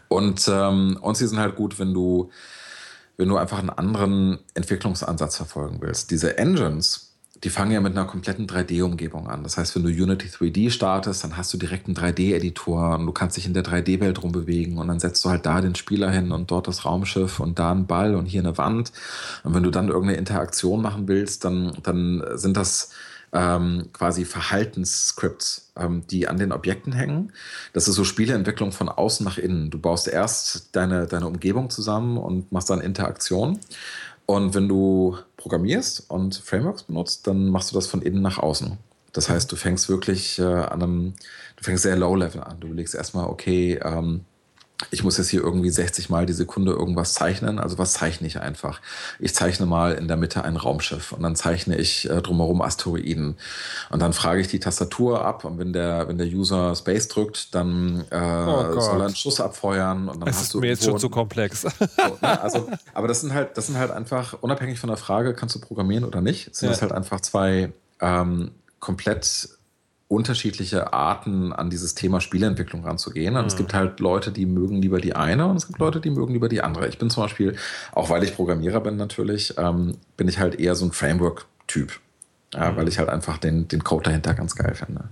Und, 0.08 0.50
ähm, 0.52 0.98
und 1.02 1.16
sie 1.16 1.28
sind 1.28 1.40
halt 1.40 1.56
gut, 1.56 1.80
wenn 1.80 1.94
du, 1.94 2.32
wenn 3.18 3.30
du 3.30 3.38
einfach 3.38 3.60
einen 3.60 3.70
anderen 3.70 4.40
Entwicklungsansatz 4.56 5.38
verfolgen 5.38 5.78
willst. 5.82 6.10
Diese 6.10 6.38
Engines, 6.38 7.12
die 7.44 7.50
fangen 7.50 7.72
ja 7.72 7.82
mit 7.82 7.96
einer 7.96 8.06
kompletten 8.06 8.48
3D-Umgebung 8.48 9.30
an. 9.30 9.44
Das 9.44 9.58
heißt, 9.58 9.76
wenn 9.76 9.84
du 9.84 9.90
Unity 9.90 10.28
3D 10.30 10.72
startest, 10.72 11.24
dann 11.24 11.36
hast 11.36 11.54
du 11.54 11.58
direkt 11.58 11.88
einen 11.88 11.96
3D-Editor 11.96 12.98
und 12.98 13.06
du 13.06 13.12
kannst 13.12 13.36
dich 13.38 13.46
in 13.46 13.54
der 13.54 13.64
3D-Welt 13.64 14.24
rumbewegen 14.24 14.78
und 14.78 14.88
dann 14.88 15.00
setzt 15.00 15.24
du 15.26 15.30
halt 15.30 15.46
da 15.46 15.60
den 15.60 15.76
Spieler 15.76 16.10
hin 16.10 16.32
und 16.32 16.50
dort 16.50 16.68
das 16.68 16.86
Raumschiff 16.86 17.40
und 17.40 17.60
da 17.60 17.72
einen 17.72 17.86
Ball 17.86 18.16
und 18.16 18.26
hier 18.26 18.42
eine 18.42 18.58
Wand. 18.58 18.94
Und 19.44 19.54
wenn 19.54 19.64
du 19.64 19.72
dann 19.72 19.90
irgendeine 19.90 20.18
Interaktion 20.18 20.82
machen 20.82 21.08
willst, 21.08 21.44
dann, 21.44 21.78
dann 21.84 22.24
sind 22.36 22.56
das 22.56 22.92
ähm, 23.34 23.90
quasi 23.94 24.26
Verhaltensscripts, 24.26 25.72
ähm, 25.76 26.06
die 26.08 26.28
an 26.28 26.38
den 26.38 26.52
Objekten 26.52 26.94
hängen. 26.94 27.34
Das 27.74 27.88
ist 27.88 27.96
so 27.96 28.04
Spieleentwicklung 28.04 28.72
von 28.72 28.90
außen 28.90 29.26
nach 29.26 29.38
innen. 29.38 29.72
Du 29.72 29.80
baust 29.80 30.08
erst 30.08 30.76
deine, 30.76 31.08
deine 31.08 31.28
Umgebung 31.28 31.70
zusammen 31.70 32.18
und 32.18 32.52
machst 32.52 32.70
dann 32.70 32.80
Interaktion. 32.80 33.60
Und 34.26 34.54
wenn 34.54 34.70
du 34.70 35.18
programmierst 35.38 36.10
und 36.10 36.36
Frameworks 36.36 36.84
benutzt, 36.84 37.28
dann 37.28 37.50
machst 37.50 37.72
du 37.72 37.76
das 37.76 37.88
von 37.88 38.02
innen 38.02 38.22
nach 38.22 38.38
außen. 38.38 38.78
Das 39.12 39.30
heißt, 39.30 39.52
du 39.52 39.56
fängst 39.56 39.90
wirklich 39.90 40.40
äh, 40.40 40.44
an 40.44 40.82
einem, 40.82 41.14
du 41.58 41.64
fängst 41.64 41.84
sehr 41.84 41.96
low-level 41.96 42.42
an. 42.42 42.60
Du 42.60 42.72
legst 42.72 42.96
erstmal, 42.96 43.28
okay, 43.28 43.80
ähm, 43.84 44.22
ich 44.92 45.04
muss 45.04 45.18
jetzt 45.18 45.30
hier 45.30 45.42
irgendwie 45.42 45.70
60 45.70 46.10
Mal 46.10 46.26
die 46.26 46.34
Sekunde 46.34 46.72
irgendwas 46.74 47.14
zeichnen. 47.14 47.60
Also 47.60 47.78
was 47.78 47.94
zeichne 47.94 48.28
ich 48.28 48.40
einfach? 48.40 48.82
Ich 49.20 49.34
zeichne 49.36 49.66
mal 49.66 49.94
in 49.94 50.08
der 50.08 50.18
Mitte 50.18 50.44
ein 50.44 50.56
Raumschiff 50.58 51.12
und 51.12 51.24
dann 51.24 51.36
zeichne 51.36 51.78
ich 51.78 52.10
äh, 52.10 52.22
drumherum 52.22 52.62
Asteroiden. 52.62 53.36
Und 53.90 54.02
dann 54.02 54.14
frage 54.14 54.42
ich 54.42 54.48
die 54.48 54.60
Tastatur 54.60 55.24
ab 55.26 55.46
und 55.46 55.58
wenn 55.60 55.74
der, 55.74 56.08
wenn 56.08 56.18
der 56.18 56.28
User 56.28 56.76
Space 56.76 57.08
drückt, 57.08 57.54
dann 57.56 58.02
äh, 58.10 58.18
Gott. 58.20 58.82
soll 58.84 59.00
er 59.02 59.06
einen 59.08 59.16
Schuss 59.16 59.40
abfeuern 59.40 60.10
und 60.10 60.20
dann 60.20 60.26
Das 60.28 60.38
hast 60.38 60.44
ist 60.46 60.54
du 60.54 60.60
mir 60.60 60.68
jetzt 60.68 60.84
schon 60.84 60.98
zu 61.00 61.10
komplex. 61.10 61.62
so, 61.62 61.68
ne? 62.22 62.42
also, 62.42 62.70
aber 62.94 63.08
das 63.08 63.22
sind 63.22 63.34
halt, 63.34 63.58
das 63.58 63.68
sind 63.68 63.78
halt 63.78 63.92
einfach, 63.92 64.36
unabhängig 64.42 64.80
von 64.80 64.88
der 64.90 64.98
Frage, 64.98 65.34
kannst 65.34 65.56
du 65.56 65.60
programmieren 65.60 66.04
oder 66.04 66.22
nicht, 66.22 66.56
sind 66.56 66.68
Ja. 66.68 66.72
das 66.74 66.82
halt 66.82 66.92
einfach 66.92 67.20
zwei 67.22 67.72
ähm, 68.02 68.52
komplett 68.80 69.50
unterschiedliche 70.08 70.94
Arten 70.94 71.54
an 71.54 71.70
dieses 71.70 71.96
Thema 71.96 72.22
Spieleentwicklung 72.22 72.86
ranzugehen. 72.86 73.36
Und 73.36 73.46
es 73.46 73.56
gibt 73.56 73.74
halt 73.74 74.00
Leute, 74.00 74.32
die 74.32 74.46
mögen 74.46 74.82
lieber 74.82 75.00
die 75.00 75.16
eine 75.16 75.48
und 75.48 75.56
es 75.56 75.68
gibt 75.68 75.80
Leute, 75.80 76.00
die 76.00 76.12
mögen 76.12 76.34
lieber 76.34 76.50
die 76.50 76.62
andere. 76.62 76.88
Ich 76.88 76.98
bin 76.98 77.10
zum 77.10 77.24
Beispiel, 77.24 77.56
auch 77.94 78.10
weil 78.10 78.24
ich 78.24 78.36
Programmierer 78.36 78.82
bin 78.82 78.98
natürlich, 78.98 79.58
ähm, 79.58 79.98
bin 80.18 80.28
ich 80.28 80.40
halt 80.40 80.60
eher 80.60 80.76
so 80.76 80.86
ein 80.86 80.92
Framework-Typ. 80.92 82.00
Ja, 82.54 82.76
Weil 82.78 82.88
ich 82.88 83.00
halt 83.00 83.10
einfach 83.10 83.40
den, 83.40 83.68
den 83.68 83.84
Code 83.84 84.04
dahinter 84.04 84.36
ganz 84.36 84.56
geil 84.56 84.76
finde. 84.76 85.06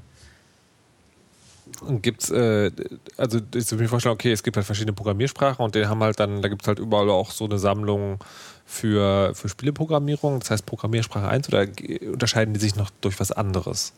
Und 1.82 2.04
gibt's, 2.04 2.30
äh, 2.30 2.70
also 3.18 3.40
ich 3.56 3.72
würde 3.72 3.84
mir 3.84 3.90
vorstellen, 3.90 4.14
okay, 4.14 4.32
es 4.32 4.44
gibt 4.44 4.58
halt 4.58 4.66
verschiedene 4.66 4.94
Programmiersprachen 4.94 5.66
und 5.66 5.74
die 5.74 5.88
haben 5.88 6.04
halt 6.04 6.20
dann, 6.20 6.44
da 6.44 6.50
gibt 6.50 6.62
es 6.62 6.68
halt 6.68 6.78
überall 6.78 7.10
auch 7.10 7.32
so 7.32 7.46
eine 7.46 7.58
Sammlung 7.58 8.20
für, 8.66 9.34
für 9.34 9.50
Spieleprogrammierung, 9.50 10.40
das 10.40 10.52
heißt 10.52 10.66
Programmiersprache 10.68 11.28
1 11.28 11.48
oder 11.48 11.66
unterscheiden 12.12 12.54
die 12.54 12.60
sich 12.60 12.76
noch 12.76 12.92
durch 13.02 13.20
was 13.20 13.32
anderes? 13.32 13.94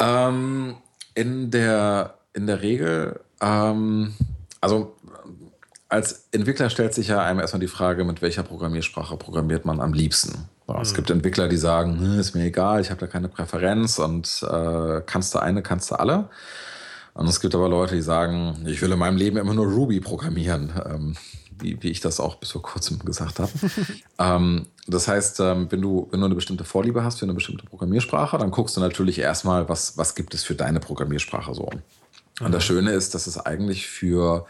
Ähm, 0.00 0.76
in, 1.14 1.50
der, 1.50 2.14
in 2.32 2.46
der 2.46 2.62
Regel, 2.62 3.20
ähm, 3.40 4.14
also 4.60 4.96
als 5.88 6.28
Entwickler 6.32 6.70
stellt 6.70 6.92
sich 6.94 7.08
ja 7.08 7.22
einem 7.22 7.38
erstmal 7.38 7.60
die 7.60 7.68
Frage, 7.68 8.04
mit 8.04 8.20
welcher 8.20 8.42
Programmiersprache 8.42 9.16
programmiert 9.16 9.64
man 9.64 9.80
am 9.80 9.92
liebsten. 9.92 10.48
So, 10.66 10.74
Es 10.80 10.94
gibt 10.94 11.10
Entwickler, 11.10 11.48
die 11.48 11.56
sagen, 11.56 12.00
"Hm, 12.00 12.18
ist 12.18 12.34
mir 12.34 12.44
egal, 12.44 12.80
ich 12.80 12.90
habe 12.90 13.00
da 13.00 13.06
keine 13.06 13.28
Präferenz 13.28 13.98
und 13.98 14.42
äh, 14.42 15.02
kannst 15.06 15.34
du 15.34 15.38
eine, 15.38 15.62
kannst 15.62 15.90
du 15.90 15.96
alle. 15.96 16.28
Und 17.12 17.28
es 17.28 17.40
gibt 17.40 17.54
aber 17.54 17.68
Leute, 17.68 17.94
die 17.94 18.02
sagen, 18.02 18.64
ich 18.66 18.82
will 18.82 18.90
in 18.90 18.98
meinem 18.98 19.16
Leben 19.16 19.36
immer 19.36 19.54
nur 19.54 19.66
Ruby 19.66 20.00
programmieren, 20.00 20.72
ähm, 20.84 21.16
wie, 21.58 21.82
wie 21.82 21.90
ich 21.90 22.00
das 22.00 22.20
auch 22.20 22.36
bis 22.36 22.52
vor 22.52 22.62
kurzem 22.62 22.98
gesagt 23.00 23.38
habe. 23.38 23.52
ähm, 24.18 24.66
das 24.86 25.08
heißt, 25.08 25.40
ähm, 25.40 25.66
wenn, 25.70 25.80
du, 25.80 26.08
wenn 26.10 26.20
du 26.20 26.26
eine 26.26 26.34
bestimmte 26.34 26.64
Vorliebe 26.64 27.04
hast 27.04 27.18
für 27.18 27.26
eine 27.26 27.34
bestimmte 27.34 27.64
Programmiersprache, 27.64 28.38
dann 28.38 28.50
guckst 28.50 28.76
du 28.76 28.80
natürlich 28.80 29.18
erstmal, 29.18 29.68
was, 29.68 29.96
was 29.96 30.14
gibt 30.14 30.34
es 30.34 30.44
für 30.44 30.54
deine 30.54 30.80
Programmiersprache 30.80 31.54
so. 31.54 31.70
Und 32.40 32.52
das 32.52 32.64
Schöne 32.64 32.92
ist, 32.92 33.14
dass 33.14 33.26
es 33.26 33.38
eigentlich 33.38 33.86
für 33.86 34.46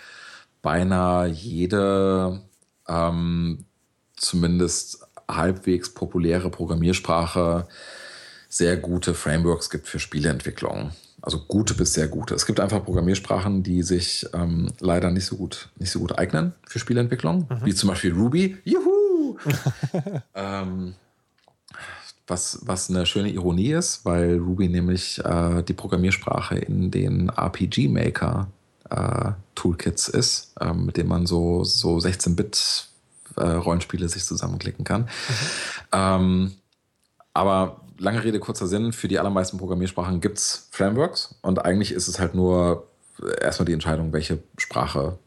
beinahe 0.62 1.28
jede 1.28 2.42
ähm, 2.88 3.66
zumindest 4.16 5.06
halbwegs 5.28 5.92
populäre 5.92 6.50
Programmiersprache 6.50 7.68
sehr 8.48 8.76
gute 8.76 9.14
Frameworks 9.14 9.68
gibt 9.68 9.88
für 9.88 9.98
Spieleentwicklung. 9.98 10.92
Also 11.24 11.38
gute 11.38 11.72
bis 11.72 11.94
sehr 11.94 12.06
gute. 12.06 12.34
Es 12.34 12.44
gibt 12.44 12.60
einfach 12.60 12.84
Programmiersprachen, 12.84 13.62
die 13.62 13.82
sich 13.82 14.26
ähm, 14.34 14.70
leider 14.78 15.10
nicht 15.10 15.24
so 15.24 15.36
gut, 15.36 15.70
nicht 15.78 15.90
so 15.90 15.98
gut 15.98 16.18
eignen 16.18 16.52
für 16.66 16.78
Spieleentwicklung, 16.78 17.48
wie 17.64 17.74
zum 17.74 17.88
Beispiel 17.88 18.12
Ruby. 18.12 18.58
Juhu! 18.64 19.38
ähm, 20.34 20.94
was, 22.26 22.60
was 22.66 22.90
eine 22.90 23.06
schöne 23.06 23.30
Ironie 23.30 23.72
ist, 23.72 24.04
weil 24.04 24.36
Ruby 24.36 24.68
nämlich 24.68 25.18
äh, 25.24 25.62
die 25.62 25.72
Programmiersprache 25.72 26.58
in 26.58 26.90
den 26.90 27.30
RPG-Maker 27.30 28.48
äh, 28.90 29.32
Toolkits 29.54 30.08
ist, 30.08 30.52
ähm, 30.60 30.84
mit 30.84 30.98
dem 30.98 31.08
man 31.08 31.24
so, 31.24 31.64
so 31.64 31.96
16-Bit 31.96 32.88
äh, 33.36 33.46
Rollenspiele 33.46 34.10
sich 34.10 34.24
zusammenklicken 34.24 34.84
kann. 34.84 35.08
Ähm, 35.90 36.52
aber 37.32 37.80
lange 37.98 38.22
Rede, 38.24 38.40
kurzer 38.40 38.66
Sinn, 38.66 38.92
für 38.92 39.08
die 39.08 39.18
allermeisten 39.18 39.58
Programmiersprachen 39.58 40.20
gibt 40.20 40.38
es 40.38 40.68
Frameworks 40.70 41.36
und 41.42 41.64
eigentlich 41.64 41.92
ist 41.92 42.08
es 42.08 42.18
halt 42.18 42.34
nur 42.34 42.86
erstmal 43.40 43.66
die 43.66 43.72
Entscheidung, 43.72 44.12
welche 44.12 44.38
Sprache 44.58 45.18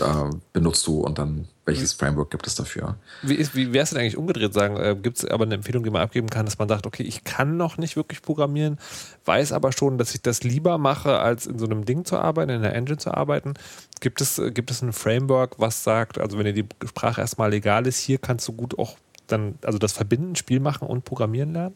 äh, 0.00 0.30
benutzt 0.52 0.86
du 0.86 1.00
und 1.00 1.18
dann 1.18 1.48
welches 1.66 1.94
Framework 1.94 2.30
gibt 2.30 2.46
es 2.46 2.54
dafür. 2.54 2.96
Wie, 3.22 3.34
ist, 3.34 3.54
wie 3.54 3.72
wär's 3.72 3.90
denn 3.90 4.00
eigentlich 4.00 4.18
umgedreht 4.18 4.52
sagen? 4.52 4.76
Äh, 4.76 4.96
gibt 5.00 5.18
es 5.18 5.24
aber 5.24 5.44
eine 5.44 5.54
Empfehlung, 5.54 5.82
die 5.82 5.90
man 5.90 6.02
abgeben 6.02 6.28
kann, 6.28 6.44
dass 6.44 6.58
man 6.58 6.68
sagt, 6.68 6.86
okay, 6.86 7.02
ich 7.02 7.24
kann 7.24 7.56
noch 7.56 7.78
nicht 7.78 7.96
wirklich 7.96 8.20
programmieren, 8.20 8.78
weiß 9.24 9.52
aber 9.52 9.72
schon, 9.72 9.96
dass 9.96 10.14
ich 10.14 10.20
das 10.20 10.42
lieber 10.42 10.76
mache, 10.76 11.18
als 11.20 11.46
in 11.46 11.58
so 11.58 11.64
einem 11.64 11.84
Ding 11.84 12.04
zu 12.04 12.18
arbeiten, 12.18 12.50
in 12.50 12.62
der 12.62 12.74
Engine 12.74 12.98
zu 12.98 13.14
arbeiten. 13.14 13.54
Gibt 14.00 14.20
es, 14.20 14.38
äh, 14.38 14.50
gibt 14.50 14.70
es 14.70 14.82
ein 14.82 14.92
Framework, 14.92 15.58
was 15.58 15.84
sagt, 15.84 16.18
also 16.18 16.38
wenn 16.38 16.44
dir 16.44 16.64
die 16.64 16.68
Sprache 16.86 17.20
erstmal 17.20 17.50
legal 17.50 17.86
ist, 17.86 17.98
hier 17.98 18.18
kannst 18.18 18.46
du 18.48 18.52
gut 18.52 18.78
auch 18.78 18.96
dann, 19.26 19.58
also 19.64 19.78
das 19.78 19.92
Verbinden, 19.92 20.36
Spiel 20.36 20.60
machen 20.60 20.86
und 20.88 21.04
Programmieren 21.04 21.52
lernen? 21.52 21.74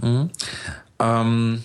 Mhm. 0.00 0.30
Ähm, 0.98 1.64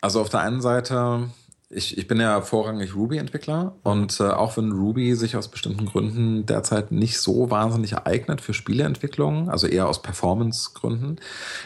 also 0.00 0.20
auf 0.20 0.28
der 0.28 0.40
einen 0.40 0.60
Seite 0.60 1.28
ich, 1.68 1.98
ich 1.98 2.06
bin 2.06 2.20
ja 2.20 2.40
vorrangig 2.42 2.94
Ruby-Entwickler 2.94 3.74
und 3.82 4.20
äh, 4.20 4.24
auch 4.24 4.56
wenn 4.56 4.70
Ruby 4.70 5.16
sich 5.16 5.36
aus 5.36 5.48
bestimmten 5.48 5.86
Gründen 5.86 6.46
derzeit 6.46 6.92
nicht 6.92 7.18
so 7.18 7.50
wahnsinnig 7.50 7.96
eignet 7.98 8.40
für 8.40 8.54
Spieleentwicklung, 8.54 9.50
also 9.50 9.66
eher 9.66 9.88
aus 9.88 10.00
Performance-Gründen, 10.00 11.16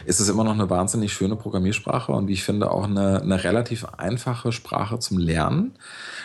ist 0.07 0.21
es 0.21 0.31
immer 0.31 0.45
noch 0.45 0.55
eine 0.55 0.71
wahnsinnig 0.71 1.13
schöne 1.13 1.37
Programmiersprache 1.37 2.13
und 2.13 2.29
wie 2.29 2.33
ich 2.33 2.45
finde 2.45 2.71
auch 2.71 2.85
eine, 2.85 3.21
eine 3.21 3.45
relativ 3.45 3.85
einfache 3.99 4.53
Sprache 4.53 4.99
zum 4.99 5.19
Lernen. 5.19 5.75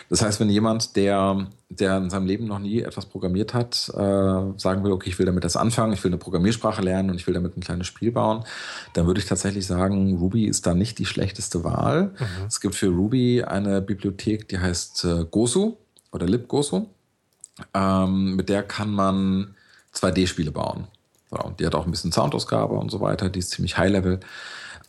Das 0.08 0.22
heißt, 0.22 0.40
wenn 0.40 0.48
jemand, 0.48 0.96
der 0.96 1.46
der 1.68 1.96
in 1.98 2.10
seinem 2.10 2.26
Leben 2.26 2.46
noch 2.46 2.60
nie 2.60 2.80
etwas 2.80 3.06
programmiert 3.06 3.52
hat, 3.52 3.90
äh, 3.92 4.58
sagen 4.58 4.84
will, 4.84 4.92
okay, 4.92 5.10
ich 5.10 5.18
will 5.18 5.26
damit 5.26 5.44
das 5.44 5.56
anfangen, 5.56 5.92
ich 5.92 6.04
will 6.04 6.10
eine 6.10 6.18
Programmiersprache 6.18 6.80
lernen 6.80 7.10
und 7.10 7.16
ich 7.16 7.26
will 7.26 7.34
damit 7.34 7.56
ein 7.56 7.60
kleines 7.60 7.88
Spiel 7.88 8.12
bauen, 8.12 8.44
dann 8.92 9.06
würde 9.06 9.20
ich 9.20 9.26
tatsächlich 9.26 9.66
sagen, 9.66 10.16
Ruby 10.16 10.46
ist 10.46 10.66
da 10.66 10.74
nicht 10.74 10.98
die 10.98 11.06
schlechteste 11.06 11.64
Wahl. 11.64 12.14
Mhm. 12.18 12.46
Es 12.46 12.60
gibt 12.60 12.76
für 12.76 12.88
Ruby 12.88 13.42
eine 13.42 13.82
Bibliothek, 13.82 14.48
die 14.48 14.58
heißt 14.58 15.04
äh, 15.04 15.24
Gosu 15.28 15.76
oder 16.12 16.26
libgosu. 16.26 16.86
Ähm, 17.74 18.36
mit 18.36 18.48
der 18.48 18.62
kann 18.62 18.90
man 18.90 19.54
2D-Spiele 19.94 20.52
bauen. 20.52 20.86
So, 21.30 21.52
die 21.58 21.66
hat 21.66 21.74
auch 21.74 21.86
ein 21.86 21.90
bisschen 21.90 22.12
Soundausgabe 22.12 22.74
und 22.74 22.90
so 22.90 23.00
weiter, 23.00 23.28
die 23.28 23.40
ist 23.40 23.50
ziemlich 23.50 23.76
high-level. 23.76 24.20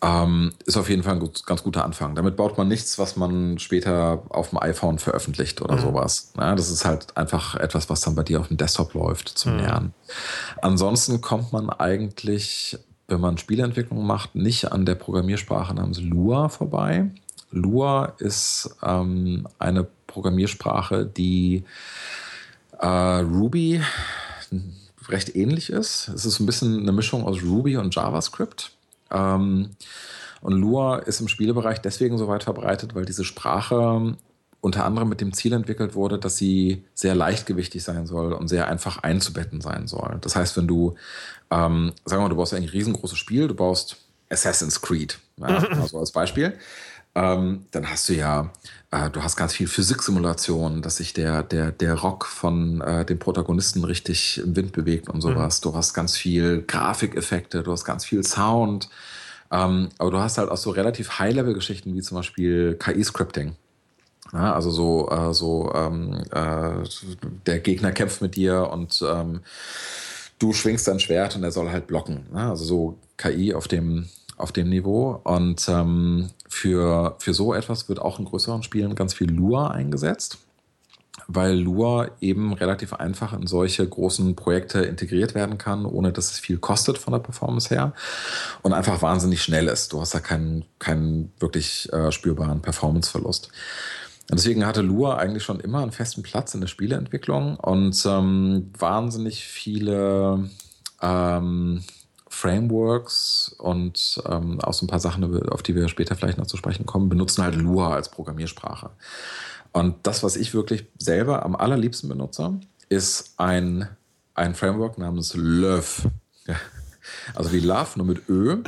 Ähm, 0.01 0.51
ist 0.65 0.77
auf 0.77 0.89
jeden 0.89 1.01
Fall 1.01 1.13
ein 1.13 1.19
gut, 1.19 1.45
ganz 1.45 1.63
guter 1.63 1.83
Anfang. 1.83 2.13
Damit 2.13 2.35
baut 2.35 2.57
man 2.57 2.67
nichts, 2.67 2.99
was 2.99 3.15
man 3.15 3.57
später 3.57 4.21
auf 4.29 4.51
dem 4.51 4.61
iPhone 4.61 4.99
veröffentlicht 4.99 5.61
oder 5.61 5.75
mhm. 5.75 5.81
sowas. 5.81 6.33
Ja, 6.37 6.53
das 6.55 6.69
ist 6.69 6.85
halt 6.85 7.17
einfach 7.17 7.55
etwas, 7.55 7.89
was 7.89 8.01
dann 8.01 8.13
bei 8.13 8.23
dir 8.23 8.39
auf 8.39 8.47
dem 8.47 8.57
Desktop 8.57 8.93
läuft 8.93 9.29
zum 9.29 9.53
mhm. 9.53 9.59
Lernen. 9.59 9.93
Ansonsten 10.61 11.21
kommt 11.21 11.51
man 11.51 11.71
eigentlich, 11.71 12.77
wenn 13.07 13.21
man 13.21 13.39
Spieleentwicklung 13.39 14.05
macht, 14.05 14.35
nicht 14.35 14.71
an 14.71 14.85
der 14.85 14.95
Programmiersprache 14.95 15.73
namens 15.73 15.99
Lua 15.99 16.49
vorbei. 16.49 17.09
Lua 17.49 18.13
ist 18.19 18.69
ähm, 18.83 19.47
eine 19.57 19.87
Programmiersprache, 20.05 21.05
die 21.05 21.63
äh, 22.79 22.87
Ruby 22.87 23.81
recht 25.09 25.35
ähnlich 25.35 25.71
ist. 25.71 26.09
Es 26.09 26.25
ist 26.25 26.39
ein 26.39 26.45
bisschen 26.45 26.81
eine 26.81 26.91
Mischung 26.91 27.23
aus 27.23 27.41
Ruby 27.41 27.77
und 27.77 27.95
JavaScript. 27.95 28.71
Ähm, 29.11 29.71
und 30.41 30.53
Lua 30.53 30.97
ist 30.97 31.19
im 31.19 31.27
Spielebereich 31.27 31.79
deswegen 31.79 32.17
so 32.17 32.27
weit 32.27 32.43
verbreitet, 32.43 32.95
weil 32.95 33.05
diese 33.05 33.23
Sprache 33.25 34.15
unter 34.61 34.85
anderem 34.85 35.09
mit 35.09 35.21
dem 35.21 35.33
Ziel 35.33 35.53
entwickelt 35.53 35.95
wurde, 35.95 36.17
dass 36.17 36.37
sie 36.37 36.83
sehr 36.93 37.15
leichtgewichtig 37.15 37.83
sein 37.83 38.05
soll 38.07 38.33
und 38.33 38.47
sehr 38.47 38.67
einfach 38.67 38.97
einzubetten 39.03 39.61
sein 39.61 39.87
soll. 39.87 40.17
Das 40.21 40.35
heißt, 40.35 40.57
wenn 40.57 40.67
du, 40.67 40.95
ähm, 41.51 41.93
sagen 42.05 42.21
wir 42.21 42.25
mal, 42.25 42.29
du 42.29 42.35
baust 42.35 42.53
ein 42.53 42.63
riesengroßes 42.63 43.17
Spiel, 43.17 43.47
du 43.47 43.53
baust 43.53 43.97
Assassin's 44.29 44.81
Creed, 44.81 45.19
ja, 45.37 45.47
also 45.81 45.99
als 45.99 46.11
Beispiel, 46.11 46.57
ähm, 47.17 47.65
dann 47.71 47.89
hast 47.89 48.07
du 48.09 48.13
ja, 48.13 48.51
äh, 48.91 49.09
du 49.09 49.23
hast 49.23 49.35
ganz 49.37 49.53
viel 49.53 49.67
Physiksimulation, 49.67 50.83
dass 50.83 50.97
sich 50.97 51.13
der, 51.13 51.41
der, 51.41 51.71
der 51.71 51.95
Rock 51.95 52.27
von 52.27 52.79
äh, 52.81 53.05
dem 53.05 53.17
Protagonisten 53.17 53.83
richtig 53.83 54.37
im 54.37 54.55
Wind 54.55 54.71
bewegt 54.71 55.09
und 55.09 55.21
sowas. 55.21 55.59
Mhm. 55.59 55.63
Du 55.63 55.75
hast 55.75 55.95
ganz 55.95 56.15
viel 56.15 56.61
Grafikeffekte, 56.61 57.63
du 57.63 57.71
hast 57.71 57.85
ganz 57.85 58.05
viel 58.05 58.23
Sound. 58.23 58.89
Ähm, 59.49 59.89
aber 59.97 60.11
du 60.11 60.19
hast 60.19 60.37
halt 60.37 60.51
auch 60.51 60.57
so 60.57 60.69
relativ 60.69 61.17
High-Level-Geschichten 61.17 61.95
wie 61.95 62.01
zum 62.01 62.17
Beispiel 62.17 62.75
KI-Scripting. 62.75 63.55
Ja, 64.33 64.53
also 64.53 64.69
so, 64.69 65.09
äh, 65.09 65.33
so 65.33 65.73
ähm, 65.73 66.21
äh, 66.31 66.83
der 67.47 67.59
Gegner 67.61 67.93
kämpft 67.93 68.21
mit 68.21 68.35
dir 68.35 68.69
und 68.71 69.03
ähm, 69.07 69.39
du 70.37 70.53
schwingst 70.53 70.87
dein 70.87 70.99
Schwert 70.99 71.35
und 71.35 71.43
er 71.43 71.51
soll 71.51 71.71
halt 71.71 71.87
blocken. 71.87 72.27
Ne? 72.31 72.47
Also 72.49 72.63
so 72.63 72.97
KI 73.17 73.55
auf 73.55 73.67
dem 73.67 74.07
auf 74.37 74.51
dem 74.51 74.69
Niveau. 74.69 75.19
Und 75.23 75.67
ähm, 75.67 76.29
für, 76.47 77.15
für 77.19 77.33
so 77.33 77.53
etwas 77.53 77.89
wird 77.89 77.99
auch 77.99 78.19
in 78.19 78.25
größeren 78.25 78.63
Spielen 78.63 78.95
ganz 78.95 79.13
viel 79.13 79.29
Lua 79.31 79.69
eingesetzt, 79.69 80.39
weil 81.27 81.55
Lua 81.55 82.09
eben 82.21 82.53
relativ 82.53 82.93
einfach 82.93 83.33
in 83.33 83.47
solche 83.47 83.87
großen 83.87 84.35
Projekte 84.35 84.79
integriert 84.79 85.35
werden 85.35 85.57
kann, 85.57 85.85
ohne 85.85 86.13
dass 86.13 86.31
es 86.31 86.39
viel 86.39 86.57
kostet 86.57 86.97
von 86.97 87.13
der 87.13 87.19
Performance 87.19 87.69
her 87.69 87.93
und 88.61 88.73
einfach 88.73 89.01
wahnsinnig 89.01 89.41
schnell 89.41 89.67
ist. 89.67 89.93
Du 89.93 89.99
hast 89.99 90.13
da 90.13 90.19
keinen, 90.19 90.65
keinen 90.79 91.31
wirklich 91.39 91.91
äh, 91.91 92.11
spürbaren 92.11 92.61
Performanceverlust. 92.61 93.49
Und 94.29 94.39
deswegen 94.39 94.65
hatte 94.65 94.81
Lua 94.81 95.15
eigentlich 95.17 95.43
schon 95.43 95.61
immer 95.61 95.81
einen 95.81 95.93
festen 95.93 96.21
Platz 96.21 96.53
in 96.53 96.61
der 96.61 96.67
Spieleentwicklung 96.67 97.55
und 97.57 98.05
ähm, 98.05 98.71
wahnsinnig 98.77 99.45
viele 99.45 100.49
ähm, 101.01 101.83
Frameworks 102.29 103.55
und 103.57 104.21
ähm, 104.29 104.59
auch 104.61 104.73
so 104.73 104.85
ein 104.85 104.89
paar 104.89 104.99
Sachen, 104.99 105.49
auf 105.49 105.63
die 105.63 105.75
wir 105.75 105.87
später 105.87 106.15
vielleicht 106.15 106.37
noch 106.37 106.47
zu 106.47 106.57
sprechen 106.57 106.85
kommen, 106.85 107.09
benutzen 107.09 107.43
halt 107.43 107.55
Lua 107.55 107.93
als 107.93 108.09
Programmiersprache. 108.09 108.89
Und 109.71 109.95
das, 110.03 110.23
was 110.23 110.35
ich 110.35 110.53
wirklich 110.53 110.85
selber 110.97 111.45
am 111.45 111.55
allerliebsten 111.55 112.09
benutze, 112.09 112.59
ist 112.89 113.33
ein, 113.37 113.87
ein 114.33 114.55
Framework 114.55 114.97
namens. 114.97 115.35
Ja. 115.35 116.55
Also 117.35 117.51
wie 117.51 117.59
Love, 117.59 117.89
nur 117.95 118.05
mit 118.05 118.29
Ö. 118.29 118.63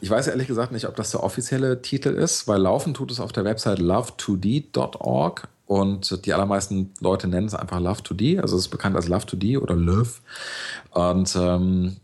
Ich 0.00 0.08
weiß 0.08 0.28
ehrlich 0.28 0.48
gesagt 0.48 0.72
nicht, 0.72 0.86
ob 0.86 0.96
das 0.96 1.10
der 1.10 1.22
offizielle 1.22 1.82
Titel 1.82 2.10
ist, 2.10 2.48
weil 2.48 2.60
laufen 2.60 2.94
tut 2.94 3.10
es 3.10 3.20
auf 3.20 3.32
der 3.32 3.44
Website 3.44 3.78
love2d.org 3.80 5.48
und 5.66 6.24
die 6.24 6.32
allermeisten 6.32 6.92
Leute 7.00 7.28
nennen 7.28 7.46
es 7.46 7.54
einfach 7.54 7.78
Love2D, 7.78 8.40
also 8.40 8.56
es 8.56 8.64
ist 8.64 8.70
bekannt 8.70 8.96
als 8.96 9.08
Love2D 9.08 9.58
oder 9.58 9.76
Love. 9.76 10.10
Und 10.90 11.36
ähm, 11.36 11.96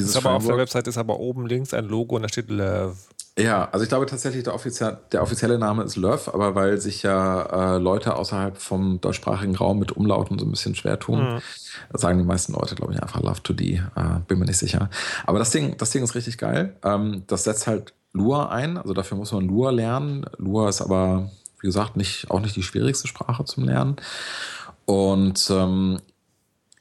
dieses 0.00 0.16
ist 0.16 0.24
aber 0.24 0.36
auf 0.36 0.46
der 0.46 0.56
Website 0.56 0.86
ist 0.88 0.98
aber 0.98 1.18
oben 1.18 1.46
links 1.46 1.74
ein 1.74 1.86
Logo 1.86 2.16
und 2.16 2.22
da 2.22 2.28
steht 2.28 2.50
Love. 2.50 2.96
Ja, 3.38 3.68
also 3.70 3.84
ich 3.84 3.88
glaube 3.88 4.06
tatsächlich, 4.06 4.44
der, 4.44 4.54
offizie 4.54 4.96
der 5.12 5.22
offizielle 5.22 5.58
Name 5.58 5.84
ist 5.84 5.96
Love, 5.96 6.34
aber 6.34 6.54
weil 6.54 6.80
sich 6.80 7.02
ja 7.02 7.76
äh, 7.76 7.78
Leute 7.78 8.16
außerhalb 8.16 8.58
vom 8.58 9.00
deutschsprachigen 9.00 9.56
Raum 9.56 9.78
mit 9.78 9.92
Umlauten 9.92 10.38
so 10.38 10.44
ein 10.44 10.50
bisschen 10.50 10.74
schwer 10.74 10.98
tun, 10.98 11.34
mhm. 11.34 11.40
sagen 11.94 12.18
die 12.18 12.24
meisten 12.24 12.52
Leute, 12.52 12.74
glaube 12.74 12.92
ich, 12.92 13.02
einfach 13.02 13.22
Love 13.22 13.42
to 13.42 13.52
D. 13.52 13.82
Äh, 13.94 14.02
bin 14.26 14.38
mir 14.38 14.46
nicht 14.46 14.58
sicher. 14.58 14.90
Aber 15.26 15.38
das 15.38 15.50
Ding, 15.50 15.76
das 15.78 15.90
Ding 15.90 16.02
ist 16.02 16.14
richtig 16.14 16.38
geil. 16.38 16.76
Ähm, 16.84 17.22
das 17.28 17.44
setzt 17.44 17.66
halt 17.66 17.94
Lua 18.12 18.48
ein, 18.48 18.76
also 18.76 18.92
dafür 18.92 19.16
muss 19.16 19.32
man 19.32 19.46
Lua 19.46 19.70
lernen. 19.70 20.26
Lua 20.36 20.68
ist 20.68 20.82
aber, 20.82 21.30
wie 21.60 21.68
gesagt, 21.68 21.96
nicht, 21.96 22.30
auch 22.30 22.40
nicht 22.40 22.56
die 22.56 22.62
schwierigste 22.62 23.06
Sprache 23.06 23.44
zum 23.44 23.64
Lernen. 23.64 23.96
Und 24.84 25.48
ähm, 25.50 26.00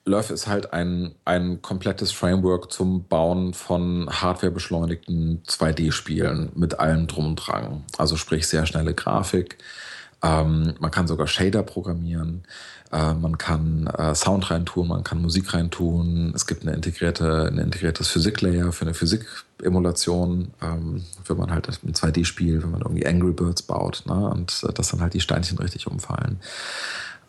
Love 0.10 0.34
ist 0.34 0.48
halt 0.48 0.74
ein, 0.74 1.14
ein 1.24 1.62
komplettes 1.62 2.12
Framework 2.12 2.72
zum 2.72 3.06
Bauen 3.06 3.54
von 3.54 4.10
hardwarebeschleunigten 4.10 5.44
2D-Spielen 5.44 6.52
mit 6.56 6.80
allem 6.80 7.08
drum 7.08 7.28
und 7.28 7.36
dran. 7.36 7.84
Also 7.98 8.16
sprich 8.18 8.48
sehr 8.48 8.66
schnelle 8.66 8.94
Grafik. 8.94 9.58
Ähm, 10.22 10.74
man 10.80 10.92
kann 10.92 11.08
sogar 11.08 11.28
Shader 11.28 11.64
programmieren. 11.64 12.44
Äh, 12.92 13.14
man 13.14 13.38
kann 13.38 13.88
äh, 13.88 14.16
Sound 14.16 14.50
reintun, 14.50 14.88
man 14.88 15.04
kann 15.04 15.22
Musik 15.22 15.54
reintun. 15.54 16.34
Es 16.36 16.48
gibt 16.48 16.64
eine 16.64 16.74
integrierte, 16.74 17.48
ein 17.48 17.60
integriertes 17.60 18.08
Physiklayer 18.08 18.72
für 18.72 18.86
eine 18.86 18.96
Physikemulation, 18.96 20.52
ähm, 20.62 21.06
wenn 21.28 21.38
man 21.38 21.52
halt 21.52 21.70
ein 21.70 21.94
2D-Spiel, 21.94 22.64
wenn 22.64 22.72
man 22.72 22.82
irgendwie 22.82 23.06
Angry 23.06 23.32
Birds 23.32 23.62
baut 23.62 24.04
ne? 24.08 24.30
und 24.30 24.64
äh, 24.68 24.74
dass 24.74 24.90
dann 24.90 25.02
halt 25.02 25.14
die 25.14 25.22
Steinchen 25.22 25.60
richtig 25.60 25.88
umfallen. 25.88 26.40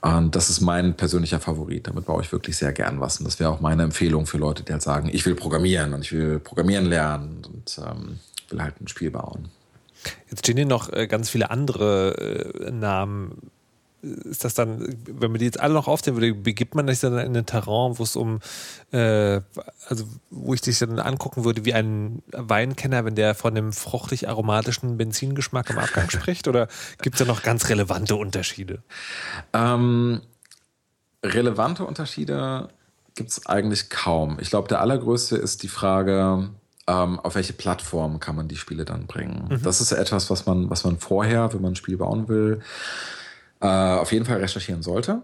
Und 0.02 0.34
das 0.34 0.48
ist 0.48 0.60
mein 0.60 0.96
persönlicher 0.96 1.40
Favorit. 1.40 1.86
Damit 1.86 2.06
baue 2.06 2.22
ich 2.22 2.32
wirklich 2.32 2.56
sehr 2.56 2.72
gern 2.72 3.00
was. 3.00 3.18
Und 3.18 3.26
das 3.26 3.38
wäre 3.38 3.50
auch 3.50 3.60
meine 3.60 3.82
Empfehlung 3.82 4.26
für 4.26 4.38
Leute, 4.38 4.62
die 4.62 4.72
halt 4.72 4.82
sagen, 4.82 5.10
ich 5.12 5.26
will 5.26 5.34
programmieren 5.34 5.92
und 5.92 6.02
ich 6.02 6.12
will 6.12 6.38
programmieren 6.38 6.86
lernen 6.86 7.42
und 7.44 7.78
ähm, 7.86 8.18
will 8.48 8.62
halt 8.62 8.80
ein 8.80 8.88
Spiel 8.88 9.10
bauen. 9.10 9.48
Jetzt 10.30 10.40
stehen 10.40 10.56
hier 10.56 10.66
noch 10.66 10.90
äh, 10.92 11.06
ganz 11.06 11.28
viele 11.28 11.50
andere 11.50 12.54
äh, 12.66 12.70
Namen 12.70 13.50
ist 14.02 14.44
das 14.44 14.54
dann, 14.54 14.96
wenn 15.06 15.30
man 15.30 15.38
die 15.38 15.44
jetzt 15.44 15.60
alle 15.60 15.74
noch 15.74 15.88
aufzählen 15.88 16.16
würde, 16.16 16.34
begibt 16.34 16.74
man 16.74 16.88
sich 16.88 17.00
dann 17.00 17.18
in 17.18 17.36
ein 17.36 17.46
Terrain, 17.46 17.98
wo 17.98 18.02
es 18.02 18.16
um, 18.16 18.40
äh, 18.92 19.40
also 19.88 20.04
wo 20.30 20.54
ich 20.54 20.60
dich 20.60 20.78
dann 20.78 20.98
angucken 20.98 21.44
würde 21.44 21.64
wie 21.64 21.74
ein 21.74 22.22
Weinkenner, 22.32 23.04
wenn 23.04 23.14
der 23.14 23.34
von 23.34 23.54
dem 23.54 23.72
fruchtig-aromatischen 23.72 24.96
Benzingeschmack 24.96 25.70
im 25.70 25.78
Abgang 25.78 26.10
spricht? 26.10 26.48
Oder 26.48 26.68
gibt 27.02 27.16
es 27.16 27.26
da 27.26 27.30
noch 27.30 27.42
ganz 27.42 27.68
relevante 27.68 28.16
Unterschiede? 28.16 28.82
Ähm, 29.52 30.22
relevante 31.22 31.84
Unterschiede 31.84 32.68
gibt 33.14 33.30
es 33.30 33.46
eigentlich 33.46 33.90
kaum. 33.90 34.38
Ich 34.40 34.50
glaube, 34.50 34.68
der 34.68 34.80
allergrößte 34.80 35.36
ist 35.36 35.62
die 35.62 35.68
Frage, 35.68 36.50
ähm, 36.86 37.20
auf 37.20 37.34
welche 37.34 37.52
Plattform 37.52 38.20
kann 38.20 38.36
man 38.36 38.48
die 38.48 38.56
Spiele 38.56 38.84
dann 38.84 39.06
bringen. 39.06 39.48
Mhm. 39.50 39.62
Das 39.62 39.80
ist 39.80 39.92
etwas, 39.92 40.30
was 40.30 40.46
man, 40.46 40.70
was 40.70 40.84
man 40.84 40.98
vorher, 40.98 41.52
wenn 41.52 41.60
man 41.60 41.72
ein 41.72 41.76
Spiel 41.76 41.98
bauen 41.98 42.28
will, 42.28 42.62
äh, 43.60 43.66
auf 43.66 44.12
jeden 44.12 44.24
Fall 44.24 44.38
recherchieren 44.38 44.82
sollte 44.82 45.22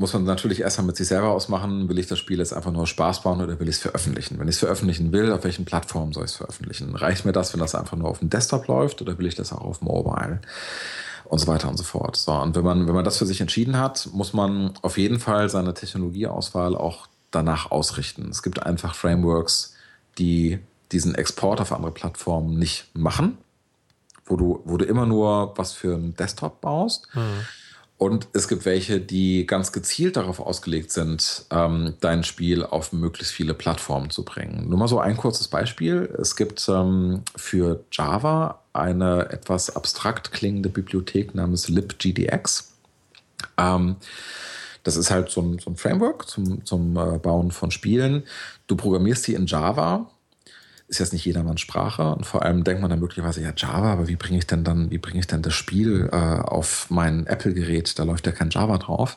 muss 0.00 0.14
man 0.14 0.24
natürlich 0.24 0.60
erstmal 0.60 0.86
mit 0.86 0.96
sich 0.96 1.08
selber 1.08 1.28
ausmachen, 1.28 1.90
will 1.90 1.98
ich 1.98 2.06
das 2.06 2.18
Spiel 2.18 2.38
jetzt 2.38 2.54
einfach 2.54 2.72
nur 2.72 2.86
Spaß 2.86 3.20
bauen 3.20 3.42
oder 3.42 3.60
will 3.60 3.68
ich 3.68 3.76
es 3.76 3.82
veröffentlichen? 3.82 4.38
Wenn 4.38 4.48
ich 4.48 4.54
es 4.54 4.60
veröffentlichen 4.60 5.12
will, 5.12 5.30
auf 5.30 5.44
welchen 5.44 5.66
Plattformen 5.66 6.14
soll 6.14 6.24
ich 6.24 6.30
es 6.30 6.36
veröffentlichen? 6.38 6.96
Reicht 6.96 7.26
mir 7.26 7.32
das, 7.32 7.52
wenn 7.52 7.60
das 7.60 7.74
einfach 7.74 7.98
nur 7.98 8.08
auf 8.08 8.20
dem 8.20 8.30
Desktop 8.30 8.66
läuft 8.66 9.02
oder 9.02 9.18
will 9.18 9.26
ich 9.26 9.34
das 9.34 9.52
auch 9.52 9.60
auf 9.60 9.82
Mobile? 9.82 10.40
Und 11.26 11.38
so 11.38 11.46
weiter 11.46 11.68
und 11.68 11.76
so 11.76 11.84
fort. 11.84 12.16
So, 12.16 12.32
und 12.32 12.56
wenn 12.56 12.64
man, 12.64 12.86
wenn 12.86 12.94
man 12.94 13.04
das 13.04 13.18
für 13.18 13.26
sich 13.26 13.42
entschieden 13.42 13.76
hat, 13.76 14.08
muss 14.14 14.32
man 14.32 14.72
auf 14.80 14.96
jeden 14.96 15.20
Fall 15.20 15.50
seine 15.50 15.74
Technologieauswahl 15.74 16.78
auch 16.78 17.06
danach 17.30 17.70
ausrichten. 17.70 18.30
Es 18.30 18.42
gibt 18.42 18.62
einfach 18.62 18.94
Frameworks, 18.94 19.74
die 20.16 20.60
diesen 20.92 21.14
Export 21.14 21.60
auf 21.60 21.72
andere 21.72 21.92
Plattformen 21.92 22.58
nicht 22.58 22.86
machen, 22.94 23.36
wo 24.24 24.36
du, 24.36 24.62
wo 24.64 24.78
du 24.78 24.86
immer 24.86 25.04
nur 25.04 25.52
was 25.58 25.74
für 25.74 25.94
einen 25.94 26.16
Desktop 26.16 26.62
baust. 26.62 27.06
Mhm 27.12 27.44
und 28.00 28.28
es 28.32 28.48
gibt 28.48 28.64
welche, 28.64 28.98
die 28.98 29.46
ganz 29.46 29.72
gezielt 29.72 30.16
darauf 30.16 30.40
ausgelegt 30.40 30.90
sind, 30.90 31.44
ähm, 31.50 31.96
dein 32.00 32.24
Spiel 32.24 32.64
auf 32.64 32.94
möglichst 32.94 33.34
viele 33.34 33.52
Plattformen 33.52 34.08
zu 34.08 34.24
bringen. 34.24 34.70
Nur 34.70 34.78
mal 34.78 34.88
so 34.88 35.00
ein 35.00 35.18
kurzes 35.18 35.48
Beispiel. 35.48 36.08
Es 36.18 36.34
gibt 36.34 36.66
ähm, 36.70 37.20
für 37.36 37.84
Java 37.92 38.62
eine 38.72 39.28
etwas 39.28 39.76
abstrakt 39.76 40.32
klingende 40.32 40.70
Bibliothek 40.70 41.34
namens 41.34 41.68
libgdx. 41.68 42.72
Ähm, 43.58 43.96
das 44.82 44.96
ist 44.96 45.10
halt 45.10 45.28
so 45.28 45.42
ein, 45.42 45.58
so 45.58 45.68
ein 45.68 45.76
Framework 45.76 46.26
zum, 46.26 46.64
zum 46.64 46.96
äh, 46.96 47.18
Bauen 47.18 47.50
von 47.50 47.70
Spielen. 47.70 48.22
Du 48.66 48.76
programmierst 48.76 49.26
die 49.26 49.34
in 49.34 49.44
Java 49.44 50.10
ist 50.90 50.98
jetzt 50.98 51.12
nicht 51.12 51.24
jedermanns 51.24 51.60
Sprache 51.60 52.14
und 52.14 52.26
vor 52.26 52.42
allem 52.42 52.64
denkt 52.64 52.82
man 52.82 52.90
dann 52.90 52.98
möglicherweise, 52.98 53.40
ja, 53.40 53.52
Java, 53.56 53.92
aber 53.92 54.08
wie 54.08 54.16
bringe 54.16 54.38
ich 54.38 54.46
denn 54.46 54.64
dann, 54.64 54.90
wie 54.90 54.98
bringe 54.98 55.20
ich 55.20 55.28
denn 55.28 55.40
das 55.40 55.54
Spiel 55.54 56.10
äh, 56.12 56.16
auf 56.16 56.90
mein 56.90 57.26
Apple-Gerät? 57.28 57.96
Da 57.98 58.02
läuft 58.02 58.26
ja 58.26 58.32
kein 58.32 58.50
Java 58.50 58.76
drauf. 58.76 59.16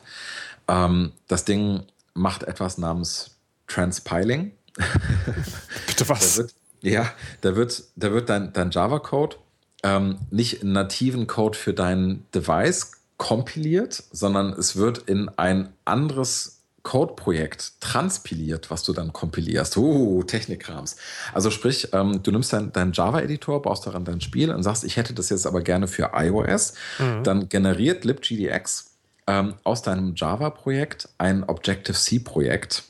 Ähm, 0.68 1.10
das 1.26 1.44
Ding 1.44 1.82
macht 2.14 2.44
etwas 2.44 2.78
namens 2.78 3.32
Transpiling. 3.66 4.52
Bitte 5.86 6.08
was? 6.08 6.36
Da 6.36 6.42
wird, 6.42 6.54
ja, 6.82 7.12
da 7.40 7.56
wird, 7.56 7.82
da 7.96 8.12
wird 8.12 8.28
dein, 8.28 8.52
dein 8.52 8.70
Java-Code 8.70 9.36
ähm, 9.82 10.18
nicht 10.30 10.62
in 10.62 10.72
nativen 10.72 11.26
Code 11.26 11.58
für 11.58 11.74
dein 11.74 12.24
Device 12.32 12.92
kompiliert, 13.16 14.04
sondern 14.12 14.52
es 14.52 14.76
wird 14.76 14.98
in 14.98 15.28
ein 15.28 15.70
anderes 15.84 16.53
Code-Projekt 16.84 17.80
transpiliert, 17.80 18.70
was 18.70 18.84
du 18.84 18.92
dann 18.92 19.12
kompilierst. 19.12 19.76
Oh, 19.78 20.22
Technikkrams. 20.22 20.96
Also 21.32 21.50
sprich, 21.50 21.88
ähm, 21.92 22.22
du 22.22 22.30
nimmst 22.30 22.52
deinen 22.52 22.72
dein 22.72 22.92
Java-Editor, 22.92 23.62
baust 23.62 23.86
daran 23.86 24.04
dein 24.04 24.20
Spiel 24.20 24.50
und 24.50 24.62
sagst, 24.62 24.84
ich 24.84 24.96
hätte 24.96 25.14
das 25.14 25.30
jetzt 25.30 25.46
aber 25.46 25.62
gerne 25.62 25.88
für 25.88 26.12
iOS. 26.14 26.74
Mhm. 26.98 27.24
Dann 27.24 27.48
generiert 27.48 28.04
libgdx 28.04 28.92
ähm, 29.26 29.54
aus 29.64 29.82
deinem 29.82 30.14
Java-Projekt 30.14 31.08
ein 31.16 31.42
Objective-C-Projekt 31.44 32.84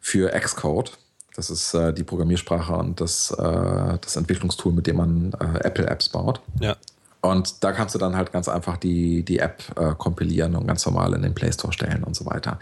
für 0.00 0.30
Xcode. 0.30 0.92
Das 1.34 1.50
ist 1.50 1.74
äh, 1.74 1.92
die 1.92 2.04
Programmiersprache 2.04 2.74
und 2.74 3.00
das, 3.00 3.32
äh, 3.32 3.98
das 4.00 4.16
Entwicklungstool, 4.16 4.72
mit 4.72 4.86
dem 4.86 4.96
man 4.96 5.32
äh, 5.40 5.66
Apple-Apps 5.66 6.10
baut. 6.10 6.40
Ja. 6.60 6.76
Und 7.22 7.62
da 7.62 7.70
kannst 7.70 7.94
du 7.94 8.00
dann 8.00 8.16
halt 8.16 8.32
ganz 8.32 8.48
einfach 8.48 8.76
die, 8.76 9.22
die 9.24 9.38
App 9.38 9.62
äh, 9.76 9.94
kompilieren 9.96 10.56
und 10.56 10.66
ganz 10.66 10.84
normal 10.84 11.14
in 11.14 11.22
den 11.22 11.34
Play 11.34 11.52
Store 11.52 11.72
stellen 11.72 12.02
und 12.02 12.16
so 12.16 12.26
weiter. 12.26 12.58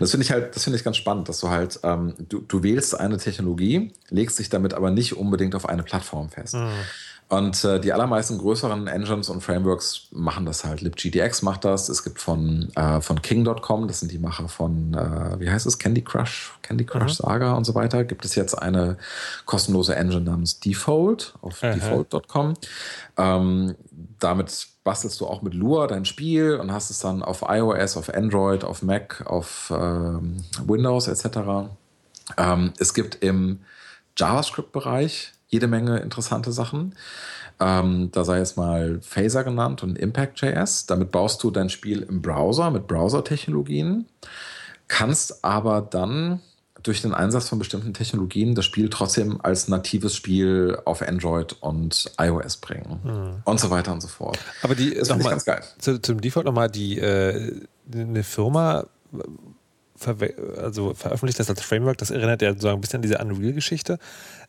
Das 0.00 0.10
finde 0.10 0.24
ich 0.24 0.32
halt, 0.32 0.56
das 0.56 0.64
finde 0.64 0.76
ich 0.78 0.84
ganz 0.84 0.96
spannend, 0.96 1.28
dass 1.28 1.38
du 1.38 1.48
halt, 1.48 1.78
ähm, 1.84 2.14
du, 2.28 2.40
du 2.40 2.64
wählst 2.64 2.98
eine 2.98 3.18
Technologie, 3.18 3.92
legst 4.08 4.40
dich 4.40 4.48
damit 4.48 4.74
aber 4.74 4.90
nicht 4.90 5.16
unbedingt 5.16 5.54
auf 5.54 5.68
eine 5.68 5.84
Plattform 5.84 6.28
fest. 6.28 6.54
Mhm. 6.54 6.70
Und 7.30 7.64
äh, 7.64 7.78
die 7.78 7.92
allermeisten 7.92 8.38
größeren 8.38 8.88
Engines 8.88 9.28
und 9.28 9.40
Frameworks 9.40 10.08
machen 10.10 10.46
das 10.46 10.64
halt. 10.64 10.80
LibGDX 10.80 11.42
macht 11.42 11.64
das. 11.64 11.88
Es 11.88 12.02
gibt 12.02 12.20
von, 12.20 12.70
äh, 12.74 13.00
von 13.00 13.22
King.com, 13.22 13.86
das 13.86 14.00
sind 14.00 14.10
die 14.10 14.18
Macher 14.18 14.48
von, 14.48 14.94
äh, 14.94 15.38
wie 15.38 15.48
heißt 15.48 15.64
es, 15.64 15.78
Candy 15.78 16.02
Crush, 16.02 16.58
Candy 16.62 16.84
Crush 16.84 17.20
mhm. 17.20 17.24
Saga 17.24 17.52
und 17.52 17.64
so 17.64 17.76
weiter, 17.76 18.02
gibt 18.02 18.24
es 18.24 18.34
jetzt 18.34 18.54
eine 18.54 18.96
kostenlose 19.46 19.94
Engine 19.94 20.22
namens 20.22 20.58
Default 20.58 21.34
auf 21.40 21.60
default.com. 21.60 22.54
Ähm, 23.16 23.76
damit 24.20 24.68
bastelst 24.84 25.20
du 25.20 25.26
auch 25.26 25.42
mit 25.42 25.54
Lua 25.54 25.86
dein 25.86 26.04
Spiel 26.04 26.56
und 26.56 26.72
hast 26.72 26.90
es 26.90 27.00
dann 27.00 27.22
auf 27.22 27.44
iOS, 27.48 27.96
auf 27.96 28.12
Android, 28.14 28.64
auf 28.64 28.82
Mac, 28.82 29.24
auf 29.26 29.72
ähm, 29.74 30.36
Windows 30.64 31.08
etc. 31.08 31.70
Ähm, 32.36 32.72
es 32.78 32.94
gibt 32.94 33.16
im 33.16 33.60
JavaScript-Bereich 34.16 35.32
jede 35.48 35.66
Menge 35.66 35.98
interessante 35.98 36.52
Sachen. 36.52 36.94
Ähm, 37.58 38.10
da 38.12 38.24
sei 38.24 38.38
jetzt 38.38 38.56
mal 38.56 39.00
Phaser 39.02 39.44
genannt 39.44 39.82
und 39.82 39.98
Impact.js. 39.98 40.86
Damit 40.86 41.10
baust 41.10 41.42
du 41.42 41.50
dein 41.50 41.68
Spiel 41.68 42.02
im 42.02 42.22
Browser 42.22 42.70
mit 42.70 42.86
Browser-Technologien, 42.86 44.06
kannst 44.88 45.44
aber 45.44 45.82
dann 45.82 46.40
durch 46.82 47.02
den 47.02 47.14
Einsatz 47.14 47.48
von 47.48 47.58
bestimmten 47.58 47.94
Technologien 47.94 48.54
das 48.54 48.64
Spiel 48.64 48.88
trotzdem 48.88 49.40
als 49.42 49.68
natives 49.68 50.14
Spiel 50.14 50.78
auf 50.84 51.02
Android 51.02 51.56
und 51.60 52.10
iOS 52.18 52.56
bringen 52.56 53.00
mhm. 53.02 53.42
und 53.44 53.60
so 53.60 53.70
weiter 53.70 53.92
und 53.92 54.00
so 54.00 54.08
fort. 54.08 54.38
Aber 54.62 54.74
die 54.74 54.94
das 54.94 55.08
noch 55.08 55.18
mal, 55.18 55.30
ganz 55.30 55.44
geil. 55.44 55.62
Zu, 55.78 56.00
zum 56.00 56.20
Default 56.20 56.46
nochmal 56.46 56.70
die 56.70 56.98
äh, 56.98 57.60
eine 57.92 58.22
Firma 58.22 58.86
also 60.06 60.94
veröffentlicht 60.94 61.38
das 61.38 61.50
als 61.50 61.62
Framework, 61.62 61.98
das 61.98 62.10
erinnert 62.10 62.42
ja 62.42 62.54
so 62.58 62.68
ein 62.68 62.80
bisschen 62.80 62.98
an 62.98 63.02
diese 63.02 63.18
Unreal-Geschichte. 63.18 63.98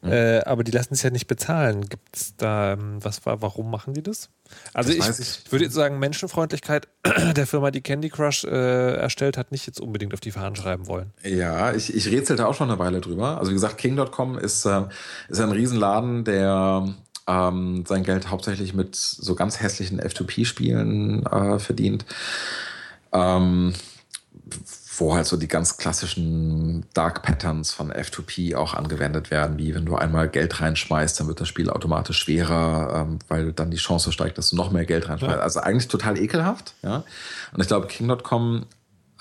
Mhm. 0.02 0.12
Äh, 0.12 0.39
aber 0.41 0.64
die 0.64 0.72
lassen 0.72 0.93
es 0.93 1.04
ja 1.04 1.10
nicht 1.10 1.28
bezahlen. 1.28 1.88
Gibt 1.88 2.16
es 2.16 2.36
da, 2.36 2.74
ähm, 2.74 2.97
was 3.02 3.26
war, 3.26 3.41
warum 3.41 3.70
machen 3.70 3.93
die 3.93 4.02
das? 4.02 4.30
Also 4.74 4.93
das 4.93 5.20
ich, 5.20 5.45
ich. 5.45 5.52
würde 5.52 5.66
jetzt 5.66 5.76
sagen, 5.76 5.99
Menschenfreundlichkeit 5.99 6.88
der 7.36 7.47
Firma, 7.47 7.72
die 7.72 7.82
Candy 7.82 8.10
Crush 8.10 8.43
äh, 8.43 8.95
erstellt 8.95 9.38
hat, 9.38 9.52
nicht 9.52 9.68
jetzt 9.68 9.80
unbedingt 9.80 10.14
auf 10.14 10.20
die 10.20 10.32
Fahnen 10.32 10.56
schreiben 10.56 10.88
wollen. 10.88 11.14
Ja, 11.24 11.74
ich, 11.74 11.93
ich 11.93 12.10
rätselte 12.10 12.47
auch 12.47 12.56
schon 12.56 12.70
eine 12.70 12.80
Weile 12.80 13.02
drüber. 13.02 13.38
Also 13.38 13.52
wie 13.52 13.56
gesagt, 13.56 13.78
King.com 13.78 14.38
ist, 14.38 14.66
äh, 14.66 14.84
ist 15.30 15.39
ein 15.39 15.52
Riesenladen, 15.52 16.24
der 16.24 16.95
ähm, 17.28 17.84
sein 17.88 18.04
Geld 18.04 18.30
hauptsächlich 18.30 18.74
mit 18.74 18.95
so 18.95 19.36
ganz 19.36 19.60
hässlichen 19.60 20.02
F2P-Spielen 20.02 21.26
äh, 21.26 21.60
verdient. 21.60 22.06
Ähm, 23.14 23.74
wo 25.02 25.14
halt 25.14 25.26
so 25.26 25.36
die 25.36 25.49
ganz 25.49 25.76
klassischen 25.76 26.86
Dark 26.93 27.24
Patterns 27.24 27.74
von 27.74 27.91
F2P 27.91 28.56
auch 28.56 28.74
angewendet 28.74 29.32
werden, 29.32 29.58
wie 29.58 29.76
wenn 29.76 29.86
du 29.86 29.95
einmal 29.95 30.30
Geld 30.30 30.62
reinschmeißt, 30.62 31.20
dann 31.20 31.28
wird 31.28 31.41
das 31.41 31.49
Spiel 31.49 31.70
automatisch 31.70 32.20
schwerer, 32.20 33.08
ähm, 33.08 33.20
weil 33.28 33.52
dann 33.52 33.72
die 33.72 33.78
Chance 33.78 34.12
steigt, 34.14 34.38
dass 34.38 34.52
du 34.52 34.56
noch 34.56 34.72
mehr 34.72 34.86
Geld 34.86 35.10
reinschmeißt. 35.10 35.36
Ja. 35.36 35.41
Also 35.41 35.60
eigentlich 35.60 35.89
total 35.89 36.18
ekelhaft, 36.18 36.76
ja. 36.84 37.04
Und 37.54 37.62
ich 37.62 37.68
glaube, 37.68 37.88
King.com 37.88 38.66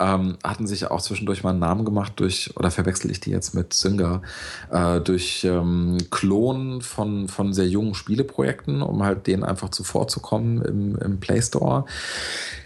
ähm, 0.00 0.38
hatten 0.42 0.66
sich 0.66 0.90
auch 0.90 1.02
zwischendurch 1.02 1.44
mal 1.44 1.50
einen 1.50 1.58
Namen 1.58 1.84
gemacht 1.84 2.14
durch, 2.16 2.56
oder 2.56 2.70
verwechsel 2.70 3.10
ich 3.10 3.20
die 3.20 3.30
jetzt 3.30 3.54
mit 3.54 3.74
Synga, 3.74 4.22
äh, 4.70 5.00
durch 5.00 5.44
ähm, 5.44 5.98
Klonen 6.10 6.80
von, 6.80 7.28
von 7.28 7.52
sehr 7.52 7.68
jungen 7.68 7.94
Spieleprojekten, 7.94 8.82
um 8.82 9.02
halt 9.02 9.26
denen 9.26 9.44
einfach 9.44 9.68
zuvorzukommen 9.70 10.62
im, 10.62 10.96
im 10.96 11.20
Play 11.20 11.42
Store. 11.42 11.84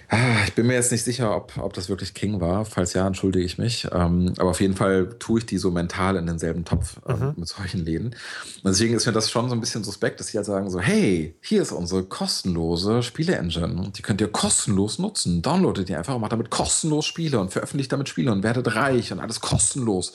Ah, 0.08 0.44
ich 0.46 0.54
bin 0.54 0.66
mir 0.66 0.74
jetzt 0.74 0.92
nicht 0.92 1.04
sicher, 1.04 1.34
ob, 1.34 1.56
ob 1.58 1.72
das 1.72 1.88
wirklich 1.88 2.14
King 2.14 2.40
war. 2.40 2.64
Falls 2.64 2.92
ja, 2.92 3.06
entschuldige 3.06 3.44
ich 3.44 3.58
mich. 3.58 3.86
Ähm, 3.92 4.34
aber 4.38 4.50
auf 4.50 4.60
jeden 4.60 4.76
Fall 4.76 5.16
tue 5.18 5.40
ich 5.40 5.46
die 5.46 5.58
so 5.58 5.70
mental 5.70 6.16
in 6.16 6.26
denselben 6.26 6.64
Topf 6.64 7.00
ähm, 7.08 7.18
mhm. 7.18 7.34
mit 7.36 7.48
solchen 7.48 7.84
Läden. 7.84 8.06
Und 8.08 8.70
deswegen 8.70 8.94
ist 8.94 9.06
mir 9.06 9.12
das 9.12 9.30
schon 9.30 9.48
so 9.48 9.54
ein 9.54 9.60
bisschen 9.60 9.84
suspekt, 9.84 10.20
dass 10.20 10.28
sie 10.28 10.36
halt 10.36 10.46
sagen 10.46 10.70
so, 10.70 10.80
hey, 10.80 11.34
hier 11.40 11.62
ist 11.62 11.72
unsere 11.72 12.04
kostenlose 12.04 13.02
Spiele-Engine. 13.02 13.92
Die 13.96 14.02
könnt 14.02 14.20
ihr 14.20 14.28
kostenlos 14.28 14.98
nutzen. 14.98 15.42
Downloadet 15.42 15.88
die 15.88 15.96
einfach 15.96 16.14
und 16.14 16.20
macht 16.20 16.32
damit 16.32 16.50
kostenlos 16.50 17.06
Spiele 17.06 17.40
und 17.40 17.52
veröffentlicht 17.52 17.92
damit 17.92 18.08
Spiele 18.08 18.30
und 18.32 18.42
werdet 18.42 18.74
reich 18.74 19.12
und 19.12 19.20
alles 19.20 19.40
kostenlos. 19.40 20.12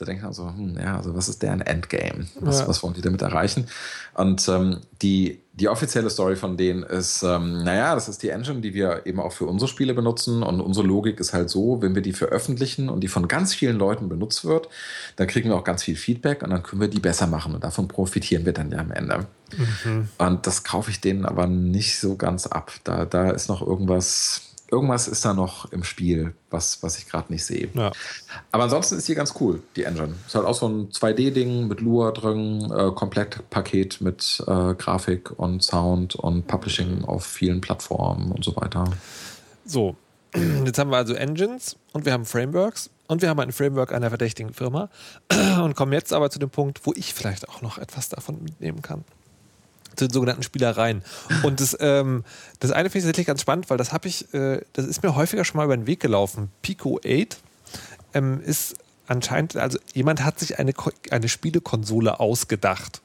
Da 0.00 0.06
denkt 0.06 0.22
man 0.22 0.32
so, 0.32 0.48
hm, 0.48 0.78
ja, 0.78 0.96
also 0.96 1.14
was 1.14 1.28
ist 1.28 1.42
deren 1.42 1.60
Endgame? 1.60 2.26
Was, 2.40 2.60
ja. 2.60 2.68
was 2.68 2.82
wollen 2.82 2.94
die 2.94 3.02
damit 3.02 3.20
erreichen? 3.20 3.66
Und 4.14 4.48
ähm, 4.48 4.78
die, 5.02 5.40
die 5.52 5.68
offizielle 5.68 6.08
Story 6.08 6.36
von 6.36 6.56
denen 6.56 6.84
ist, 6.84 7.22
ähm, 7.22 7.62
naja, 7.64 7.94
das 7.94 8.08
ist 8.08 8.22
die 8.22 8.30
Engine, 8.30 8.62
die 8.62 8.72
wir 8.72 9.02
eben 9.04 9.20
auch 9.20 9.32
für 9.32 9.44
unsere 9.44 9.68
Spiele 9.68 9.92
benutzen. 9.92 10.42
Und 10.42 10.62
unsere 10.62 10.86
Logik 10.86 11.20
ist 11.20 11.34
halt 11.34 11.50
so, 11.50 11.82
wenn 11.82 11.94
wir 11.94 12.00
die 12.00 12.14
veröffentlichen 12.14 12.88
und 12.88 13.00
die 13.00 13.08
von 13.08 13.28
ganz 13.28 13.52
vielen 13.52 13.76
Leuten 13.76 14.08
benutzt 14.08 14.46
wird, 14.46 14.70
dann 15.16 15.26
kriegen 15.26 15.50
wir 15.50 15.56
auch 15.56 15.64
ganz 15.64 15.82
viel 15.82 15.96
Feedback 15.96 16.42
und 16.42 16.48
dann 16.48 16.62
können 16.62 16.80
wir 16.80 16.88
die 16.88 17.00
besser 17.00 17.26
machen. 17.26 17.54
Und 17.54 17.62
davon 17.62 17.86
profitieren 17.86 18.46
wir 18.46 18.54
dann 18.54 18.72
ja 18.72 18.78
am 18.78 18.92
Ende. 18.92 19.26
Mhm. 19.84 20.08
Und 20.16 20.46
das 20.46 20.64
kaufe 20.64 20.90
ich 20.90 21.02
denen 21.02 21.26
aber 21.26 21.46
nicht 21.46 21.98
so 21.98 22.16
ganz 22.16 22.46
ab. 22.46 22.72
Da, 22.84 23.04
da 23.04 23.32
ist 23.32 23.50
noch 23.50 23.60
irgendwas 23.60 24.49
irgendwas 24.70 25.08
ist 25.08 25.24
da 25.24 25.34
noch 25.34 25.70
im 25.72 25.84
Spiel, 25.84 26.34
was, 26.50 26.82
was 26.82 26.98
ich 26.98 27.08
gerade 27.08 27.32
nicht 27.32 27.44
sehe. 27.44 27.68
Ja. 27.74 27.92
Aber 28.52 28.64
ansonsten 28.64 28.96
ist 28.96 29.08
die 29.08 29.14
ganz 29.14 29.34
cool, 29.40 29.62
die 29.76 29.84
Engine. 29.84 30.14
Ist 30.26 30.34
halt 30.34 30.46
auch 30.46 30.54
so 30.54 30.68
ein 30.68 30.90
2D-Ding 30.90 31.68
mit 31.68 31.80
Lua 31.80 32.12
drin, 32.12 32.70
äh, 32.70 32.90
Komplettpaket 32.92 34.00
mit 34.00 34.42
äh, 34.46 34.74
Grafik 34.74 35.38
und 35.38 35.62
Sound 35.62 36.14
und 36.14 36.46
Publishing 36.46 37.04
auf 37.04 37.24
vielen 37.24 37.60
Plattformen 37.60 38.32
und 38.32 38.44
so 38.44 38.54
weiter. 38.56 38.84
So, 39.64 39.96
jetzt 40.64 40.78
haben 40.78 40.90
wir 40.90 40.96
also 40.96 41.14
Engines 41.14 41.76
und 41.92 42.04
wir 42.04 42.12
haben 42.12 42.24
Frameworks. 42.24 42.90
Und 43.08 43.22
wir 43.22 43.28
haben 43.28 43.40
ein 43.40 43.50
Framework 43.50 43.92
einer 43.92 44.08
verdächtigen 44.08 44.54
Firma 44.54 44.88
und 45.64 45.74
kommen 45.74 45.92
jetzt 45.92 46.12
aber 46.12 46.30
zu 46.30 46.38
dem 46.38 46.50
Punkt, 46.50 46.86
wo 46.86 46.92
ich 46.94 47.12
vielleicht 47.12 47.48
auch 47.48 47.60
noch 47.60 47.76
etwas 47.76 48.08
davon 48.08 48.40
mitnehmen 48.40 48.82
kann. 48.82 49.04
Zu 50.00 50.08
den 50.08 50.14
sogenannten 50.14 50.42
Spielereien. 50.42 51.02
Und 51.42 51.60
das, 51.60 51.76
ähm, 51.78 52.24
das 52.58 52.70
eine 52.70 52.88
finde 52.88 53.00
ich 53.00 53.04
tatsächlich 53.04 53.26
ganz 53.26 53.42
spannend, 53.42 53.68
weil 53.68 53.76
das 53.76 53.92
habe 53.92 54.08
ich, 54.08 54.32
äh, 54.32 54.62
das 54.72 54.86
ist 54.86 55.02
mir 55.02 55.14
häufiger 55.14 55.44
schon 55.44 55.58
mal 55.58 55.64
über 55.64 55.76
den 55.76 55.86
Weg 55.86 56.00
gelaufen. 56.00 56.50
Pico 56.62 56.98
8 57.04 57.36
ähm, 58.14 58.40
ist 58.40 58.76
anscheinend, 59.08 59.56
also 59.56 59.78
jemand 59.92 60.24
hat 60.24 60.38
sich 60.38 60.58
eine, 60.58 60.72
eine 61.10 61.28
Spielekonsole 61.28 62.18
ausgedacht. 62.18 63.02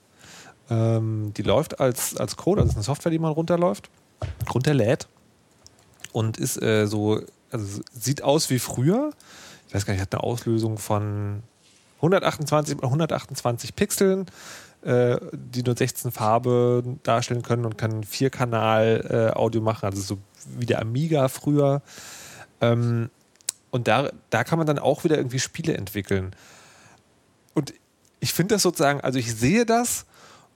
Ähm, 0.70 1.34
die 1.36 1.42
läuft 1.42 1.82
als, 1.82 2.16
als 2.16 2.38
Code, 2.38 2.62
also 2.62 2.70
ist 2.70 2.78
eine 2.78 2.84
Software, 2.86 3.12
die 3.12 3.20
man 3.20 3.34
runterläuft, 3.34 3.90
runterlädt 4.54 5.10
und 6.14 6.38
ist 6.38 6.62
äh, 6.62 6.88
so, 6.88 7.20
also 7.52 7.82
sieht 7.92 8.24
aus 8.24 8.50
wie 8.50 8.60
früher. 8.60 9.12
Ich 9.68 9.76
weiß 9.76 9.86
gar 9.86 9.92
nicht, 9.92 10.02
hat 10.02 10.14
eine 10.14 10.24
Auslösung 10.24 10.78
von 10.78 11.44
128 11.98 12.82
128 12.82 13.76
Pixeln, 13.76 14.28
äh, 14.86 15.18
die 15.34 15.64
nur 15.64 15.76
16 15.76 16.12
Farben 16.12 17.00
darstellen 17.04 17.42
können 17.42 17.66
und 17.66 17.78
kann 17.78 18.04
Vierkanal-Audio 18.04 19.62
äh, 19.62 19.64
machen, 19.64 19.86
also 19.86 20.02
so 20.02 20.18
wie 20.58 20.68
der 20.68 20.80
Amiga 20.80 21.28
früher. 21.28 21.82
Ähm, 22.62 23.10
und 23.72 23.88
da, 23.88 24.12
da 24.30 24.44
kann 24.44 24.60
man 24.60 24.68
dann 24.68 24.80
auch 24.80 25.04
wieder 25.04 25.18
irgendwie 25.18 25.40
Spiele 25.40 25.76
entwickeln. 25.76 26.36
Und 27.56 27.74
ich 28.20 28.34
finde 28.34 28.56
das 28.56 28.62
sozusagen, 28.62 29.02
also 29.02 29.18
ich 29.18 29.36
sehe 29.36 29.66
das 29.66 30.06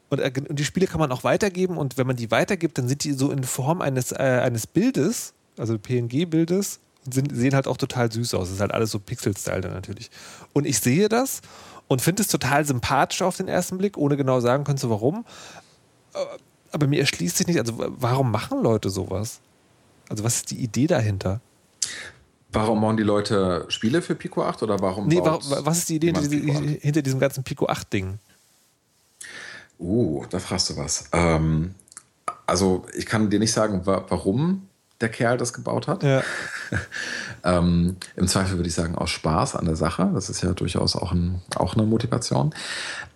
und, 0.10 0.20
äh, 0.20 0.32
und, 0.48 0.60
die 0.60 0.66
Spiele 0.66 0.88
kann 0.88 1.00
man 1.00 1.12
auch 1.12 1.24
weitergeben 1.24 1.78
und 1.78 1.98
wenn 1.98 2.08
man 2.08 2.16
die 2.16 2.32
weitergibt, 2.32 2.78
dann 2.78 2.88
sind 2.88 3.04
die 3.04 3.14
so 3.14 3.32
in 3.32 3.44
Form 3.44 3.82
eines, 3.82 4.12
äh, 4.12 4.42
eines 4.44 4.68
Bildes, 4.68 5.34
also 5.58 5.78
PNG-Bildes, 5.78 6.80
sehen 7.12 7.56
halt 7.56 7.68
auch 7.68 7.78
total 7.78 8.12
süß 8.12 8.36
aus. 8.36 8.50
Das 8.50 8.56
ist 8.56 8.62
halt 8.62 8.74
alles 8.74 8.92
so 8.92 9.00
Pixel-Style 9.00 9.62
dann 9.62 9.74
natürlich. 9.74 10.12
Und 10.54 10.68
ich 10.68 10.80
sehe 10.80 11.10
das 11.10 11.42
und 11.90 12.02
finde 12.02 12.22
es 12.22 12.30
total 12.30 12.64
sympathisch 12.66 13.22
auf 13.22 13.36
den 13.36 13.50
ersten 13.50 13.78
Blick, 13.78 13.98
ohne 13.98 14.16
genau 14.16 14.40
sagen 14.40 14.64
können 14.64 14.78
zu 14.78 14.90
warum. 14.90 15.26
Äh, 16.14 16.20
aber 16.72 16.88
mir 16.88 17.00
erschließt 17.00 17.36
sich 17.36 17.48
nicht, 17.48 17.60
also 17.60 17.74
warum 17.78 18.32
machen 18.32 18.62
Leute 18.62 18.90
sowas? 18.90 19.42
Also 20.08 20.24
was 20.24 20.38
ist 20.38 20.52
die 20.52 20.60
Idee 20.60 20.88
dahinter? 20.88 21.42
Warum 22.52 22.82
bauen 22.82 22.96
die 22.96 23.04
Leute 23.04 23.66
Spiele 23.70 24.02
für 24.02 24.16
Pico 24.16 24.44
8 24.44 24.64
oder 24.64 24.80
warum? 24.80 25.08
Nee, 25.08 25.20
warum, 25.22 25.42
was 25.66 25.80
ist 25.80 25.90
die 25.90 25.96
Idee 25.96 26.14
hinter, 26.14 26.80
hinter, 26.80 27.02
diesem 27.02 27.20
ganzen 27.20 27.44
Pico 27.44 27.68
8-Ding? 27.68 28.20
Uh, 29.80 30.26
da 30.30 30.40
fragst 30.40 30.70
du 30.70 30.78
was. 30.78 31.10
Ähm, 31.12 31.74
also, 32.46 32.86
ich 32.96 33.06
kann 33.06 33.30
dir 33.30 33.40
nicht 33.40 33.52
sagen, 33.52 33.86
wa 33.86 34.06
warum 34.10 34.69
der 35.02 35.10
Kerl 35.10 35.38
das 35.38 35.54
gebaut 35.54 35.88
hat. 35.88 36.04
Ja. 36.04 36.22
ähm, 37.44 37.96
Im 38.16 38.28
Zweifel 38.28 38.58
würde 38.58 38.68
ich 38.68 38.76
sagen, 38.76 38.96
aus 38.96 39.10
Spaß 39.10 39.56
an 39.56 39.66
der 39.66 39.76
Sache. 39.76 40.10
Das 40.14 40.30
ist 40.30 40.42
ja 40.42 40.54
durchaus 40.54 40.96
auch, 40.96 41.12
ein, 41.12 41.42
auch 41.56 41.76
eine 41.76 41.84
Motivation. 41.84 42.54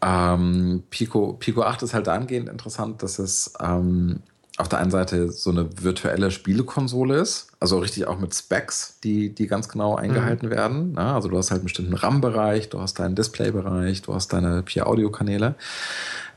Ähm, 0.02 0.84
Pico, 0.90 1.34
Pico 1.34 1.64
8 1.64 1.84
ist 1.84 1.94
halt 1.94 2.08
dahingehend 2.08 2.50
interessant, 2.50 3.04
dass 3.04 3.20
es 3.20 3.54
ähm, 3.60 4.22
auf 4.58 4.70
der 4.70 4.80
einen 4.80 4.92
Seite 4.92 5.32
so 5.32 5.50
eine 5.50 5.82
virtuelle 5.82 6.30
Spielekonsole 6.30 7.18
ist, 7.18 7.48
also 7.60 7.80
richtig 7.80 8.06
auch 8.06 8.20
mit 8.20 8.36
Specs, 8.36 9.00
die, 9.04 9.34
die 9.34 9.48
ganz 9.48 9.68
genau 9.68 9.96
eingehalten 9.96 10.48
mhm. 10.48 10.52
werden. 10.52 10.94
Ja, 10.96 11.16
also 11.16 11.28
du 11.28 11.38
hast 11.38 11.50
halt 11.50 11.60
einen 11.60 11.66
bestimmten 11.66 11.96
RAM-Bereich, 11.96 12.70
du 12.70 12.80
hast 12.80 13.00
deinen 13.00 13.16
Display-Bereich, 13.16 14.04
du 14.04 14.14
hast 14.14 14.32
deine 14.32 14.62
Peer-Audio-Kanäle. 14.62 15.56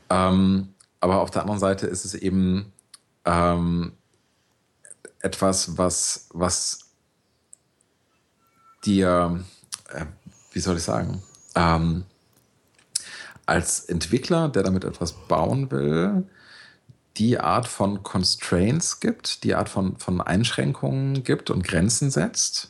Ähm, 0.09 0.69
aber 0.99 1.21
auf 1.21 1.29
der 1.29 1.43
anderen 1.43 1.59
Seite 1.59 1.85
ist 1.85 2.05
es 2.05 2.15
eben 2.15 2.71
ähm, 3.25 3.91
etwas, 5.21 5.77
was, 5.77 6.27
was 6.33 6.91
dir, 8.85 9.43
äh, 9.89 10.05
wie 10.51 10.59
soll 10.59 10.77
ich 10.77 10.83
sagen, 10.83 11.21
ähm, 11.55 12.05
als 13.45 13.85
Entwickler, 13.85 14.49
der 14.49 14.63
damit 14.63 14.83
etwas 14.83 15.13
bauen 15.13 15.71
will, 15.71 16.27
die 17.17 17.39
Art 17.39 17.67
von 17.67 18.03
Constraints 18.03 18.99
gibt, 18.99 19.43
die 19.43 19.55
Art 19.55 19.69
von, 19.69 19.97
von 19.97 20.21
Einschränkungen 20.21 21.23
gibt 21.23 21.49
und 21.49 21.63
Grenzen 21.63 22.11
setzt, 22.11 22.69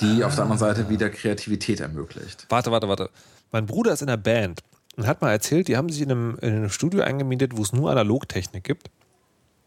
die 0.00 0.22
ah. 0.22 0.26
auf 0.26 0.34
der 0.34 0.44
anderen 0.44 0.58
Seite 0.58 0.88
wieder 0.88 1.08
Kreativität 1.10 1.80
ermöglicht. 1.80 2.46
Warte, 2.48 2.70
warte, 2.70 2.88
warte. 2.88 3.10
Mein 3.50 3.66
Bruder 3.66 3.92
ist 3.92 4.02
in 4.02 4.08
der 4.08 4.18
Band 4.18 4.62
und 4.96 5.06
hat 5.06 5.22
mal 5.22 5.30
erzählt, 5.30 5.68
die 5.68 5.76
haben 5.76 5.88
sich 5.88 6.02
in 6.02 6.10
einem, 6.10 6.38
in 6.42 6.54
einem 6.54 6.70
Studio 6.70 7.02
eingemietet, 7.02 7.56
wo 7.56 7.62
es 7.62 7.72
nur 7.72 7.90
Analogtechnik 7.90 8.64
gibt. 8.64 8.90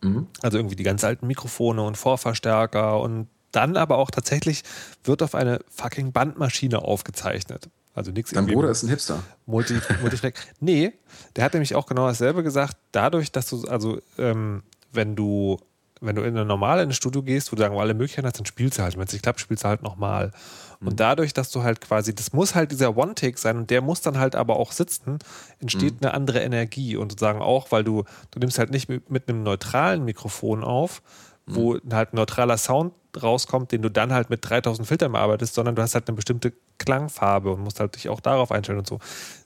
Mhm. 0.01 0.27
Also 0.41 0.57
irgendwie 0.57 0.75
die 0.75 0.83
ganz 0.83 1.03
alten 1.03 1.27
Mikrofone 1.27 1.81
und 1.83 1.97
Vorverstärker 1.97 2.99
und 2.99 3.27
dann 3.51 3.77
aber 3.77 3.97
auch 3.97 4.11
tatsächlich 4.11 4.63
wird 5.03 5.21
auf 5.21 5.35
eine 5.35 5.59
fucking 5.69 6.11
Bandmaschine 6.11 6.79
aufgezeichnet. 6.79 7.69
Also 7.93 8.11
nichts. 8.11 8.31
Dein 8.31 8.45
Bruder 8.45 8.69
ist 8.69 8.83
ein 8.83 8.89
Hipster. 8.89 9.21
Multi, 9.45 9.79
Multifleck. 10.01 10.35
nee, 10.59 10.93
der 11.35 11.43
hat 11.43 11.53
nämlich 11.53 11.75
auch 11.75 11.85
genau 11.85 12.07
dasselbe 12.07 12.43
gesagt. 12.43 12.77
Dadurch, 12.91 13.31
dass 13.31 13.49
du, 13.49 13.63
also, 13.65 13.99
ähm, 14.17 14.63
wenn 14.93 15.15
du, 15.15 15.59
wenn 16.01 16.15
du 16.15 16.23
in 16.23 16.35
eine 16.35 16.45
normale 16.45 16.81
in 16.81 16.89
ein 16.89 16.93
Studio 16.93 17.21
gehst, 17.21 17.51
wo 17.51 17.55
du 17.55 17.61
sagen, 17.61 17.77
alle 17.77 17.93
Möglichkeiten 17.93 18.25
hast, 18.27 18.39
dann 18.39 18.45
spielst 18.45 18.79
du 18.79 18.83
halt. 18.83 18.95
Wenn 18.95 19.03
es 19.03 19.13
nicht 19.13 19.21
klappt, 19.21 19.39
spielst 19.39 19.63
du 19.63 19.67
halt 19.67 19.83
nochmal. 19.83 20.31
Mhm. 20.79 20.87
Und 20.87 20.99
dadurch, 20.99 21.33
dass 21.33 21.51
du 21.51 21.61
halt 21.61 21.79
quasi, 21.79 22.13
das 22.13 22.33
muss 22.33 22.55
halt 22.55 22.71
dieser 22.71 22.97
One-Take 22.97 23.37
sein 23.37 23.57
und 23.57 23.69
der 23.69 23.81
muss 23.81 24.01
dann 24.01 24.17
halt 24.17 24.35
aber 24.35 24.57
auch 24.57 24.71
sitzen, 24.71 25.19
entsteht 25.59 26.01
mhm. 26.01 26.07
eine 26.07 26.13
andere 26.15 26.39
Energie. 26.41 26.97
Und 26.97 27.11
sozusagen 27.11 27.41
auch, 27.41 27.71
weil 27.71 27.83
du, 27.83 28.03
du 28.31 28.39
nimmst 28.39 28.57
halt 28.57 28.71
nicht 28.71 28.89
mit, 28.89 29.09
mit 29.11 29.29
einem 29.29 29.43
neutralen 29.43 30.03
Mikrofon 30.03 30.63
auf, 30.63 31.03
wo 31.45 31.75
mhm. 31.75 31.93
halt 31.93 32.13
ein 32.13 32.15
neutraler 32.15 32.57
Sound 32.57 32.93
rauskommt, 33.21 33.71
den 33.71 33.83
du 33.83 33.89
dann 33.89 34.11
halt 34.11 34.29
mit 34.29 34.47
3000 34.49 34.87
Filtern 34.87 35.11
bearbeitest, 35.11 35.53
sondern 35.53 35.75
du 35.75 35.81
hast 35.83 35.93
halt 35.93 36.07
eine 36.07 36.15
bestimmte 36.15 36.53
Klangfarbe 36.79 37.51
und 37.51 37.61
musst 37.61 37.79
halt 37.79 37.95
dich 37.95 38.09
auch 38.09 38.21
darauf 38.21 38.51
einstellen 38.51 38.79
und 38.79 38.87
so. 38.87 38.99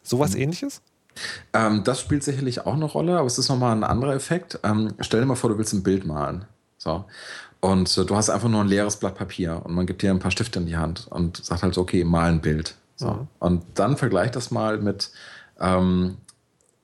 Sowas 0.04 0.36
mhm. 0.36 0.42
ähnliches? 0.42 0.82
Ähm, 1.54 1.84
das 1.84 2.02
spielt 2.02 2.24
sicherlich 2.24 2.66
auch 2.66 2.74
eine 2.74 2.86
Rolle, 2.86 3.18
aber 3.18 3.28
es 3.28 3.38
ist 3.38 3.50
nochmal 3.50 3.76
ein 3.76 3.84
anderer 3.84 4.14
Effekt. 4.14 4.60
Ähm, 4.64 4.94
stell 5.00 5.22
dir 5.22 5.26
mal 5.26 5.36
vor, 5.36 5.50
du 5.50 5.58
willst 5.58 5.74
ein 5.74 5.84
Bild 5.84 6.06
malen. 6.06 6.46
So. 6.78 7.06
Und 7.62 7.98
äh, 7.98 8.06
du 8.06 8.16
hast 8.16 8.30
einfach 8.30 8.50
nur 8.50 8.62
ein 8.62 8.68
leeres 8.68 8.98
Blatt 8.98 9.16
Papier 9.16 9.62
und 9.64 9.74
man 9.74 9.86
gibt 9.86 10.02
dir 10.02 10.12
ein 10.12 10.20
paar 10.20 10.32
Stifte 10.32 10.60
in 10.60 10.66
die 10.66 10.78
Hand 10.78 11.08
und 11.10 11.44
sagt 11.44 11.64
halt 11.64 11.74
so, 11.74 11.82
okay, 11.82 12.04
mal 12.04 12.30
ein 12.30 12.42
Bild. 12.42 12.76
So. 12.96 13.12
Mhm. 13.12 13.28
Und 13.40 13.64
dann 13.76 13.98
vergleich 13.98 14.32
das 14.32 14.52
mal 14.52 14.78
mit 14.78 15.12
ähm, 15.60 16.18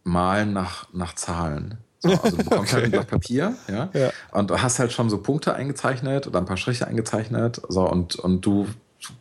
Malen 0.04 0.54
nach, 0.54 0.88
nach 0.94 1.14
Zahlen. 1.16 1.78
So, 2.00 2.10
also 2.10 2.38
du 2.38 2.44
bekommst 2.44 2.54
okay. 2.74 2.74
halt 2.74 2.86
ein 2.86 2.92
Blatt 2.92 3.08
Papier, 3.08 3.56
ja, 3.68 3.90
ja, 3.94 4.10
und 4.32 4.50
du 4.50 4.60
hast 4.60 4.80
halt 4.80 4.92
schon 4.92 5.10
so 5.10 5.20
Punkte 5.20 5.54
eingezeichnet 5.54 6.26
oder 6.26 6.40
ein 6.40 6.46
paar 6.46 6.58
Striche 6.58 6.88
eingezeichnet, 6.88 7.62
so 7.70 7.88
und, 7.88 8.16
und 8.16 8.44
du, 8.44 8.68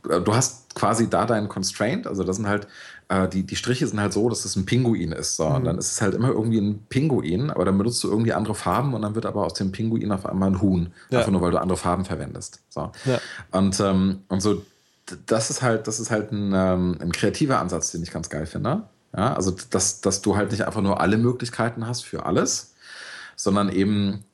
du 0.02 0.34
hast 0.34 0.74
quasi 0.74 1.10
da 1.10 1.26
deinen 1.26 1.48
Constraint, 1.48 2.06
also 2.06 2.24
das 2.24 2.36
sind 2.36 2.48
halt, 2.48 2.66
äh, 3.10 3.28
die, 3.28 3.42
die 3.42 3.56
Striche 3.56 3.86
sind 3.86 4.00
halt 4.00 4.12
so, 4.12 4.28
dass 4.28 4.44
es 4.44 4.54
ein 4.56 4.64
Pinguin 4.64 5.12
ist, 5.12 5.36
so, 5.36 5.48
mhm. 5.48 5.56
und 5.56 5.64
dann 5.64 5.78
ist 5.78 5.90
es 5.92 6.00
halt 6.00 6.14
immer 6.14 6.28
irgendwie 6.28 6.58
ein 6.58 6.86
Pinguin, 6.88 7.50
aber 7.50 7.64
dann 7.64 7.76
benutzt 7.76 8.02
du 8.04 8.08
irgendwie 8.08 8.32
andere 8.32 8.54
Farben 8.54 8.94
und 8.94 9.02
dann 9.02 9.16
wird 9.16 9.26
aber 9.26 9.44
aus 9.44 9.54
dem 9.54 9.72
Pinguin 9.72 10.12
auf 10.12 10.24
einmal 10.24 10.50
ein 10.50 10.60
Huhn, 10.62 10.92
ja. 11.10 11.18
einfach 11.18 11.32
nur 11.32 11.42
weil 11.42 11.50
du 11.50 11.60
andere 11.60 11.76
Farben 11.76 12.04
verwendest, 12.04 12.60
so. 12.68 12.92
Ja. 13.04 13.20
Und, 13.50 13.78
ähm, 13.80 14.20
und 14.28 14.40
so, 14.40 14.64
das 15.26 15.50
ist 15.50 15.60
halt, 15.60 15.88
das 15.88 15.98
ist 15.98 16.12
halt 16.12 16.30
ein, 16.30 16.52
ähm, 16.54 16.98
ein 17.00 17.10
kreativer 17.10 17.58
Ansatz, 17.58 17.90
den 17.90 18.02
ich 18.02 18.12
ganz 18.12 18.30
geil 18.30 18.46
finde. 18.46 18.84
Ja, 19.16 19.34
also 19.34 19.56
dass, 19.70 20.00
dass 20.00 20.22
du 20.22 20.36
halt 20.36 20.52
nicht 20.52 20.64
einfach 20.64 20.82
nur 20.82 21.00
alle 21.00 21.18
Möglichkeiten 21.18 21.84
hast 21.84 22.04
für 22.04 22.26
alles, 22.26 22.74
sondern 23.34 23.68
eben 23.68 24.24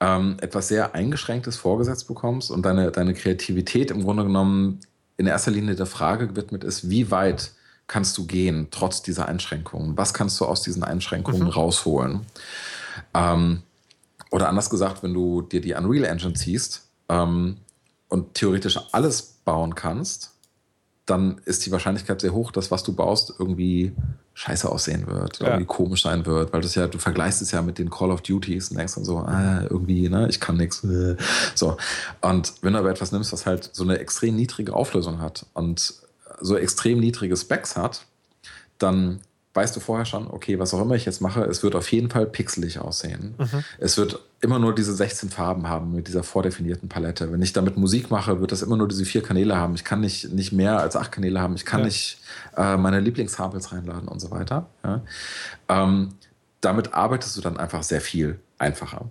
ähm, 0.00 0.38
etwas 0.40 0.68
sehr 0.68 0.94
Eingeschränktes 0.94 1.58
vorgesetzt 1.58 2.08
bekommst 2.08 2.50
und 2.50 2.64
deine, 2.64 2.90
deine 2.92 3.12
Kreativität 3.12 3.90
im 3.90 4.02
Grunde 4.02 4.24
genommen 4.24 4.80
in 5.18 5.26
erster 5.26 5.50
Linie 5.50 5.74
der 5.74 5.84
Frage 5.84 6.28
gewidmet 6.28 6.64
ist, 6.64 6.88
wie 6.88 7.10
weit 7.10 7.52
kannst 7.92 8.16
du 8.16 8.24
gehen, 8.24 8.68
trotz 8.70 9.02
dieser 9.02 9.28
Einschränkungen? 9.28 9.98
Was 9.98 10.14
kannst 10.14 10.40
du 10.40 10.46
aus 10.46 10.62
diesen 10.62 10.82
Einschränkungen 10.82 11.42
mhm. 11.42 11.48
rausholen? 11.48 12.20
Ähm, 13.12 13.64
oder 14.30 14.48
anders 14.48 14.70
gesagt, 14.70 15.02
wenn 15.02 15.12
du 15.12 15.42
dir 15.42 15.60
die 15.60 15.74
Unreal 15.74 16.06
Engine 16.06 16.32
ziehst 16.32 16.88
ähm, 17.10 17.58
und 18.08 18.32
theoretisch 18.32 18.78
alles 18.92 19.40
bauen 19.44 19.74
kannst, 19.74 20.30
dann 21.04 21.42
ist 21.44 21.66
die 21.66 21.70
Wahrscheinlichkeit 21.70 22.22
sehr 22.22 22.32
hoch, 22.32 22.50
dass 22.50 22.70
was 22.70 22.82
du 22.82 22.94
baust 22.94 23.34
irgendwie 23.38 23.92
scheiße 24.32 24.70
aussehen 24.70 25.06
wird, 25.06 25.40
ja. 25.40 25.48
irgendwie 25.48 25.66
komisch 25.66 26.04
sein 26.04 26.24
wird, 26.24 26.54
weil 26.54 26.62
das 26.62 26.74
ja, 26.74 26.86
du 26.86 26.96
vergleichst 26.96 27.42
es 27.42 27.50
ja 27.50 27.60
mit 27.60 27.76
den 27.76 27.90
Call 27.90 28.10
of 28.10 28.22
Duties 28.22 28.70
und 28.70 28.78
denkst 28.78 28.94
dann 28.94 29.04
so, 29.04 29.18
ah, 29.18 29.64
irgendwie, 29.68 30.08
ne, 30.08 30.28
ich 30.30 30.40
kann 30.40 30.56
nichts. 30.56 30.86
So. 31.54 31.76
Und 32.22 32.54
wenn 32.62 32.72
du 32.72 32.78
aber 32.78 32.88
etwas 32.88 33.12
nimmst, 33.12 33.34
was 33.34 33.44
halt 33.44 33.68
so 33.74 33.82
eine 33.82 33.98
extrem 33.98 34.34
niedrige 34.34 34.72
Auflösung 34.72 35.20
hat 35.20 35.44
und 35.52 35.92
so 36.42 36.56
extrem 36.56 37.00
niedrige 37.00 37.36
Specs 37.36 37.76
hat, 37.76 38.06
dann 38.78 39.20
weißt 39.54 39.76
du 39.76 39.80
vorher 39.80 40.06
schon, 40.06 40.28
okay, 40.28 40.58
was 40.58 40.72
auch 40.72 40.80
immer 40.80 40.94
ich 40.94 41.04
jetzt 41.04 41.20
mache, 41.20 41.42
es 41.44 41.62
wird 41.62 41.74
auf 41.74 41.90
jeden 41.92 42.08
Fall 42.08 42.26
pixelig 42.26 42.78
aussehen. 42.78 43.34
Mhm. 43.38 43.64
Es 43.78 43.98
wird 43.98 44.18
immer 44.40 44.58
nur 44.58 44.74
diese 44.74 44.94
16 44.94 45.28
Farben 45.28 45.68
haben 45.68 45.94
mit 45.94 46.08
dieser 46.08 46.22
vordefinierten 46.22 46.88
Palette. 46.88 47.30
Wenn 47.30 47.42
ich 47.42 47.52
damit 47.52 47.76
Musik 47.76 48.10
mache, 48.10 48.40
wird 48.40 48.50
das 48.50 48.62
immer 48.62 48.76
nur 48.76 48.88
diese 48.88 49.04
vier 49.04 49.22
Kanäle 49.22 49.56
haben. 49.56 49.74
Ich 49.74 49.84
kann 49.84 50.00
nicht, 50.00 50.32
nicht 50.32 50.52
mehr 50.52 50.78
als 50.78 50.96
acht 50.96 51.12
Kanäle 51.12 51.40
haben. 51.40 51.54
Ich 51.54 51.66
kann 51.66 51.80
ja. 51.80 51.86
nicht 51.86 52.18
äh, 52.56 52.76
meine 52.76 53.00
Lieblingssamples 53.00 53.72
reinladen 53.72 54.08
und 54.08 54.20
so 54.20 54.30
weiter. 54.30 54.68
Ja. 54.84 55.02
Ähm, 55.68 56.14
damit 56.62 56.94
arbeitest 56.94 57.36
du 57.36 57.42
dann 57.42 57.58
einfach 57.58 57.82
sehr 57.82 58.00
viel 58.00 58.38
einfacher. 58.58 59.10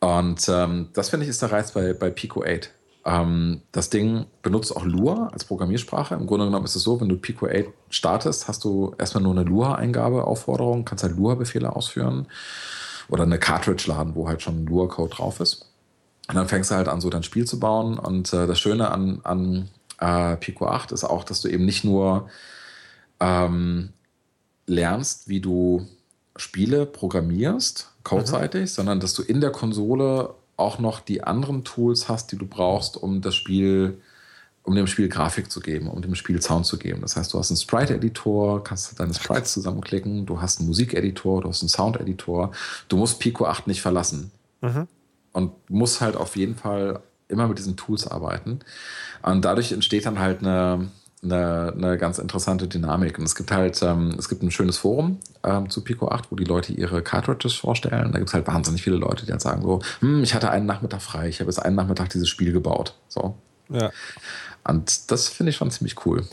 Und 0.00 0.48
ähm, 0.48 0.90
das 0.92 1.08
finde 1.08 1.24
ich 1.24 1.30
ist 1.30 1.42
der 1.42 1.50
Reiz 1.50 1.72
bei, 1.72 1.92
bei 1.92 2.10
Pico 2.10 2.44
8. 2.44 2.70
Ähm, 3.08 3.62
das 3.72 3.88
Ding 3.88 4.26
benutzt 4.42 4.76
auch 4.76 4.84
Lua 4.84 5.30
als 5.32 5.46
Programmiersprache. 5.46 6.14
Im 6.14 6.26
Grunde 6.26 6.44
genommen 6.44 6.66
ist 6.66 6.76
es 6.76 6.82
so, 6.82 7.00
wenn 7.00 7.08
du 7.08 7.16
Pico 7.16 7.46
8 7.46 7.64
startest, 7.88 8.48
hast 8.48 8.64
du 8.64 8.94
erstmal 8.98 9.22
nur 9.22 9.32
eine 9.32 9.44
Lua-Eingabe-Aufforderung, 9.44 10.84
kannst 10.84 11.04
halt 11.04 11.16
Lua-Befehle 11.16 11.74
ausführen 11.74 12.26
oder 13.08 13.22
eine 13.22 13.38
Cartridge 13.38 13.84
laden, 13.86 14.14
wo 14.14 14.28
halt 14.28 14.42
schon 14.42 14.66
Lua-Code 14.66 15.14
drauf 15.14 15.40
ist. 15.40 15.64
Und 16.28 16.34
dann 16.34 16.48
fängst 16.48 16.70
du 16.70 16.74
halt 16.74 16.88
an, 16.88 17.00
so 17.00 17.08
dein 17.08 17.22
Spiel 17.22 17.46
zu 17.46 17.58
bauen. 17.58 17.98
Und 17.98 18.30
äh, 18.34 18.46
das 18.46 18.60
Schöne 18.60 18.90
an, 18.90 19.20
an 19.24 19.70
äh, 20.00 20.36
Pico 20.36 20.66
8 20.66 20.92
ist 20.92 21.04
auch, 21.04 21.24
dass 21.24 21.40
du 21.40 21.48
eben 21.48 21.64
nicht 21.64 21.84
nur 21.84 22.28
ähm, 23.20 23.88
lernst, 24.66 25.30
wie 25.30 25.40
du 25.40 25.86
Spiele 26.36 26.84
programmierst, 26.84 27.90
codeseitig, 28.04 28.62
mhm. 28.62 28.66
sondern 28.66 29.00
dass 29.00 29.14
du 29.14 29.22
in 29.22 29.40
der 29.40 29.50
Konsole 29.50 30.34
auch 30.58 30.78
noch 30.78 31.00
die 31.00 31.22
anderen 31.22 31.64
Tools 31.64 32.08
hast, 32.08 32.32
die 32.32 32.36
du 32.36 32.46
brauchst, 32.46 32.96
um 32.96 33.20
das 33.22 33.34
Spiel, 33.34 34.00
um 34.64 34.74
dem 34.74 34.86
Spiel 34.86 35.08
Grafik 35.08 35.50
zu 35.50 35.60
geben, 35.60 35.88
um 35.88 36.02
dem 36.02 36.14
Spiel 36.14 36.42
Sound 36.42 36.66
zu 36.66 36.78
geben. 36.78 37.00
Das 37.00 37.16
heißt, 37.16 37.32
du 37.32 37.38
hast 37.38 37.50
einen 37.50 37.58
Sprite-Editor, 37.58 38.64
kannst 38.64 38.98
deine 38.98 39.14
Sprites 39.14 39.52
zusammenklicken, 39.52 40.26
du 40.26 40.40
hast 40.40 40.58
einen 40.58 40.68
Musik-Editor, 40.68 41.42
du 41.42 41.48
hast 41.48 41.62
einen 41.62 41.68
Sound-Editor. 41.68 42.52
Du 42.88 42.96
musst 42.96 43.20
Pico 43.20 43.46
8 43.46 43.68
nicht 43.68 43.80
verlassen. 43.80 44.32
Mhm. 44.60 44.88
Und 45.32 45.70
musst 45.70 46.00
halt 46.00 46.16
auf 46.16 46.36
jeden 46.36 46.56
Fall 46.56 47.00
immer 47.28 47.46
mit 47.46 47.58
diesen 47.58 47.76
Tools 47.76 48.06
arbeiten. 48.06 48.58
Und 49.22 49.44
dadurch 49.44 49.70
entsteht 49.70 50.06
dann 50.06 50.18
halt 50.18 50.40
eine, 50.40 50.88
eine, 51.22 51.72
eine 51.76 51.98
ganz 51.98 52.18
interessante 52.18 52.68
Dynamik. 52.68 53.18
Und 53.18 53.24
es 53.24 53.34
gibt 53.34 53.50
halt, 53.50 53.82
ähm, 53.82 54.14
es 54.18 54.28
gibt 54.28 54.42
ein 54.42 54.50
schönes 54.50 54.78
Forum 54.78 55.18
ähm, 55.44 55.68
zu 55.70 55.82
Pico 55.82 56.08
8, 56.08 56.30
wo 56.30 56.36
die 56.36 56.44
Leute 56.44 56.72
ihre 56.72 57.02
Cartridges 57.02 57.54
vorstellen. 57.54 58.12
Da 58.12 58.18
gibt 58.18 58.28
es 58.28 58.34
halt 58.34 58.46
wahnsinnig 58.46 58.82
viele 58.82 58.96
Leute, 58.96 59.26
die 59.26 59.32
halt 59.32 59.40
sagen 59.40 59.62
so, 59.62 59.80
hm, 60.00 60.22
ich 60.22 60.34
hatte 60.34 60.50
einen 60.50 60.66
Nachmittag 60.66 61.02
frei, 61.02 61.28
ich 61.28 61.40
habe 61.40 61.50
jetzt 61.50 61.58
einen 61.58 61.76
Nachmittag 61.76 62.10
dieses 62.10 62.28
Spiel 62.28 62.52
gebaut. 62.52 62.94
So. 63.08 63.34
Ja. 63.68 63.90
Und 64.64 65.10
das 65.10 65.28
finde 65.28 65.50
ich 65.50 65.56
schon 65.56 65.70
ziemlich 65.70 66.04
cool. 66.06 66.24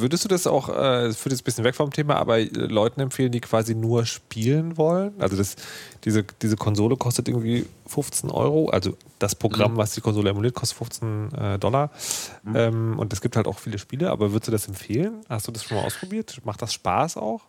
Würdest 0.00 0.24
du 0.24 0.28
das 0.28 0.46
auch, 0.46 0.68
äh, 0.68 1.12
führt 1.12 1.32
jetzt 1.32 1.42
ein 1.42 1.44
bisschen 1.44 1.64
weg 1.64 1.74
vom 1.74 1.90
Thema, 1.90 2.16
aber 2.16 2.38
äh, 2.38 2.44
Leuten 2.44 3.00
empfehlen, 3.00 3.30
die 3.32 3.40
quasi 3.40 3.74
nur 3.74 4.06
spielen 4.06 4.76
wollen? 4.76 5.12
Also 5.18 5.36
das, 5.36 5.56
diese, 6.04 6.24
diese 6.42 6.56
Konsole 6.56 6.96
kostet 6.96 7.28
irgendwie 7.28 7.66
15 7.86 8.30
Euro, 8.30 8.68
also 8.70 8.96
das 9.18 9.34
Programm, 9.34 9.74
mhm. 9.74 9.76
was 9.76 9.94
die 9.94 10.00
Konsole 10.00 10.30
emuliert, 10.30 10.54
kostet 10.54 10.78
15 10.78 11.32
äh, 11.32 11.58
Dollar. 11.58 11.90
Mhm. 12.42 12.56
Ähm, 12.56 12.98
und 12.98 13.12
es 13.12 13.20
gibt 13.20 13.36
halt 13.36 13.46
auch 13.46 13.58
viele 13.58 13.78
Spiele, 13.78 14.10
aber 14.10 14.32
würdest 14.32 14.48
du 14.48 14.52
das 14.52 14.68
empfehlen? 14.68 15.20
Hast 15.28 15.48
du 15.48 15.52
das 15.52 15.64
schon 15.64 15.76
mal 15.76 15.84
ausprobiert? 15.84 16.40
Macht 16.44 16.62
das 16.62 16.72
Spaß 16.72 17.16
auch? 17.16 17.42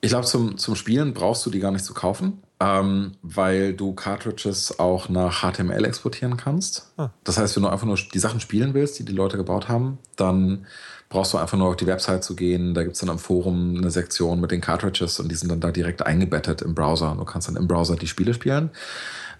Ich 0.00 0.10
glaube, 0.10 0.26
zum, 0.26 0.56
zum 0.56 0.76
Spielen 0.76 1.12
brauchst 1.12 1.44
du 1.44 1.50
die 1.50 1.58
gar 1.58 1.70
nicht 1.70 1.84
zu 1.84 1.92
kaufen, 1.92 2.42
ähm, 2.60 3.12
weil 3.22 3.72
du 3.72 3.94
Cartridges 3.94 4.78
auch 4.78 5.08
nach 5.08 5.42
HTML 5.42 5.84
exportieren 5.84 6.36
kannst. 6.36 6.92
Ah. 6.98 7.08
Das 7.24 7.38
heißt, 7.38 7.56
wenn 7.56 7.62
du 7.62 7.70
einfach 7.70 7.86
nur 7.86 7.96
die 7.96 8.18
Sachen 8.18 8.38
spielen 8.38 8.74
willst, 8.74 8.98
die 8.98 9.04
die 9.04 9.12
Leute 9.12 9.38
gebaut 9.38 9.68
haben, 9.68 9.98
dann 10.16 10.66
brauchst 11.08 11.32
du 11.32 11.38
einfach 11.38 11.56
nur 11.56 11.68
auf 11.68 11.76
die 11.76 11.86
Website 11.86 12.22
zu 12.22 12.36
gehen. 12.36 12.74
Da 12.74 12.82
gibt 12.82 12.94
es 12.94 13.00
dann 13.00 13.08
am 13.08 13.18
Forum 13.18 13.76
eine 13.76 13.90
Sektion 13.90 14.40
mit 14.40 14.50
den 14.50 14.60
Cartridges 14.60 15.18
und 15.20 15.30
die 15.30 15.34
sind 15.34 15.50
dann 15.50 15.60
da 15.60 15.70
direkt 15.70 16.06
eingebettet 16.06 16.60
im 16.60 16.74
Browser. 16.74 17.16
Du 17.18 17.24
kannst 17.24 17.48
dann 17.48 17.56
im 17.56 17.66
Browser 17.66 17.96
die 17.96 18.06
Spiele 18.06 18.34
spielen. 18.34 18.70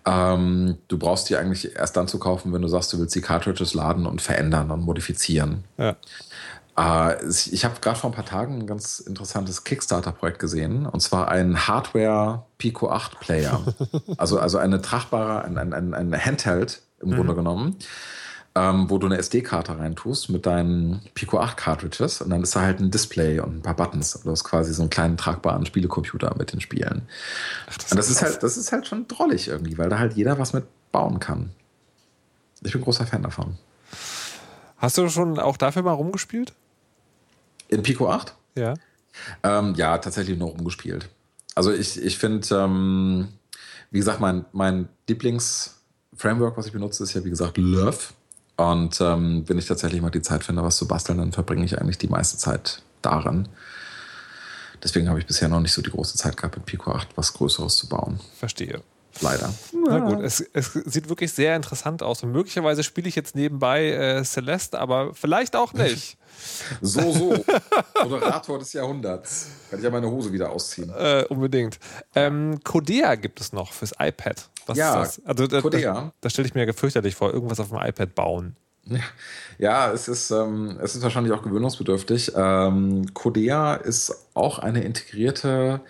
Ähm, 0.07 0.79
du 0.89 0.99
brauchst 0.99 1.29
die 1.29 1.37
eigentlich 1.37 1.77
erst 1.77 1.97
dann 1.97 2.09
zu 2.09 2.19
kaufen, 2.19 2.55
wenn 2.55 2.63
du 2.63 2.69
sagst, 2.69 2.93
du 2.93 2.99
willst 2.99 3.15
die 3.15 3.21
Cartridges 3.21 3.75
laden 3.75 4.07
und 4.07 4.23
verändern 4.23 4.71
und 4.71 4.81
modifizieren. 4.81 5.65
Ja. 5.77 5.97
Äh, 6.77 7.27
ich 7.29 7.65
habe 7.65 7.81
gerade 7.81 7.99
vor 7.99 8.11
ein 8.11 8.15
paar 8.15 8.25
Tagen 8.25 8.61
ein 8.61 8.67
ganz 8.67 9.01
interessantes 9.01 9.65
Kickstarter-Projekt 9.65 10.39
gesehen, 10.39 10.87
und 10.87 11.01
zwar 11.01 11.29
ein 11.29 11.67
Hardware 11.67 12.45
Pico 12.59 12.91
8 12.91 13.21
Player. 13.21 13.61
also, 14.17 14.39
also 14.39 14.59
eine 14.59 14.81
tragbare, 14.81 15.45
ein, 15.45 15.59
ein, 15.59 15.95
ein 15.95 16.25
Handheld 16.25 16.83
im 17.01 17.11
mhm. 17.11 17.15
Grunde 17.17 17.35
genommen 17.35 17.77
ähm, 18.55 18.91
wo 18.91 18.99
du 18.99 19.07
eine 19.07 19.19
SD-Karte 19.19 19.79
reintust 19.79 20.29
mit 20.29 20.45
deinen 20.45 21.03
Pico 21.15 21.39
8 21.39 21.57
Cartridges 21.57 22.21
und 22.21 22.31
dann 22.31 22.43
ist 22.43 22.57
da 22.57 22.63
halt 22.63 22.81
ein 22.81 22.91
Display 22.91 23.39
und 23.39 23.59
ein 23.59 23.63
paar 23.63 23.77
Buttons. 23.77 24.21
Du 24.25 24.31
hast 24.31 24.45
quasi 24.45 24.75
so 24.75 24.83
einen 24.83 24.91
kleinen 24.91 25.17
tragbaren 25.17 25.65
Spielecomputer 25.67 26.35
mit 26.37 26.53
den 26.53 26.61
Spielen. 26.61 27.03
Ach, 27.69 27.79
das 27.79 27.93
und 27.93 27.99
das 27.99 28.11
ist, 28.11 28.17
ist 28.17 28.23
halt, 28.23 28.43
das 28.43 28.57
ist 28.57 28.73
halt 28.73 28.87
schon 28.87 29.07
drollig 29.07 29.49
irgendwie, 29.49 29.79
weil 29.79 29.89
da 29.89 29.99
halt 29.99 30.15
jeder 30.15 30.39
was 30.39 30.53
mit 30.53 30.65
bauen 30.91 31.21
kann. 31.21 31.51
Ich 32.63 32.73
bin 32.73 32.83
großer 32.83 33.07
Fan 33.07 33.23
davon. 33.23 33.57
Hast 34.81 34.97
du 34.97 35.09
schon 35.11 35.39
auch 35.39 35.59
dafür 35.59 35.83
mal 35.83 35.93
rumgespielt? 35.93 36.55
In 37.69 37.83
Pico 37.83 38.11
8? 38.11 38.35
Ja. 38.57 38.75
Ähm, 39.43 39.75
ja, 39.77 39.99
tatsächlich 39.99 40.39
nur 40.39 40.49
rumgespielt. 40.49 41.09
Also 41.55 41.71
ich, 41.71 42.03
ich 42.03 42.17
finde, 42.19 42.47
ähm, 42.55 43.29
wie 43.91 43.99
gesagt, 43.99 44.21
mein, 44.21 44.47
mein 44.53 44.89
Lieblings-Framework, 45.07 46.57
was 46.57 46.67
ich 46.67 46.73
benutze, 46.73 47.03
ist 47.03 47.13
ja 47.13 47.23
wie 47.25 47.31
gesagt 47.31 47.59
Love. 47.59 47.99
Und 48.57 49.01
ähm, 49.03 49.45
wenn 49.47 49.59
ich 49.59 49.67
tatsächlich 49.67 50.01
mal 50.01 50.11
die 50.11 50.23
Zeit 50.23 50.45
finde, 50.45 50.63
was 50.63 50.77
zu 50.77 50.89
basteln, 50.89 51.19
dann 51.19 51.33
verbringe 51.33 51.65
ich 51.65 51.79
eigentlich 51.79 51.99
die 51.99 52.09
meiste 52.09 52.39
Zeit 52.39 52.83
daran. 53.03 53.49
Deswegen 54.83 55.11
habe 55.11 55.19
ich 55.19 55.27
bisher 55.27 55.49
noch 55.49 55.61
nicht 55.61 55.73
so 55.73 55.83
die 55.83 55.91
große 55.91 56.17
Zeit 56.17 56.39
gehabt, 56.39 56.57
mit 56.57 56.65
Pico 56.65 56.93
8 56.93 57.09
was 57.17 57.35
Größeres 57.35 57.77
zu 57.77 57.89
bauen. 57.89 58.19
Verstehe. 58.39 58.83
Leider. 59.21 59.53
Na 59.73 59.99
gut, 59.99 60.21
es, 60.21 60.41
es, 60.53 60.73
sieht 60.73 61.09
wirklich 61.09 61.33
sehr 61.33 61.57
interessant 61.57 62.03
aus. 62.03 62.23
Und 62.23 62.33
möglicherweise 62.33 62.83
spiele 62.83 63.09
ich 63.09 63.17
jetzt 63.17 63.35
nebenbei 63.35 63.91
äh, 63.91 64.25
Celeste, 64.25 64.79
aber 64.79 65.15
vielleicht 65.15 65.57
auch 65.57 65.73
nicht. 65.73 66.17
so, 66.81 67.13
so. 67.13 67.45
Moderator 68.03 68.59
des 68.59 68.73
Jahrhunderts. 68.73 69.49
Kann 69.69 69.79
ich 69.79 69.85
ja 69.85 69.91
meine 69.91 70.11
Hose 70.11 70.33
wieder 70.33 70.51
ausziehen. 70.51 70.91
Äh, 70.97 71.25
unbedingt. 71.29 71.79
Ähm, 72.15 72.61
Codea 72.65 73.17
gibt 73.17 73.41
es 73.41 73.53
noch 73.53 73.73
fürs 73.73 73.93
iPad. 73.99 74.49
Was 74.67 74.79
ja, 74.79 75.03
ist 75.03 75.19
das? 75.19 75.27
Also, 75.27 75.47
da, 75.47 75.61
Da, 75.61 76.13
da 76.21 76.31
stelle 76.31 76.49
ich 76.49 76.55
mir 76.55 76.67
gefürchterlich 76.67 77.15
vor, 77.15 77.33
irgendwas 77.33 77.61
auf 77.61 77.69
dem 77.69 77.79
iPad 77.79 78.15
bauen. 78.15 78.57
Ja, 79.59 79.93
es 79.93 80.09
ist, 80.09 80.31
ähm, 80.31 80.79
es 80.83 80.97
ist 80.97 81.03
wahrscheinlich 81.03 81.33
auch 81.33 81.43
gewöhnungsbedürftig. 81.43 82.33
Ähm, 82.35 83.13
Codea 83.15 83.75
ist 83.75 84.29
auch 84.35 84.59
eine 84.59 84.83
integrierte 84.83 85.81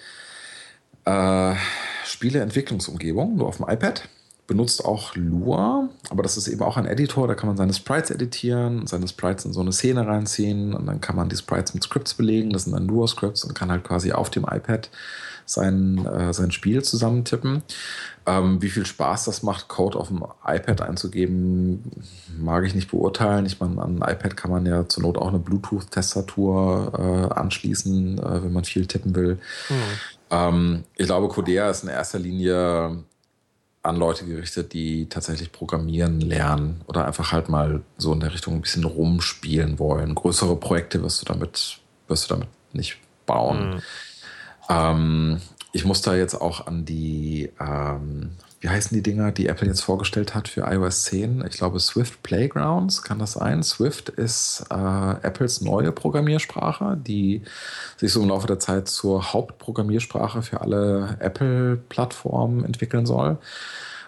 äh, 1.05 1.55
Spieleentwicklungsumgebung, 2.05 3.37
nur 3.37 3.49
auf 3.49 3.59
dem 3.59 3.69
iPad. 3.69 4.09
Benutzt 4.47 4.85
auch 4.85 5.15
Lua, 5.15 5.89
aber 6.09 6.25
das 6.25 6.37
ist 6.37 6.49
eben 6.49 6.63
auch 6.63 6.77
ein 6.77 6.85
Editor, 6.85 7.29
da 7.29 7.35
kann 7.35 7.47
man 7.47 7.57
seine 7.57 7.73
Sprites 7.73 8.11
editieren, 8.11 8.85
seine 8.89 9.07
Sprites 9.07 9.45
in 9.45 9.53
so 9.53 9.61
eine 9.61 9.71
Szene 9.71 10.05
reinziehen 10.05 10.75
und 10.75 10.87
dann 10.87 11.01
kann 11.01 11.15
man 11.15 11.29
die 11.29 11.37
Sprites 11.37 11.73
mit 11.73 11.85
Scripts 11.85 12.15
belegen, 12.15 12.51
das 12.51 12.65
sind 12.65 12.73
dann 12.73 12.89
Lua-Scripts 12.89 13.45
und 13.45 13.55
kann 13.55 13.71
halt 13.71 13.85
quasi 13.85 14.11
auf 14.11 14.29
dem 14.29 14.43
iPad 14.43 14.91
sein, 15.51 16.05
äh, 16.07 16.33
sein 16.33 16.51
Spiel 16.51 16.83
zusammentippen. 16.83 17.63
Ähm, 18.27 18.61
wie 18.61 18.69
viel 18.69 18.87
Spaß 18.87 19.25
das 19.25 19.43
macht, 19.43 19.69
Code 19.69 19.99
auf 19.99 20.09
dem 20.09 20.25
iPad 20.45 20.83
einzugeben, 20.83 21.83
mag 22.39 22.65
ich 22.65 22.75
nicht 22.75 22.91
beurteilen. 22.91 23.47
Ich 23.47 23.61
meine, 23.61 23.81
an 23.81 24.03
ein 24.03 24.15
iPad 24.15 24.37
kann 24.37 24.51
man 24.51 24.67
ja 24.67 24.89
zur 24.89 25.03
Not 25.03 25.17
auch 25.17 25.29
eine 25.29 25.39
Bluetooth-Tastatur 25.39 26.93
äh, 27.33 27.35
anschließen, 27.35 28.19
äh, 28.19 28.45
wenn 28.45 28.53
man 28.53 28.65
viel 28.65 28.87
tippen 28.87 29.15
will. 29.15 29.39
Mhm. 29.69 29.75
Ähm, 30.31 30.85
ich 30.97 31.07
glaube, 31.07 31.29
Codea 31.29 31.71
ist 31.71 31.83
in 31.83 31.89
erster 31.89 32.19
Linie 32.19 33.05
an 33.83 33.97
Leute 33.97 34.27
gerichtet, 34.27 34.73
die 34.73 35.09
tatsächlich 35.09 35.53
programmieren 35.53 36.21
lernen 36.21 36.83
oder 36.87 37.07
einfach 37.07 37.33
halt 37.33 37.49
mal 37.49 37.83
so 37.97 38.13
in 38.13 38.21
der 38.21 38.33
Richtung 38.33 38.55
ein 38.55 38.61
bisschen 38.61 38.85
rumspielen 38.85 39.79
wollen. 39.79 40.15
Größere 40.15 40.57
Projekte 40.57 41.03
wirst 41.03 41.23
du 41.23 41.27
damit, 41.27 41.79
wirst 42.07 42.31
du 42.31 42.35
damit 42.35 42.49
nicht 42.73 42.99
bauen. 43.25 43.75
Mhm. 43.77 43.83
Ähm, 44.69 45.41
ich 45.73 45.85
muss 45.85 46.03
da 46.03 46.15
jetzt 46.15 46.35
auch 46.35 46.67
an 46.67 46.85
die, 46.85 47.51
ähm, 47.59 48.33
wie 48.61 48.69
heißen 48.69 48.95
die 48.95 49.03
Dinger, 49.03 49.33
die 49.33 49.47
Apple 49.47 49.67
jetzt 49.67 49.81
vorgestellt 49.81 50.35
hat 50.35 50.47
für 50.47 50.71
iOS 50.71 51.05
10? 51.05 51.43
Ich 51.49 51.57
glaube 51.57 51.81
Swift 51.81 52.23
Playgrounds, 52.23 53.03
kann 53.03 53.19
das 53.19 53.33
sein? 53.33 53.63
Swift 53.63 54.11
ist 54.11 54.67
äh, 54.71 54.75
Apples 54.75 55.63
neue 55.63 55.93
Programmiersprache, 55.93 56.99
die 56.99 57.43
sich 57.97 58.13
so 58.13 58.23
im 58.23 58.29
Laufe 58.29 58.47
der 58.47 58.59
Zeit 58.59 58.89
zur 58.89 59.33
Hauptprogrammiersprache 59.33 60.43
für 60.43 60.61
alle 60.61 61.17
Apple-Plattformen 61.21 62.63
entwickeln 62.65 63.07
soll. 63.07 63.39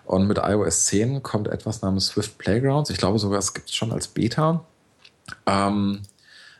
Und 0.05 0.27
mit 0.27 0.37
iOS 0.37 0.85
10 0.85 1.23
kommt 1.23 1.49
etwas 1.49 1.81
namens 1.81 2.09
Swift 2.09 2.37
Playgrounds. 2.37 2.91
Ich 2.91 2.99
glaube 2.99 3.19
sogar, 3.19 3.39
es 3.39 3.55
gibt 3.55 3.71
es 3.71 3.75
schon 3.75 3.91
als 3.91 4.09
Beta. 4.09 4.65
Ähm, 5.47 6.03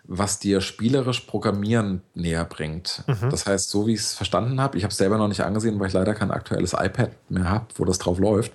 was 0.05 0.39
dir 0.39 0.61
spielerisch 0.61 1.21
Programmieren 1.21 2.03
näher 2.15 2.45
bringt. 2.45 3.05
Mhm. 3.07 3.31
Das 3.31 3.47
heißt, 3.47 3.71
so 3.71 3.87
wie 3.87 3.95
ich 3.95 4.01
es 4.01 4.15
verstanden 4.15 4.61
habe, 4.61 4.77
ich 4.77 4.85
habe 4.85 4.91
es 4.91 4.99
selber 4.99 5.17
noch 5.17 5.29
nicht 5.29 5.43
angesehen, 5.43 5.79
weil 5.79 5.89
ich 5.89 5.93
leider 5.93 6.15
kein 6.15 6.31
aktuelles 6.31 6.73
iPad 6.73 7.11
mehr 7.29 7.49
habe, 7.49 7.67
wo 7.77 7.85
das 7.85 7.99
drauf 7.99 8.19
läuft. 8.19 8.53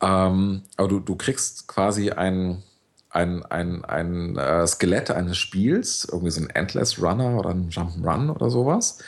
Ähm, 0.00 0.62
aber 0.76 0.88
du, 0.88 1.00
du 1.00 1.16
kriegst 1.16 1.66
quasi 1.66 2.10
ein, 2.10 2.62
ein, 3.10 3.44
ein, 3.44 3.84
ein 3.84 4.36
äh, 4.36 4.66
Skelett 4.66 5.10
eines 5.10 5.38
Spiels, 5.38 6.06
irgendwie 6.10 6.30
so 6.30 6.40
ein 6.40 6.50
Endless 6.50 7.02
Runner 7.02 7.36
oder 7.36 7.50
ein 7.50 7.70
Jump'n'Run 7.70 8.30
oder 8.30 8.50
sowas. 8.50 8.98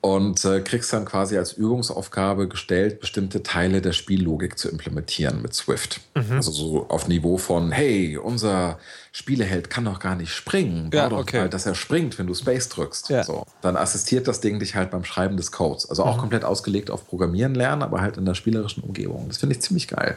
Und 0.00 0.44
äh, 0.44 0.60
kriegst 0.60 0.92
dann 0.92 1.04
quasi 1.04 1.36
als 1.36 1.52
Übungsaufgabe 1.54 2.46
gestellt, 2.46 3.00
bestimmte 3.00 3.42
Teile 3.42 3.80
der 3.82 3.92
Spiellogik 3.92 4.56
zu 4.56 4.68
implementieren 4.68 5.42
mit 5.42 5.54
Swift. 5.54 6.00
Mhm. 6.14 6.36
Also 6.36 6.52
so 6.52 6.86
auf 6.88 7.08
Niveau 7.08 7.36
von, 7.36 7.72
hey, 7.72 8.16
unser 8.16 8.78
Spieleheld 9.10 9.70
kann 9.70 9.84
doch 9.86 9.98
gar 9.98 10.14
nicht 10.14 10.30
springen. 10.32 10.90
Ja, 10.94 11.08
doch 11.08 11.18
okay. 11.18 11.40
mal, 11.40 11.48
dass 11.48 11.66
er 11.66 11.74
springt, 11.74 12.18
wenn 12.18 12.28
du 12.28 12.34
Space 12.34 12.68
drückst. 12.68 13.08
Ja. 13.08 13.24
So. 13.24 13.44
Dann 13.60 13.76
assistiert 13.76 14.28
das 14.28 14.40
Ding 14.40 14.60
dich 14.60 14.76
halt 14.76 14.92
beim 14.92 15.04
Schreiben 15.04 15.36
des 15.36 15.50
Codes. 15.50 15.90
Also 15.90 16.04
auch 16.04 16.14
Mhm. 16.16 16.20
komplett 16.20 16.44
ausgelegt 16.44 16.90
auf 16.90 17.08
Programmieren 17.08 17.56
lernen, 17.56 17.82
aber 17.82 18.00
halt 18.00 18.16
in 18.16 18.24
der 18.24 18.34
spielerischen 18.34 18.84
Umgebung. 18.84 19.26
Das 19.28 19.38
finde 19.38 19.56
ich 19.56 19.62
ziemlich 19.62 19.88
geil. 19.88 20.16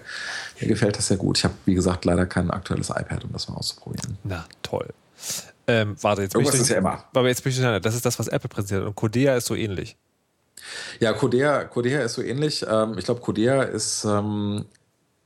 Mir 0.59 0.67
gefällt 0.67 0.97
das 0.97 1.07
sehr 1.07 1.17
gut. 1.17 1.39
Ich 1.39 1.43
habe, 1.43 1.55
wie 1.65 1.73
gesagt, 1.73 2.05
leider 2.05 2.27
kein 2.27 2.51
aktuelles 2.51 2.89
iPad, 2.91 3.23
um 3.23 3.31
das 3.33 3.49
mal 3.49 3.55
auszuprobieren. 3.55 4.17
Na, 4.23 4.45
toll. 4.61 4.89
Ähm, 5.67 5.95
warte, 6.01 6.23
jetzt 6.23 6.33
bin 6.33 6.41
Irgendwas 6.41 6.55
ich 6.55 6.61
ist 6.61 6.69
ja 6.69 6.77
immer. 6.77 7.03
Aber 7.13 7.27
jetzt 7.27 7.43
bin 7.43 7.51
ich 7.51 7.57
durcheinander. 7.57 7.79
Das 7.79 7.95
ist 7.95 8.05
das, 8.05 8.19
was 8.19 8.27
Apple 8.27 8.49
präsentiert. 8.49 8.85
Und 8.85 8.95
Codea 8.95 9.35
ist 9.35 9.47
so 9.47 9.55
ähnlich. 9.55 9.97
Ja, 10.99 11.13
Codea, 11.13 11.65
Codea 11.65 12.01
ist 12.01 12.13
so 12.13 12.21
ähnlich. 12.21 12.65
Ähm, 12.69 12.97
ich 12.97 13.05
glaube, 13.05 13.21
Codea 13.21 13.63
ist, 13.63 14.05
ähm, 14.05 14.65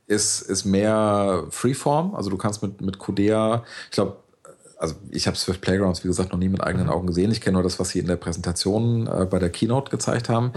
ist, 0.06 0.42
ist 0.42 0.64
mehr 0.64 1.44
Freeform. 1.50 2.14
Also 2.14 2.30
du 2.30 2.36
kannst 2.36 2.62
mit, 2.62 2.80
mit 2.80 2.98
Codea, 2.98 3.64
ich 3.86 3.92
glaube, 3.92 4.18
also 4.78 4.94
ich 5.10 5.26
habe 5.26 5.36
Swift 5.36 5.62
Playgrounds, 5.62 6.04
wie 6.04 6.08
gesagt, 6.08 6.32
noch 6.32 6.38
nie 6.38 6.50
mit 6.50 6.62
eigenen 6.62 6.90
Augen 6.90 7.06
gesehen. 7.06 7.30
Ich 7.32 7.40
kenne 7.40 7.54
nur 7.54 7.62
das, 7.62 7.78
was 7.78 7.90
sie 7.90 7.98
in 7.98 8.06
der 8.06 8.16
Präsentation 8.16 9.06
äh, 9.06 9.24
bei 9.24 9.38
der 9.38 9.48
Keynote 9.50 9.90
gezeigt 9.90 10.28
haben. 10.28 10.52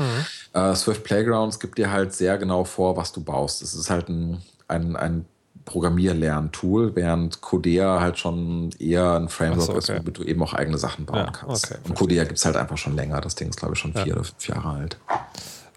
Äh, 0.54 0.76
Swift 0.76 1.04
Playgrounds 1.04 1.60
gibt 1.60 1.78
dir 1.78 1.92
halt 1.92 2.14
sehr 2.14 2.38
genau 2.38 2.66
vor, 2.66 2.98
was 2.98 3.14
du 3.14 3.24
baust. 3.24 3.62
Es 3.62 3.74
ist 3.74 3.90
halt 3.90 4.10
ein, 4.10 4.42
ein, 4.68 4.98
ein 4.98 5.26
Programmierlerntool, 5.70 6.96
während 6.96 7.42
Codea 7.42 8.02
halt 8.02 8.18
schon 8.18 8.72
eher 8.80 9.14
ein 9.14 9.30
Framework 9.30 9.62
so, 9.62 9.72
okay. 9.74 9.78
ist, 9.80 9.90
womit 10.02 10.18
du 10.18 10.24
eben 10.24 10.42
auch 10.42 10.54
eigene 10.54 10.80
Sachen 10.80 11.06
bauen 11.06 11.20
Ja, 11.20 11.32
kannst. 11.32 11.66
okay, 11.72 11.80
Und 11.88 11.94
Codea 11.96 12.24
gibt 12.24 12.40
es 12.40 12.46
halt 12.46 12.56
einfach 12.58 12.78
schon 12.78 12.96
länger. 12.96 13.22
Das 13.22 13.36
Ding 13.36 13.50
ist, 13.50 13.58
glaube 13.60 13.76
ich, 13.76 13.80
schon 13.80 13.94
vier 13.94 14.14
oder 14.16 14.24
fünf 14.24 14.48
Jahre 14.48 14.70
alt. 14.70 14.98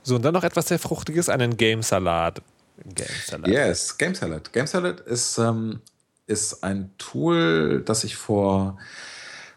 So, 0.02 0.16
und 0.16 0.22
dann 0.22 0.32
noch 0.32 0.44
etwas 0.44 0.68
sehr 0.68 0.78
Fruchtiges, 0.78 1.28
einen 1.28 1.56
Game-Salat. 1.58 2.40
Game-Salat. 2.84 3.46
Yes, 3.48 3.98
Game 3.98 4.14
Salad. 4.14 4.52
Game 4.52 4.66
Salad 4.66 5.00
ist, 5.00 5.36
ähm, 5.38 5.80
ist 6.26 6.64
ein 6.64 6.90
Tool, 6.96 7.82
das 7.84 8.02
ich 8.04 8.16
vor, 8.16 8.78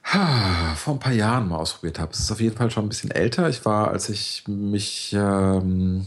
vor 0.03 0.93
ein 0.93 0.99
paar 0.99 1.13
Jahren 1.13 1.47
mal 1.47 1.57
ausprobiert 1.57 1.97
habe. 1.97 2.11
Es 2.11 2.19
ist 2.19 2.31
auf 2.31 2.41
jeden 2.41 2.57
Fall 2.57 2.69
schon 2.69 2.86
ein 2.86 2.89
bisschen 2.89 3.11
älter. 3.11 3.47
Ich 3.49 3.63
war, 3.65 3.88
als 3.89 4.09
ich 4.09 4.43
mich 4.47 5.13
ähm, 5.17 6.05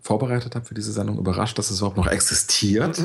vorbereitet 0.00 0.54
habe 0.54 0.64
für 0.64 0.74
diese 0.74 0.92
Sendung, 0.92 1.18
überrascht, 1.18 1.58
dass 1.58 1.70
es 1.70 1.78
überhaupt 1.78 1.96
noch 1.96 2.06
existiert. 2.06 2.98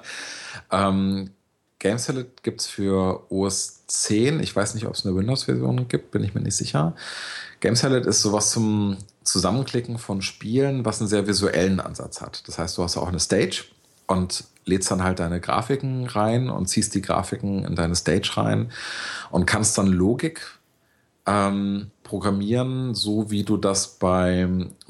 ähm, 0.70 1.30
Game 1.78 1.98
Salad 1.98 2.42
gibt 2.42 2.62
es 2.62 2.66
für 2.66 3.30
OS 3.30 3.86
10. 3.88 4.40
Ich 4.40 4.54
weiß 4.54 4.74
nicht, 4.74 4.86
ob 4.86 4.94
es 4.94 5.04
eine 5.04 5.14
Windows-Version 5.14 5.88
gibt, 5.88 6.10
bin 6.12 6.24
ich 6.24 6.34
mir 6.34 6.40
nicht 6.40 6.56
sicher. 6.56 6.94
Game 7.60 7.76
Salad 7.76 8.06
ist 8.06 8.22
sowas 8.22 8.50
zum 8.50 8.96
Zusammenklicken 9.22 9.98
von 9.98 10.22
Spielen, 10.22 10.84
was 10.84 11.00
einen 11.00 11.08
sehr 11.08 11.26
visuellen 11.26 11.80
Ansatz 11.80 12.20
hat. 12.20 12.46
Das 12.48 12.58
heißt, 12.58 12.78
du 12.78 12.82
hast 12.82 12.96
auch 12.96 13.08
eine 13.08 13.20
Stage 13.20 13.64
und 14.06 14.44
lädst 14.64 14.90
dann 14.90 15.02
halt 15.02 15.18
deine 15.18 15.40
Grafiken 15.40 16.06
rein 16.06 16.48
und 16.50 16.66
ziehst 16.66 16.94
die 16.94 17.02
Grafiken 17.02 17.64
in 17.64 17.74
deine 17.74 17.94
Stage 17.96 18.32
rein 18.36 18.70
und 19.30 19.46
kannst 19.46 19.76
dann 19.78 19.88
Logik 19.88 20.40
ähm, 21.26 21.90
programmieren, 22.04 22.94
so 22.94 23.30
wie 23.30 23.42
du 23.42 23.56
das 23.56 23.98
bei, 23.98 24.46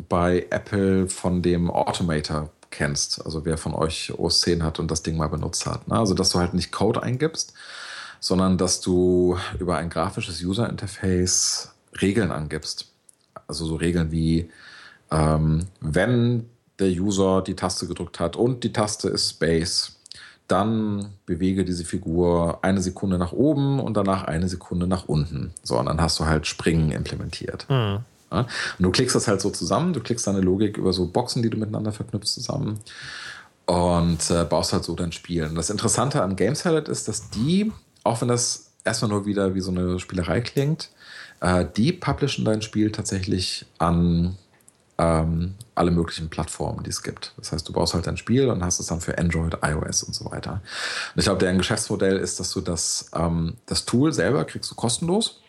bei 0.09 0.47
Apple 0.51 1.09
von 1.09 1.41
dem 1.41 1.71
Automator 1.71 2.51
kennst. 2.71 3.25
Also 3.25 3.45
wer 3.47 3.57
von 3.57 3.73
euch 3.73 4.13
OS 4.19 4.43
10 4.43 4.63
hat 4.63 4.79
und 4.79 4.91
das 4.91 5.03
Ding 5.03 5.17
mal 5.17 5.29
benutzt 5.29 5.65
hat. 5.65 5.89
Ne? 5.89 5.97
Also 5.97 6.13
dass 6.13 6.31
du 6.31 6.41
halt 6.41 6.53
nicht 6.53 6.73
Code 6.73 7.03
eingibst, 7.03 7.55
sondern 8.21 8.59
dass 8.59 8.81
du 8.81 9.39
über 9.59 9.79
ein 9.79 9.89
grafisches 9.89 10.43
User-Interface 10.43 11.73
Regeln 12.03 12.33
angibst. 12.33 12.89
Also 13.47 13.65
so 13.65 13.77
Regeln 13.77 14.11
wie, 14.11 14.51
ähm, 15.11 15.67
wenn 15.81 16.49
der 16.79 16.89
User 16.89 17.43
die 17.43 17.55
Taste 17.55 17.87
gedrückt 17.87 18.19
hat 18.19 18.37
und 18.37 18.65
die 18.65 18.73
Taste 18.73 19.09
ist 19.09 19.31
Space, 19.31 19.94
dann 20.49 21.11
bewege 21.27 21.65
diese 21.65 21.85
Figur 21.85 22.59
eine 22.63 22.81
Sekunde 22.83 23.19
nach 23.19 23.33
oben 23.33 23.81
und 23.81 23.97
danach 23.97 24.25
eine 24.25 24.49
Sekunde 24.49 24.87
nach 24.87 25.07
unten. 25.09 25.53
So, 25.63 25.79
und 25.79 25.87
dann 25.87 26.01
hast 26.01 26.21
du 26.21 26.27
halt 26.27 26.47
Springen 26.47 26.91
implementiert. 26.91 27.67
Ja? 28.31 28.41
Und 28.79 28.83
du 28.83 28.91
klickst 28.91 29.17
das 29.17 29.29
halt 29.29 29.41
so 29.41 29.51
zusammen, 29.51 29.93
du 29.93 30.01
klickst 30.01 30.27
deine 30.27 30.41
Logik 30.41 30.77
über 30.77 30.93
so 30.93 31.07
Boxen, 31.07 31.43
die 31.43 31.51
du 31.51 31.57
miteinander 31.57 31.93
verknüpfst, 31.93 32.35
zusammen 32.35 32.81
und 33.67 34.31
äh, 34.31 34.45
baust 34.45 34.73
halt 34.73 34.85
so 34.85 34.95
dein 34.95 35.13
Spiel. 35.13 35.45
Und 35.45 35.55
das 35.55 35.71
Interessante 35.71 36.23
an 36.23 36.37
Game 36.37 36.55
Salad 36.55 36.89
ist, 36.89 37.09
dass 37.09 37.31
die, 37.31 37.73
auch 38.03 38.21
wenn 38.21 38.29
das 38.29 38.73
erstmal 38.85 39.11
nur 39.11 39.27
wieder 39.27 39.55
wie 39.55 39.61
so 39.61 39.71
eine 39.71 39.99
Spielerei 39.99 40.41
klingt, 40.41 40.91
äh, 41.41 41.65
die 41.77 41.93
publishen 41.93 42.45
dein 42.45 42.63
Spiel 42.63 42.93
tatsächlich 42.93 43.67
an 43.79 44.37
ähm, 44.99 45.55
alle 45.75 45.91
möglichen 45.91 46.31
Plattformen, 46.31 46.85
die 46.85 46.91
es 46.91 47.03
gibt. 47.03 47.33
Das 47.37 47.53
heißt, 47.53 47.69
du 47.69 47.73
baust 47.73 47.95
halt 47.95 48.07
dein 48.07 48.17
Spiel 48.17 48.49
und 48.49 48.65
hast 48.65 48.79
es 48.79 48.87
dann 48.87 49.01
für 49.01 49.19
Android, 49.19 49.59
iOS 49.63 50.05
und 50.05 50.15
so 50.15 50.31
weiter. 50.31 50.63
Und 51.15 51.19
ich 51.19 51.25
glaube, 51.25 51.41
deren 51.41 51.59
Geschäftsmodell 51.59 52.17
ist, 52.17 52.39
dass 52.39 52.53
du 52.53 52.61
das, 52.61 53.11
ähm, 53.15 53.55
das 53.67 53.85
Tool 53.85 54.13
selber 54.13 54.45
kriegst 54.45 54.71
du 54.71 54.75
kostenlos. 54.75 55.43